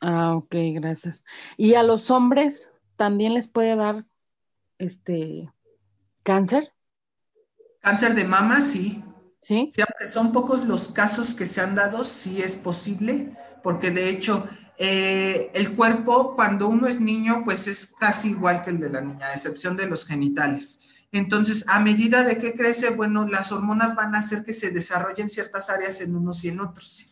Ah, 0.00 0.34
ok, 0.34 0.54
gracias. 0.72 1.22
¿Y 1.58 1.74
a 1.74 1.82
los 1.82 2.10
hombres 2.10 2.70
también 2.96 3.34
les 3.34 3.46
puede 3.46 3.76
dar 3.76 4.06
este 4.78 5.52
cáncer? 6.22 6.72
Cáncer 7.82 8.14
de 8.14 8.24
mama, 8.24 8.62
sí. 8.62 9.04
Sí. 9.40 9.70
Aunque 9.78 10.06
son 10.06 10.32
pocos 10.32 10.64
los 10.64 10.88
casos 10.88 11.34
que 11.34 11.46
se 11.46 11.60
han 11.60 11.74
dado, 11.74 12.04
sí 12.04 12.42
es 12.42 12.56
posible, 12.56 13.32
porque 13.62 13.90
de 13.90 14.10
hecho 14.10 14.46
eh, 14.76 15.50
el 15.54 15.74
cuerpo 15.74 16.34
cuando 16.36 16.68
uno 16.68 16.86
es 16.86 17.00
niño, 17.00 17.42
pues 17.44 17.66
es 17.66 17.86
casi 17.86 18.30
igual 18.30 18.62
que 18.62 18.70
el 18.70 18.78
de 18.78 18.90
la 18.90 19.00
niña, 19.00 19.26
a 19.26 19.34
excepción 19.34 19.76
de 19.76 19.86
los 19.86 20.06
genitales. 20.06 20.80
Entonces, 21.10 21.64
a 21.68 21.80
medida 21.80 22.22
de 22.22 22.38
que 22.38 22.54
crece, 22.54 22.90
bueno, 22.90 23.26
las 23.26 23.50
hormonas 23.50 23.94
van 23.94 24.14
a 24.14 24.18
hacer 24.18 24.44
que 24.44 24.52
se 24.52 24.70
desarrollen 24.70 25.28
ciertas 25.28 25.70
áreas 25.70 26.00
en 26.00 26.14
unos 26.14 26.44
y 26.44 26.48
en 26.48 26.60
otros. 26.60 27.06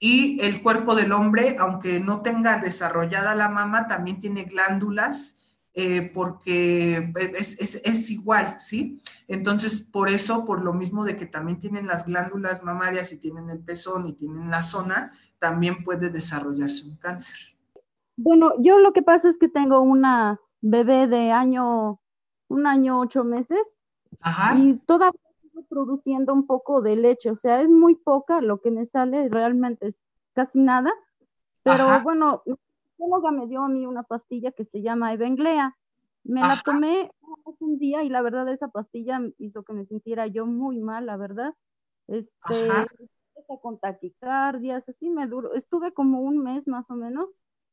Y 0.00 0.40
el 0.42 0.62
cuerpo 0.62 0.94
del 0.94 1.12
hombre, 1.12 1.56
aunque 1.58 2.00
no 2.00 2.20
tenga 2.20 2.58
desarrollada 2.58 3.34
la 3.34 3.48
mama, 3.48 3.88
también 3.88 4.18
tiene 4.18 4.44
glándulas 4.44 5.37
eh, 5.80 6.10
porque 6.12 7.12
es, 7.38 8.10
igual, 8.10 8.56
¿sí? 8.58 9.00
Entonces, 9.28 9.80
por 9.80 10.08
eso, 10.08 10.44
por 10.44 10.64
lo 10.64 10.72
mismo 10.72 11.04
de 11.04 11.16
que 11.16 11.24
también 11.24 11.60
tienen 11.60 11.86
las 11.86 12.04
glándulas 12.04 12.64
mamarias 12.64 13.12
y 13.12 13.20
tienen 13.20 13.48
el 13.48 13.60
pezón 13.60 14.08
y 14.08 14.14
tienen 14.14 14.50
la 14.50 14.62
zona, 14.62 15.12
también 15.38 15.84
puede 15.84 16.10
desarrollarse 16.10 16.84
un 16.84 16.96
cáncer. 16.96 17.36
Bueno, 18.16 18.54
yo 18.58 18.80
lo 18.80 18.92
que 18.92 19.02
pasa 19.02 19.28
es 19.28 19.38
que 19.38 19.48
tengo 19.48 19.80
una 19.80 20.40
bebé 20.60 21.06
de 21.06 21.30
año, 21.30 22.00
un 22.48 22.66
año 22.66 22.98
ocho 22.98 23.22
meses 23.22 23.78
Ajá. 24.20 24.58
y 24.58 24.78
toda 24.84 25.12
produciendo 25.68 26.32
un 26.32 26.44
poco 26.48 26.82
de 26.82 26.96
leche, 26.96 27.30
o 27.30 27.36
sea, 27.36 27.60
es 27.60 27.68
muy 27.68 27.94
poca 27.94 28.40
lo 28.40 28.60
que 28.60 28.72
me 28.72 28.84
sale, 28.84 29.28
realmente 29.28 29.86
es 29.86 30.02
casi 30.32 30.58
nada, 30.58 30.92
pero 31.62 32.00
bueno, 32.02 32.42
psicóloga 32.98 33.30
me 33.30 33.46
dio 33.46 33.62
a 33.62 33.68
mí 33.68 33.86
una 33.86 34.02
pastilla 34.02 34.52
que 34.52 34.64
se 34.64 34.82
llama 34.82 35.12
Evenglea, 35.12 35.76
me 36.24 36.40
la 36.40 36.60
tomé 36.62 37.10
hace 37.46 37.64
un 37.64 37.78
día 37.78 38.02
y 38.02 38.08
la 38.08 38.20
verdad 38.22 38.48
esa 38.48 38.68
pastilla 38.68 39.20
hizo 39.38 39.62
que 39.62 39.72
me 39.72 39.84
sintiera 39.84 40.26
yo 40.26 40.46
muy 40.46 40.80
mal, 40.80 41.06
la 41.06 41.16
verdad, 41.16 41.54
este, 42.08 42.68
con 43.62 43.78
taquicardias, 43.78 44.88
así 44.88 45.08
me 45.08 45.26
duró, 45.26 45.54
estuve 45.54 45.92
como 45.92 46.20
un 46.20 46.42
mes 46.42 46.66
más 46.66 46.90
o 46.90 46.94
menos, 46.94 47.28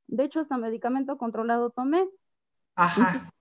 de 0.08 0.24
hecho 0.24 0.40
hasta 0.40 0.58
medicamento 0.58 1.18
controlado 1.18 1.72
tomé, 1.72 2.08
Ajá. 2.76 3.32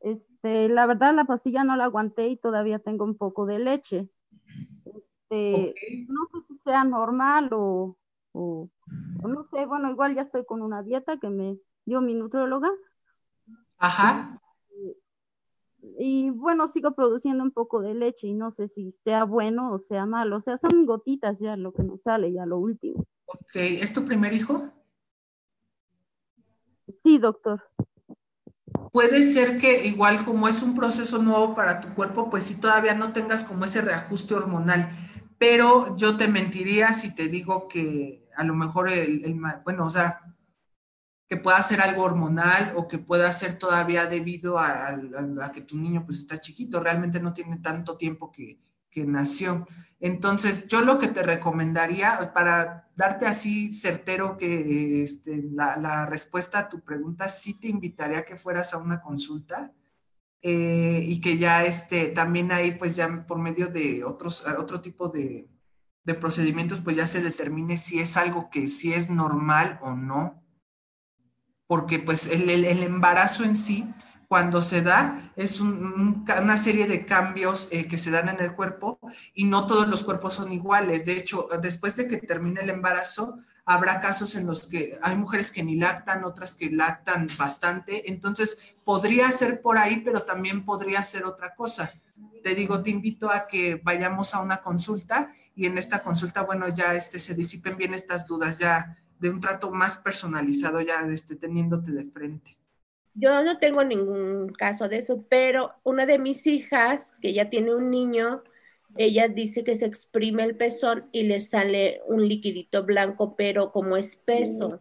Este, 0.00 0.68
la 0.68 0.86
verdad 0.86 1.14
la 1.14 1.24
pastilla 1.24 1.64
no 1.64 1.76
la 1.76 1.84
aguanté 1.84 2.28
y 2.28 2.36
todavía 2.36 2.78
tengo 2.78 3.04
un 3.04 3.16
poco 3.16 3.46
de 3.46 3.58
leche. 3.58 4.08
Este, 4.84 5.74
no 6.08 6.26
sé 6.32 6.46
si 6.48 6.58
sea 6.58 6.84
normal 6.84 7.50
o, 7.52 7.96
no 8.34 9.44
sé, 9.50 9.66
bueno, 9.66 9.90
igual 9.90 10.14
ya 10.14 10.22
estoy 10.22 10.44
con 10.44 10.62
una 10.62 10.82
dieta 10.82 11.18
que 11.18 11.28
me 11.28 11.58
dio 11.84 12.00
mi 12.00 12.14
nutrióloga. 12.14 12.70
Ajá. 13.78 14.40
Y, 15.98 16.30
bueno, 16.30 16.68
sigo 16.68 16.94
produciendo 16.94 17.42
un 17.42 17.52
poco 17.52 17.80
de 17.80 17.94
leche 17.94 18.26
y 18.26 18.34
no 18.34 18.50
sé 18.50 18.68
si 18.68 18.92
sea 18.92 19.24
bueno 19.24 19.72
o 19.72 19.78
sea 19.78 20.04
malo. 20.06 20.36
O 20.36 20.40
sea, 20.40 20.58
son 20.58 20.84
gotitas 20.84 21.38
ya 21.40 21.56
lo 21.56 21.72
que 21.72 21.82
me 21.82 21.96
sale, 21.96 22.32
ya 22.32 22.44
lo 22.44 22.58
último. 22.58 23.06
Ok, 23.26 23.54
¿es 23.54 23.92
tu 23.92 24.04
primer 24.04 24.32
hijo? 24.34 24.60
Sí, 27.02 27.18
doctor 27.18 27.62
puede 28.92 29.22
ser 29.22 29.58
que 29.58 29.86
igual 29.86 30.24
como 30.24 30.48
es 30.48 30.62
un 30.62 30.74
proceso 30.74 31.18
nuevo 31.18 31.54
para 31.54 31.80
tu 31.80 31.94
cuerpo, 31.94 32.30
pues 32.30 32.44
si 32.44 32.56
todavía 32.56 32.94
no 32.94 33.12
tengas 33.12 33.44
como 33.44 33.64
ese 33.64 33.80
reajuste 33.80 34.34
hormonal, 34.34 34.90
pero 35.40 35.96
yo 35.96 36.18
te 36.18 36.28
mentiría 36.28 36.92
si 36.92 37.14
te 37.14 37.26
digo 37.28 37.66
que 37.66 38.28
a 38.36 38.44
lo 38.44 38.54
mejor 38.54 38.90
el, 38.90 39.40
bueno, 39.64 39.86
o 39.86 39.90
sea, 39.90 40.20
que 41.26 41.38
pueda 41.38 41.62
ser 41.62 41.80
algo 41.80 42.02
hormonal 42.02 42.74
o 42.76 42.86
que 42.86 42.98
pueda 42.98 43.32
ser 43.32 43.58
todavía 43.58 44.04
debido 44.04 44.58
a, 44.58 45.00
que 45.50 45.62
tu 45.62 45.78
niño 45.78 46.04
pues 46.04 46.18
está 46.18 46.36
chiquito, 46.38 46.80
realmente 46.80 47.20
no 47.20 47.32
tiene 47.32 47.56
tanto 47.56 47.96
tiempo 47.96 48.30
que, 48.30 48.60
que 48.90 49.06
nació. 49.06 49.66
Entonces, 49.98 50.66
yo 50.66 50.82
lo 50.82 50.98
que 50.98 51.08
te 51.08 51.22
recomendaría, 51.22 52.34
para 52.34 52.90
darte 52.94 53.26
así 53.26 53.72
certero 53.72 54.36
que 54.36 55.02
este, 55.02 55.42
la, 55.52 56.04
respuesta 56.04 56.58
a 56.58 56.68
tu 56.68 56.80
pregunta, 56.80 57.28
sí 57.28 57.58
te 57.58 57.68
invitaría 57.68 58.18
a 58.18 58.24
que 58.26 58.36
fueras 58.36 58.74
a 58.74 58.78
una 58.78 59.00
consulta 59.00 59.72
eh, 60.42 61.04
y 61.06 61.20
que 61.20 61.38
ya 61.38 61.64
este, 61.64 62.08
también 62.08 62.52
ahí, 62.52 62.72
pues 62.72 62.96
ya 62.96 63.26
por 63.26 63.38
medio 63.38 63.68
de 63.68 64.04
otros, 64.04 64.44
otro 64.58 64.80
tipo 64.80 65.08
de, 65.08 65.48
procedimientos, 66.20 66.80
pues 66.80 66.96
ya 66.96 67.06
se 67.06 67.22
determine 67.22 67.76
si 67.76 68.00
es 68.00 68.16
algo 68.16 68.50
que 68.50 68.66
sí 68.66 68.92
es 68.92 69.10
normal 69.10 69.78
o 69.80 69.94
no. 69.94 70.42
Porque 71.68 72.00
pues 72.00 72.26
el, 72.26 72.50
el 72.50 72.82
embarazo 72.82 73.44
en 73.44 73.54
sí, 73.54 73.94
cuando 74.30 74.62
se 74.62 74.80
da 74.80 75.32
es 75.34 75.58
una 75.58 76.56
serie 76.56 76.86
de 76.86 77.04
cambios 77.04 77.68
eh, 77.72 77.88
que 77.88 77.98
se 77.98 78.12
dan 78.12 78.28
en 78.28 78.38
el 78.38 78.54
cuerpo 78.54 79.00
y 79.34 79.42
no 79.42 79.66
todos 79.66 79.88
los 79.88 80.04
cuerpos 80.04 80.34
son 80.34 80.52
iguales. 80.52 81.04
De 81.04 81.14
hecho, 81.14 81.48
después 81.60 81.96
de 81.96 82.06
que 82.06 82.18
termine 82.18 82.60
el 82.60 82.70
embarazo, 82.70 83.34
habrá 83.64 84.00
casos 84.00 84.34
en 84.34 84.46
los 84.46 84.66
que 84.66 84.98
hay 85.02 85.16
mujeres 85.16 85.50
que 85.52 85.62
ni 85.62 85.76
lactan, 85.76 86.24
otras 86.24 86.54
que 86.54 86.70
lactan 86.70 87.26
bastante. 87.38 88.10
Entonces, 88.10 88.76
podría 88.84 89.30
ser 89.30 89.60
por 89.60 89.78
ahí, 89.78 90.00
pero 90.04 90.22
también 90.22 90.64
podría 90.64 91.02
ser 91.02 91.24
otra 91.24 91.54
cosa. 91.54 91.90
Te 92.42 92.54
digo, 92.54 92.82
te 92.82 92.90
invito 92.90 93.30
a 93.30 93.46
que 93.46 93.80
vayamos 93.82 94.34
a 94.34 94.40
una 94.40 94.62
consulta 94.62 95.30
y 95.54 95.66
en 95.66 95.78
esta 95.78 96.02
consulta, 96.02 96.42
bueno, 96.42 96.68
ya 96.68 96.94
este, 96.94 97.18
se 97.18 97.34
disipen 97.34 97.76
bien 97.76 97.94
estas 97.94 98.26
dudas, 98.26 98.58
ya 98.58 98.96
de 99.18 99.30
un 99.30 99.40
trato 99.40 99.70
más 99.70 99.96
personalizado, 99.98 100.80
ya 100.80 101.00
este, 101.02 101.36
teniéndote 101.36 101.92
de 101.92 102.04
frente. 102.04 102.56
Yo 103.14 103.42
no 103.42 103.58
tengo 103.58 103.84
ningún 103.84 104.52
caso 104.52 104.88
de 104.88 104.98
eso, 104.98 105.24
pero 105.28 105.74
una 105.82 106.06
de 106.06 106.18
mis 106.18 106.46
hijas, 106.46 107.12
que 107.20 107.34
ya 107.34 107.50
tiene 107.50 107.74
un 107.74 107.90
niño, 107.90 108.42
ella 108.96 109.28
dice 109.28 109.64
que 109.64 109.76
se 109.76 109.86
exprime 109.86 110.44
el 110.44 110.56
pezón 110.56 111.08
y 111.12 111.22
le 111.22 111.40
sale 111.40 112.00
un 112.06 112.28
liquidito 112.28 112.84
blanco, 112.84 113.36
pero 113.36 113.72
como 113.72 113.96
espeso. 113.96 114.80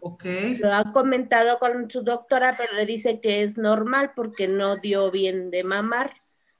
Ok. 0.00 0.24
Lo 0.58 0.72
ha 0.72 0.92
comentado 0.92 1.58
con 1.58 1.90
su 1.90 2.02
doctora, 2.02 2.54
pero 2.56 2.74
le 2.74 2.86
dice 2.86 3.20
que 3.20 3.42
es 3.42 3.56
normal 3.56 4.12
porque 4.14 4.48
no 4.48 4.76
dio 4.76 5.10
bien 5.10 5.50
de 5.50 5.64
mamar. 5.64 6.12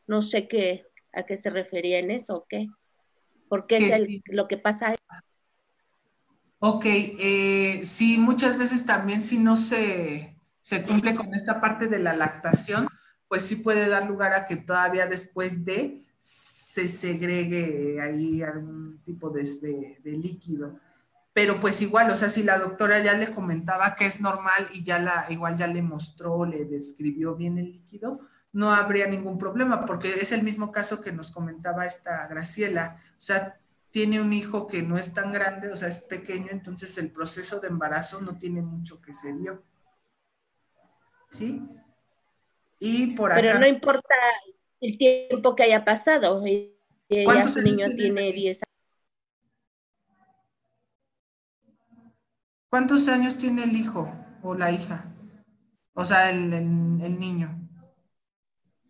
No 0.07 0.23
sé 0.23 0.49
qué, 0.49 0.87
a 1.13 1.25
qué 1.25 1.37
se 1.37 1.51
refería 1.51 1.99
en 1.99 2.11
eso 2.11 2.37
o 2.37 2.47
qué. 2.49 2.69
Porque 3.49 3.77
es 3.77 4.03
lo 4.27 4.49
que 4.49 4.57
pasa. 4.57 4.95
Ok, 6.59 6.85
eh, 6.87 7.81
sí, 7.85 8.17
muchas 8.17 8.57
veces 8.57 8.87
también 8.87 9.23
si 9.23 9.39
no 9.39 9.55
se, 9.55 10.39
se 10.63 10.83
cumple 10.83 11.15
con 11.15 11.35
esta 11.35 11.61
parte 11.61 11.89
de 11.89 11.99
la 11.99 12.17
lactación, 12.17 12.89
pues 13.29 13.43
sí 13.43 13.57
puede 13.57 13.87
dar 13.89 14.07
lugar 14.07 14.33
a 14.33 14.47
que 14.47 14.57
todavía 14.57 15.07
después 15.07 15.67
de 15.67 16.05
se 16.25 16.89
segregue 16.89 18.01
ahí 18.01 18.43
algún 18.43 18.99
tipo 19.05 19.31
de, 19.31 19.99
de, 20.03 20.11
líquido. 20.13 20.81
Pero 21.33 21.61
pues 21.61 21.81
igual, 21.83 22.11
o 22.11 22.17
sea, 22.17 22.31
si 22.31 22.43
la 22.43 22.59
doctora 22.59 22.99
ya 23.01 23.13
le 23.13 23.33
comentaba 23.33 23.95
que 23.95 24.07
es 24.07 24.21
normal 24.21 24.69
y 24.73 24.83
ya 24.83 24.99
la, 24.99 25.27
igual 25.29 25.57
ya 25.57 25.67
le 25.67 25.83
mostró, 25.83 26.45
le 26.45 26.65
describió 26.65 27.37
bien 27.37 27.59
el 27.59 27.73
líquido, 27.73 28.21
no 28.53 28.73
habría 28.73 29.07
ningún 29.07 29.39
problema, 29.39 29.85
porque 29.85 30.15
es 30.15 30.33
el 30.33 30.43
mismo 30.43 30.73
caso 30.73 31.01
que 31.01 31.13
nos 31.13 31.31
comentaba 31.31 31.87
esta 31.87 32.27
Graciela. 32.27 32.97
O 33.19 33.21
sea, 33.21 33.57
tiene 33.91 34.21
un 34.21 34.33
hijo 34.33 34.67
que 34.67 34.83
no 34.83 34.97
es 34.97 35.13
tan 35.13 35.33
grande, 35.33 35.71
o 35.71 35.77
sea, 35.77 35.87
es 35.87 36.01
pequeño, 36.01 36.49
entonces 36.51 36.99
el 36.99 37.13
proceso 37.13 37.61
de 37.61 37.69
embarazo 37.69 38.21
no 38.21 38.37
tiene 38.39 38.63
mucho 38.63 39.01
que 39.01 39.13
se 39.13 39.33
dio. 39.33 39.63
¿Sí? 41.31 41.63
Y 42.81 43.15
por 43.15 43.31
acá. 43.31 43.41
Pero 43.41 43.59
no 43.61 43.67
importa 43.67 44.15
el 44.85 44.99
tiempo 44.99 45.57
que 45.57 45.63
haya 45.63 45.85
pasado. 45.85 46.43
¿Cuántos 47.25 47.57
niño 47.57 47.89
tiene 47.97 48.33
10 48.33 48.59
años. 48.59 48.75
¿Cuántos 52.69 53.09
años 53.09 53.39
tiene 53.39 53.65
el 53.65 53.77
hijo 53.77 54.13
o 54.43 54.55
la 54.55 54.73
hija? 54.73 55.07
O 55.95 56.05
sea, 56.05 56.31
el, 56.31 56.51
niño. 57.19 57.57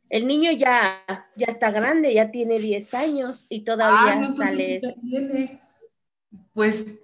El 0.08 0.26
niño 0.26 0.50
ya, 0.52 1.04
ya 1.36 1.46
está 1.46 1.70
grande, 1.70 2.14
ya 2.14 2.30
tiene 2.30 2.58
10 2.58 2.94
años 2.94 3.46
y 3.48 3.62
todavía 3.62 4.20
ah, 4.20 4.30
sale. 4.30 4.80
tiene. 5.00 5.60
Pues 6.54 6.98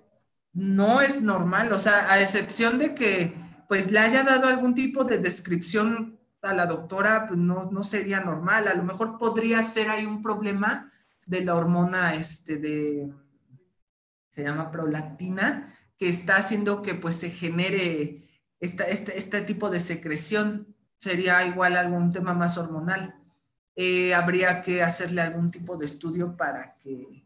no 0.52 1.00
es 1.00 1.22
normal, 1.22 1.72
o 1.72 1.78
sea, 1.78 2.10
a 2.10 2.20
excepción 2.20 2.78
de 2.78 2.94
que 2.94 3.34
pues 3.68 3.90
le 3.92 4.00
haya 4.00 4.24
dado 4.24 4.48
algún 4.48 4.74
tipo 4.74 5.04
de 5.04 5.18
descripción 5.18 6.19
a 6.42 6.54
la 6.54 6.66
doctora, 6.66 7.26
pues 7.28 7.38
no, 7.38 7.70
no 7.70 7.82
sería 7.82 8.20
normal. 8.20 8.68
A 8.68 8.74
lo 8.74 8.82
mejor 8.82 9.18
podría 9.18 9.62
ser 9.62 9.90
ahí 9.90 10.06
un 10.06 10.22
problema 10.22 10.90
de 11.26 11.44
la 11.44 11.54
hormona 11.54 12.14
este 12.14 12.56
de, 12.56 13.12
se 14.30 14.42
llama 14.42 14.70
prolactina, 14.70 15.74
que 15.96 16.08
está 16.08 16.36
haciendo 16.36 16.82
que 16.82 16.94
pues 16.94 17.16
se 17.16 17.30
genere 17.30 18.28
esta, 18.58 18.84
este, 18.84 19.18
este 19.18 19.42
tipo 19.42 19.70
de 19.70 19.80
secreción. 19.80 20.74
Sería 20.98 21.44
igual 21.46 21.76
algún 21.76 22.12
tema 22.12 22.34
más 22.34 22.58
hormonal. 22.58 23.14
Eh, 23.76 24.14
habría 24.14 24.62
que 24.62 24.82
hacerle 24.82 25.22
algún 25.22 25.50
tipo 25.50 25.76
de 25.76 25.86
estudio 25.86 26.36
para 26.36 26.76
que, 26.78 27.24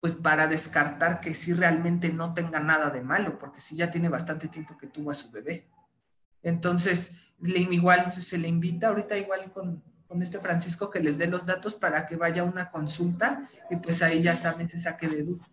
pues 0.00 0.14
para 0.14 0.46
descartar 0.46 1.20
que 1.20 1.34
sí 1.34 1.52
realmente 1.52 2.12
no 2.12 2.34
tenga 2.34 2.60
nada 2.60 2.90
de 2.90 3.00
malo, 3.00 3.38
porque 3.38 3.60
sí 3.60 3.76
ya 3.76 3.90
tiene 3.90 4.08
bastante 4.08 4.48
tiempo 4.48 4.76
que 4.76 4.88
tuvo 4.88 5.10
a 5.10 5.14
su 5.14 5.30
bebé. 5.30 5.68
Entonces, 6.42 7.12
igual 7.42 8.12
se 8.12 8.38
le 8.38 8.48
invita 8.48 8.88
ahorita 8.88 9.16
igual 9.16 9.52
con, 9.52 9.82
este 10.20 10.38
Francisco 10.38 10.90
que 10.90 11.00
les 11.00 11.16
dé 11.16 11.26
los 11.26 11.46
datos 11.46 11.74
para 11.74 12.06
que 12.06 12.16
vaya 12.16 12.42
a 12.42 12.44
una 12.44 12.68
consulta 12.68 13.48
y 13.70 13.76
pues 13.76 14.02
ahí 14.02 14.20
ya 14.20 14.36
también 14.36 14.68
se 14.68 14.78
saque 14.78 15.08
de 15.08 15.22
dudas. 15.22 15.50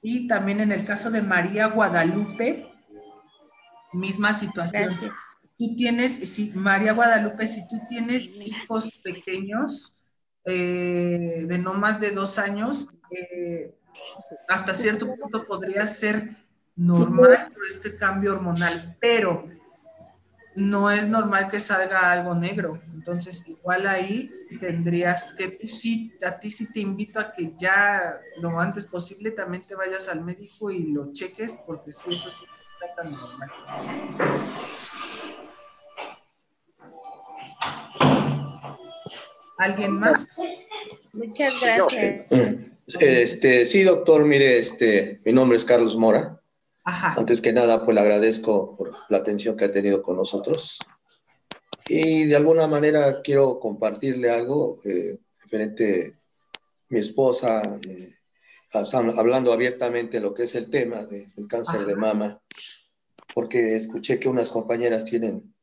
Y 0.00 0.28
también 0.28 0.60
en 0.60 0.70
el 0.70 0.84
caso 0.84 1.10
de 1.10 1.20
María 1.20 1.66
Guadalupe, 1.66 2.72
misma 3.92 4.34
situación. 4.34 4.84
Gracias. 4.84 5.16
Tú 5.58 5.74
tienes, 5.74 6.12
si 6.28 6.52
María 6.54 6.92
Guadalupe, 6.92 7.48
si 7.48 7.66
tú 7.66 7.76
tienes 7.88 8.34
hijos 8.34 9.00
pequeños 9.02 9.94
eh, 10.44 11.44
de 11.48 11.58
no 11.58 11.74
más 11.74 11.98
de 12.00 12.12
dos 12.12 12.38
años, 12.38 12.86
eh, 13.10 13.74
hasta 14.48 14.74
cierto 14.74 15.12
punto 15.16 15.42
podría 15.42 15.86
ser 15.88 16.36
normal 16.76 17.52
este 17.68 17.96
cambio 17.96 18.32
hormonal, 18.32 18.96
pero 19.00 19.48
no 20.56 20.90
es 20.90 21.08
normal 21.08 21.50
que 21.50 21.60
salga 21.60 22.12
algo 22.12 22.34
negro. 22.34 22.80
Entonces, 22.92 23.46
igual 23.46 23.86
ahí 23.86 24.30
tendrías 24.60 25.34
que, 25.34 25.48
tú 25.48 25.66
sí, 25.66 26.12
a 26.24 26.38
ti 26.38 26.50
sí 26.50 26.72
te 26.72 26.80
invito 26.80 27.20
a 27.20 27.32
que 27.32 27.54
ya 27.58 28.18
lo 28.40 28.58
antes 28.58 28.86
posible 28.86 29.30
también 29.30 29.66
te 29.66 29.74
vayas 29.74 30.08
al 30.08 30.24
médico 30.24 30.70
y 30.70 30.92
lo 30.92 31.12
cheques, 31.12 31.58
porque 31.66 31.92
si 31.92 32.10
eso 32.10 32.30
sí 32.30 32.44
está 32.80 32.94
tan 32.94 33.10
normal. 33.10 33.50
¿Alguien 39.58 39.92
más? 39.98 40.26
Muchas 41.12 41.60
gracias. 41.62 42.26
Este, 43.00 43.66
sí, 43.66 43.82
doctor, 43.82 44.24
mire, 44.24 44.58
este, 44.58 45.18
mi 45.24 45.32
nombre 45.32 45.56
es 45.56 45.64
Carlos 45.64 45.96
Mora. 45.96 46.40
Antes 46.84 47.40
que 47.40 47.52
nada, 47.52 47.84
pues 47.84 47.94
le 47.94 48.00
agradezco 48.02 48.76
por 48.76 48.92
la 49.08 49.18
atención 49.18 49.56
que 49.56 49.64
ha 49.64 49.72
tenido 49.72 50.02
con 50.02 50.16
nosotros. 50.16 50.78
Y 51.88 52.24
de 52.24 52.36
alguna 52.36 52.66
manera 52.66 53.22
quiero 53.22 53.58
compartirle 53.58 54.30
algo 54.30 54.80
eh, 54.84 55.18
referente 55.42 56.18
mi 56.88 57.00
esposa, 57.00 57.78
eh, 57.88 58.14
hablando 58.72 59.52
abiertamente 59.52 60.18
de 60.18 60.22
lo 60.22 60.34
que 60.34 60.44
es 60.44 60.54
el 60.54 60.70
tema 60.70 61.06
del 61.06 61.48
cáncer 61.48 61.86
de 61.86 61.96
mama, 61.96 62.40
porque 63.34 63.76
escuché 63.76 64.18
que 64.18 64.28
unas 64.28 64.50
compañeras 64.50 65.04
tienen 65.04 65.54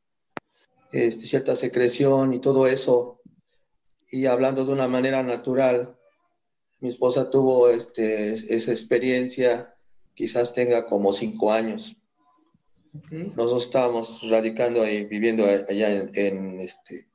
este, 0.92 1.26
cierta 1.26 1.56
secreción 1.56 2.32
y 2.32 2.40
todo 2.40 2.66
eso, 2.66 3.20
y 4.10 4.26
hablando 4.26 4.64
de 4.64 4.72
una 4.72 4.88
manera 4.88 5.22
natural, 5.22 5.96
mi 6.80 6.88
esposa 6.88 7.30
tuvo 7.30 7.68
este, 7.68 8.34
esa 8.54 8.72
experiencia 8.72 9.74
quizás 10.14 10.54
tenga 10.54 10.86
como 10.86 11.12
cinco 11.12 11.52
años. 11.52 11.96
Nosotros 13.10 13.64
estábamos 13.64 14.20
radicando 14.28 14.86
y 14.86 15.04
viviendo 15.04 15.46
allá 15.46 16.10
en, 16.12 16.60
este, 16.60 17.08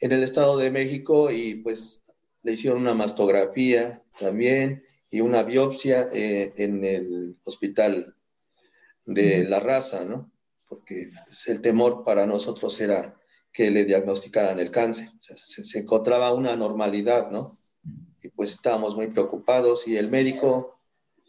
en 0.00 0.12
el 0.12 0.22
Estado 0.22 0.58
de 0.58 0.70
México 0.70 1.30
y 1.30 1.54
pues 1.56 2.04
le 2.42 2.52
hicieron 2.52 2.82
una 2.82 2.94
mastografía 2.94 4.02
también 4.18 4.84
y 5.10 5.20
una 5.20 5.44
biopsia 5.44 6.10
eh, 6.12 6.52
en 6.56 6.84
el 6.84 7.36
hospital 7.44 8.14
de 9.06 9.44
la 9.44 9.60
raza, 9.60 10.04
¿no? 10.04 10.30
Porque 10.68 11.08
pues, 11.12 11.48
el 11.48 11.62
temor 11.62 12.04
para 12.04 12.26
nosotros 12.26 12.78
era 12.80 13.18
que 13.52 13.70
le 13.70 13.84
diagnosticaran 13.84 14.60
el 14.60 14.70
cáncer. 14.70 15.08
se, 15.20 15.64
se, 15.64 15.78
encontraba 15.78 16.34
una 16.34 16.54
normalidad, 16.56 17.30
¿no? 17.30 17.50
Y 18.22 18.28
pues 18.28 18.52
estábamos 18.52 18.94
muy 18.94 19.08
preocupados 19.08 19.88
y 19.88 19.96
el 19.96 20.10
médico 20.10 20.81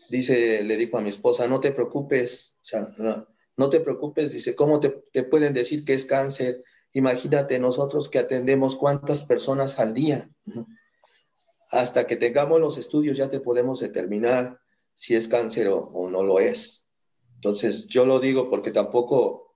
dice, 0.10 0.64
le 0.64 0.78
dijo 0.78 0.98
a 0.98 1.02
mi 1.02 1.10
esposa, 1.10 1.48
no 1.48 1.60
te 1.60 1.72
preocupes, 1.72 2.58
o 2.62 2.66
sea, 2.66 2.88
no, 3.56 3.70
te 3.70 3.80
preocupes, 3.80 4.32
dice, 4.32 4.56
¿cómo 4.56 4.80
te, 4.80 4.90
pueden 5.24 5.54
decir 5.54 5.86
que 5.86 5.94
es 5.94 6.06
cáncer? 6.06 6.64
Imagínate 6.94 7.60
nosotros 7.60 8.10
que 8.10 8.20
atendemos 8.20 8.76
cuántas 8.76 9.26
personas 9.26 9.80
al 9.80 9.94
día. 9.94 10.30
Hasta 11.72 12.06
que 12.06 12.18
tengamos 12.18 12.60
los 12.60 12.78
estudios 12.78 13.18
ya 13.18 13.30
te 13.32 13.40
podemos 13.40 13.80
determinar 13.80 14.60
si 14.94 15.16
es 15.16 15.28
cáncer 15.28 15.70
o, 15.70 16.10
no 16.10 16.24
lo 16.24 16.40
es. 16.40 16.90
Entonces, 17.36 17.88
yo 17.88 18.06
lo 18.06 18.20
digo 18.20 18.50
porque 18.50 18.72
tampoco, 18.72 19.56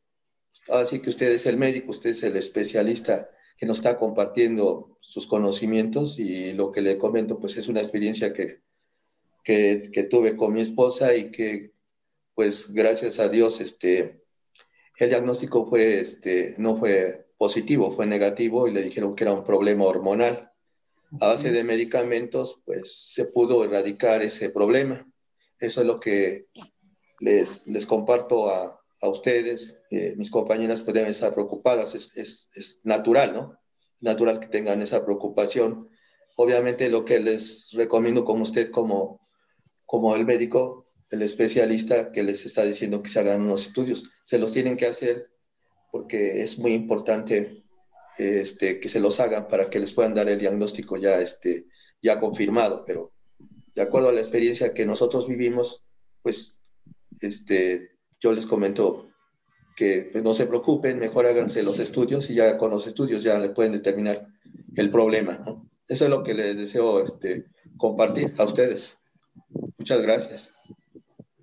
así 0.69 0.99
que 0.99 1.09
usted 1.09 1.31
es 1.31 1.45
el 1.45 1.57
médico, 1.57 1.91
usted 1.91 2.09
es 2.11 2.23
el 2.23 2.35
especialista 2.35 3.29
que 3.57 3.65
nos 3.65 3.77
está 3.77 3.97
compartiendo 3.97 4.97
sus 5.01 5.27
conocimientos 5.27 6.19
y 6.19 6.53
lo 6.53 6.71
que 6.71 6.81
le 6.81 6.97
comento, 6.97 7.39
pues 7.39 7.57
es 7.57 7.67
una 7.67 7.81
experiencia 7.81 8.33
que, 8.33 8.61
que, 9.47 10.07
tuve 10.09 10.35
con 10.35 10.51
mi 10.51 10.59
esposa 10.59 11.15
y 11.15 11.31
que, 11.31 11.71
pues, 12.35 12.73
gracias 12.73 13.17
a 13.19 13.29
Dios, 13.29 13.61
este, 13.61 14.21
el 14.97 15.09
diagnóstico 15.09 15.69
fue, 15.69 16.01
este, 16.01 16.55
no 16.57 16.77
fue 16.77 17.29
positivo, 17.37 17.91
fue 17.91 18.05
negativo 18.07 18.67
y 18.67 18.73
le 18.73 18.83
dijeron 18.83 19.15
que 19.15 19.23
era 19.23 19.31
un 19.31 19.45
problema 19.45 19.85
hormonal. 19.85 20.51
A 21.21 21.27
base 21.27 21.53
de 21.53 21.63
medicamentos, 21.63 22.61
pues, 22.65 23.13
se 23.13 23.27
pudo 23.27 23.63
erradicar 23.63 24.21
ese 24.21 24.49
problema. 24.49 25.09
Eso 25.59 25.79
es 25.79 25.87
lo 25.87 26.01
que 26.01 26.47
les, 27.21 27.65
les 27.67 27.85
comparto 27.85 28.49
a, 28.49 28.81
a 29.01 29.07
ustedes. 29.07 29.79
mis 29.89 30.29
compañeras 30.29 30.81
pueden 30.81 31.07
estar 31.07 31.33
preocupadas, 31.33 31.95
es, 31.95 32.17
es, 32.17 32.49
es 32.53 32.81
natural, 32.83 33.33
¿no? 33.33 33.57
Natural 34.01 34.41
que 34.41 34.47
tengan 34.47 34.81
esa 34.81 35.05
preocupación. 35.05 35.87
Obviamente 36.35 36.89
lo 36.89 37.05
que 37.05 37.21
les 37.21 37.71
recomiendo 37.71 38.25
como 38.25 38.43
usted 38.43 38.69
como 38.71 39.21
como 39.87 40.15
el 40.15 40.25
médico, 40.25 40.85
el 41.09 41.23
especialista 41.23 42.11
que 42.11 42.21
les 42.21 42.45
está 42.45 42.63
diciendo 42.63 43.01
que 43.01 43.09
se 43.09 43.21
hagan 43.21 43.41
unos 43.41 43.65
estudios. 43.67 44.03
Se 44.23 44.37
los 44.37 44.51
tienen 44.51 44.77
que 44.77 44.85
hacer 44.85 45.31
porque 45.91 46.41
es 46.43 46.59
muy 46.59 46.73
importante 46.73 47.63
este, 48.17 48.79
que 48.79 48.89
se 48.89 48.99
los 48.99 49.19
hagan 49.19 49.47
para 49.47 49.69
que 49.69 49.79
les 49.79 49.93
puedan 49.93 50.13
dar 50.13 50.27
el 50.27 50.37
diagnóstico 50.39 50.97
ya, 50.97 51.19
este, 51.19 51.67
ya 52.01 52.19
confirmado, 52.19 52.83
pero 52.85 53.13
de 53.73 53.81
acuerdo 53.81 54.09
a 54.09 54.11
la 54.11 54.19
experiencia 54.19 54.73
que 54.73 54.85
nosotros 54.85 55.27
vivimos, 55.27 55.85
pues 56.21 56.57
este, 57.21 57.91
yo 58.19 58.33
les 58.33 58.45
comento 58.45 59.09
que 59.77 60.09
pues, 60.11 60.23
no 60.23 60.33
se 60.33 60.47
preocupen, 60.47 60.99
mejor 60.99 61.27
háganse 61.27 61.63
los 61.63 61.79
estudios 61.79 62.29
y 62.29 62.35
ya 62.35 62.57
con 62.57 62.71
los 62.71 62.87
estudios 62.87 63.23
ya 63.23 63.39
le 63.39 63.49
pueden 63.49 63.71
determinar 63.71 64.27
el 64.75 64.91
problema. 64.91 65.43
Eso 65.87 66.03
es 66.03 66.09
lo 66.09 66.23
que 66.23 66.33
les 66.33 66.57
deseo 66.57 67.03
este, 67.05 67.45
compartir 67.77 68.33
a 68.37 68.43
ustedes. 68.43 68.99
Muchas 69.87 70.01
gracias. 70.05 70.53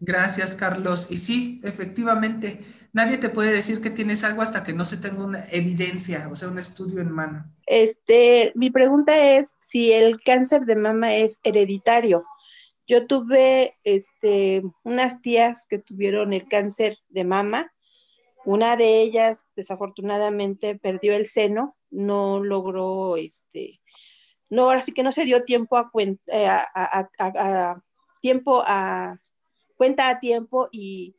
Gracias, 0.01 0.55
Carlos. 0.55 1.07
Y 1.09 1.17
sí, 1.17 1.63
efectivamente, 1.65 2.61
nadie 2.93 3.17
te 3.17 3.31
puede 3.31 3.55
decir 3.55 3.81
que 3.81 3.89
tienes 3.89 4.23
algo 4.23 4.43
hasta 4.43 4.63
que 4.65 4.75
no 4.75 4.85
se 4.85 4.99
tenga 4.99 5.25
una 5.25 5.47
evidencia, 5.51 6.29
o 6.31 6.37
sea, 6.37 6.49
un 6.49 6.59
estudio 6.59 7.01
en 7.01 7.11
mano. 7.11 7.51
Este, 7.65 8.53
mi 8.55 8.69
pregunta 8.69 9.17
es 9.39 9.55
si 9.63 9.95
el 9.95 10.21
cáncer 10.23 10.67
de 10.67 10.77
mama 10.77 11.15
es 11.15 11.41
hereditario. 11.43 12.27
Yo 12.87 13.07
tuve 13.07 13.79
este, 13.83 14.61
unas 14.83 15.23
tías 15.23 15.67
que 15.67 15.79
tuvieron 15.79 16.35
el 16.35 16.47
cáncer 16.47 16.99
de 17.09 17.25
mama. 17.25 17.73
Una 18.45 18.77
de 18.77 19.01
ellas, 19.01 19.39
desafortunadamente, 19.57 20.79
perdió 20.79 21.15
el 21.15 21.29
seno, 21.29 21.79
no 21.91 22.45
logró, 22.45 23.17
este, 23.17 23.81
no, 24.51 24.65
ahora 24.65 24.83
sí 24.83 24.93
que 24.93 25.03
no 25.03 25.13
se 25.13 25.25
dio 25.25 25.45
tiempo 25.45 25.79
a, 25.79 25.91
eh, 26.27 26.47
a 26.47 27.83
tiempo 28.25 28.63
a 28.67 29.21
cuenta 29.77 30.09
a 30.09 30.19
tiempo 30.19 30.71
y, 30.73 31.15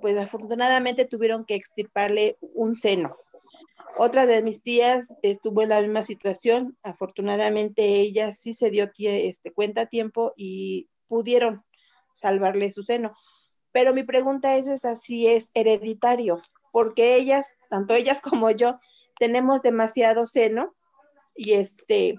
pues 0.00 0.16
afortunadamente 0.16 1.04
tuvieron 1.04 1.44
que 1.44 1.56
extirparle 1.56 2.38
un 2.40 2.74
seno. 2.74 3.18
Otra 3.98 4.24
de 4.24 4.42
mis 4.42 4.62
tías 4.62 5.08
estuvo 5.22 5.60
en 5.60 5.68
la 5.68 5.82
misma 5.82 6.02
situación, 6.02 6.78
afortunadamente 6.82 7.82
ella 8.00 8.32
sí 8.32 8.54
se 8.54 8.70
dio 8.70 8.90
este, 8.96 9.52
cuenta 9.52 9.82
a 9.82 9.86
tiempo 9.86 10.32
y 10.36 10.88
pudieron 11.06 11.66
salvarle 12.14 12.72
su 12.72 12.82
seno. 12.82 13.14
Pero 13.70 13.92
mi 13.92 14.04
pregunta 14.04 14.56
es 14.56 14.68
esa, 14.68 14.96
si 14.96 15.26
es 15.26 15.48
hereditario, 15.52 16.40
porque 16.72 17.16
ellas, 17.16 17.46
tanto 17.68 17.92
ellas 17.92 18.22
como 18.22 18.50
yo, 18.52 18.80
tenemos 19.18 19.60
demasiado 19.60 20.26
seno 20.26 20.74
y 21.36 21.52
este, 21.52 22.16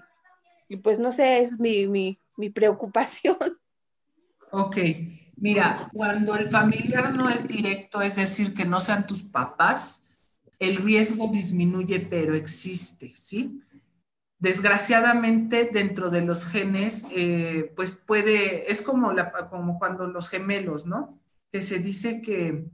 y 0.68 0.76
pues 0.76 1.00
no 1.00 1.10
sé, 1.10 1.40
es 1.40 1.58
mi, 1.58 1.88
mi, 1.88 2.20
mi 2.36 2.48
preocupación. 2.48 3.58
Ok, 4.52 4.76
Mira, 5.40 5.88
cuando 5.94 6.36
el 6.36 6.50
familiar 6.50 7.14
no 7.14 7.30
es 7.30 7.48
directo, 7.48 8.02
es 8.02 8.16
decir, 8.16 8.52
que 8.52 8.66
no 8.66 8.78
sean 8.78 9.06
tus 9.06 9.22
papás, 9.22 10.04
el 10.58 10.76
riesgo 10.76 11.28
disminuye, 11.32 12.00
pero 12.00 12.34
existe, 12.34 13.14
¿sí? 13.16 13.62
Desgraciadamente, 14.38 15.70
dentro 15.72 16.10
de 16.10 16.20
los 16.20 16.46
genes, 16.46 17.06
eh, 17.10 17.72
pues 17.74 17.94
puede, 17.94 18.70
es 18.70 18.82
como, 18.82 19.12
la, 19.12 19.32
como 19.48 19.78
cuando 19.78 20.06
los 20.08 20.28
gemelos, 20.28 20.84
¿no? 20.84 21.18
Que 21.50 21.62
se 21.62 21.78
dice 21.78 22.20
que 22.20 22.66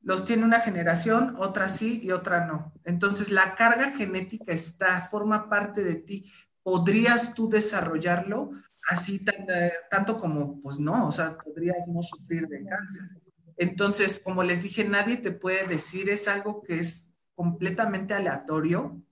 los 0.00 0.24
tiene 0.24 0.44
una 0.44 0.60
generación, 0.60 1.34
otra 1.38 1.68
sí 1.68 2.00
y 2.04 2.12
otra 2.12 2.46
no. 2.46 2.72
Entonces, 2.84 3.32
la 3.32 3.56
carga 3.56 3.90
genética 3.96 4.52
está, 4.52 5.02
forma 5.02 5.48
parte 5.48 5.82
de 5.82 5.96
ti, 5.96 6.30
¿podrías 6.62 7.34
tú 7.34 7.48
desarrollarlo 7.48 8.50
así 8.90 9.24
eh, 9.26 9.72
tanto 9.90 10.18
como, 10.18 10.60
pues 10.60 10.78
no, 10.78 11.08
o 11.08 11.12
sea, 11.12 11.36
podrías 11.36 11.86
no 11.88 12.02
sufrir 12.02 12.46
de 12.48 12.64
cáncer? 12.64 13.02
Entonces, 13.56 14.18
como 14.18 14.42
les 14.42 14.62
dije, 14.62 14.84
nadie 14.84 15.18
te 15.18 15.32
puede 15.32 15.66
decir, 15.66 16.08
es 16.08 16.28
algo 16.28 16.62
que 16.62 16.78
es 16.78 17.12
completamente 17.34 18.14
aleatorio. 18.14 19.02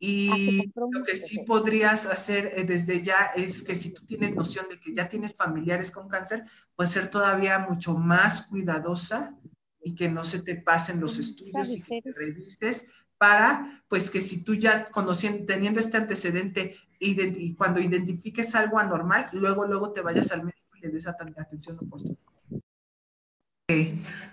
Y 0.00 0.70
lo 0.76 1.04
que 1.04 1.16
sí 1.16 1.40
podrías 1.44 2.06
hacer 2.06 2.52
eh, 2.54 2.64
desde 2.64 3.02
ya 3.02 3.32
es 3.34 3.64
que 3.64 3.74
si 3.74 3.92
tú 3.92 4.06
tienes 4.06 4.34
noción 4.34 4.66
de 4.70 4.78
que 4.78 4.94
ya 4.94 5.08
tienes 5.08 5.34
familiares 5.34 5.90
con 5.90 6.08
cáncer, 6.08 6.44
pues 6.76 6.90
ser 6.90 7.08
todavía 7.08 7.58
mucho 7.58 7.94
más 7.94 8.42
cuidadosa 8.42 9.36
y 9.82 9.94
que 9.94 10.08
no 10.08 10.24
se 10.24 10.42
te 10.42 10.56
pasen 10.56 11.00
los 11.00 11.18
estudios 11.18 11.68
y 11.68 11.82
que 11.82 12.02
te 12.02 12.12
revises 12.12 12.86
para, 13.18 13.82
pues 13.88 14.10
que 14.10 14.20
si 14.20 14.42
tú 14.42 14.54
ya 14.54 14.86
conociendo, 14.86 15.44
teniendo 15.44 15.80
este 15.80 15.96
antecedente 15.96 16.76
y 17.00 17.54
cuando 17.54 17.80
identifiques 17.80 18.54
algo 18.54 18.78
anormal, 18.78 19.26
luego, 19.32 19.66
luego 19.66 19.92
te 19.92 20.00
vayas 20.00 20.32
al 20.32 20.44
médico 20.44 20.76
y 20.76 20.80
le 20.80 20.90
des 20.90 21.06
atención 21.06 21.78
oportuna. 21.80 22.16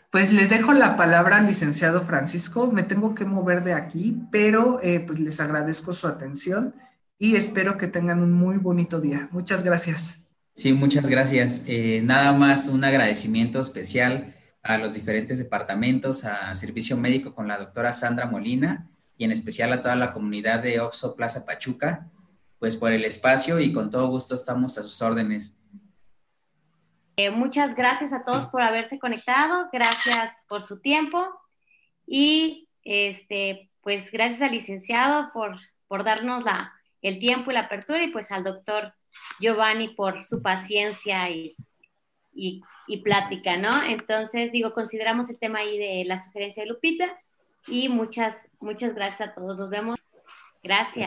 Pues 0.10 0.32
les 0.32 0.50
dejo 0.50 0.72
la 0.72 0.96
palabra 0.96 1.38
al 1.38 1.46
licenciado 1.46 2.02
Francisco. 2.02 2.72
Me 2.72 2.84
tengo 2.84 3.14
que 3.14 3.26
mover 3.26 3.66
de 3.66 3.74
aquí, 3.74 4.18
pero 4.32 4.80
eh, 4.82 5.02
pues 5.06 5.20
les 5.20 5.42
agradezco 5.42 5.92
su 5.92 6.08
atención 6.08 6.74
y 7.18 7.36
espero 7.36 7.78
que 7.78 7.88
tengan 7.88 8.22
un 8.22 8.32
muy 8.32 8.58
bonito 8.58 9.02
día. 9.02 9.28
Muchas 9.32 9.62
gracias. 9.62 10.20
Sí, 10.54 10.72
muchas 10.72 11.10
gracias. 11.10 11.64
Eh, 11.68 12.02
nada 12.02 12.32
más 12.32 12.68
un 12.68 12.86
agradecimiento 12.86 13.60
especial 13.60 14.34
a 14.66 14.80
los 14.80 14.96
diferentes 14.96 15.38
departamentos, 15.38 16.26
a 16.26 16.54
Servicio 16.56 16.98
Médico 16.98 17.36
con 17.36 17.48
la 17.48 17.60
doctora 17.60 17.94
Sandra 17.94 18.26
Molina 18.26 18.90
y 19.16 19.24
en 19.24 19.32
especial 19.32 19.72
a 19.72 19.80
toda 19.80 19.96
la 19.96 20.12
comunidad 20.12 20.60
de 20.60 20.80
Oxo 20.80 21.16
Plaza 21.16 21.46
Pachuca, 21.46 22.10
pues 22.58 22.76
por 22.76 22.92
el 22.92 23.06
espacio 23.06 23.60
y 23.60 23.72
con 23.72 23.92
todo 23.92 24.08
gusto 24.08 24.34
estamos 24.34 24.80
a 24.80 24.82
sus 24.82 25.00
órdenes. 25.04 25.62
Eh, 27.16 27.30
muchas 27.30 27.76
gracias 27.76 28.12
a 28.12 28.26
todos 28.26 28.48
por 28.48 28.64
haberse 28.64 28.98
conectado, 28.98 29.70
gracias 29.72 30.32
por 30.50 30.64
su 30.64 30.82
tiempo. 30.82 31.28
Y 32.08 32.68
este, 32.84 33.70
pues 33.82 34.10
gracias 34.12 34.42
al 34.42 34.52
licenciado 34.52 35.30
por, 35.32 35.60
por 35.88 36.04
darnos 36.04 36.44
la, 36.44 36.74
el 37.04 37.20
tiempo 37.20 37.52
y 37.52 37.54
la 37.54 37.62
apertura 37.62 38.04
y 38.04 38.08
pues 38.12 38.32
al 38.32 38.44
doctor 38.44 38.96
Giovanni 39.40 39.90
por 39.90 40.24
su 40.24 40.42
paciencia 40.42 41.30
y 41.30 41.56
y, 42.88 42.98
plática, 42.98 43.58
¿no? 43.58 43.84
Entonces, 43.84 44.52
digo, 44.52 44.74
consideramos 44.74 45.30
el 45.30 45.38
tema 45.38 45.60
ahí 45.60 45.78
de 45.78 46.04
la 46.06 46.22
sugerencia 46.22 46.64
de 46.64 46.70
Lupita 46.70 47.20
y 47.68 47.90
muchas, 47.90 48.48
muchas 48.60 48.94
gracias 48.94 49.30
a 49.30 49.34
todos. 49.34 49.58
Nos 49.58 49.70
vemos. 49.70 49.98
Gracias. 50.64 51.04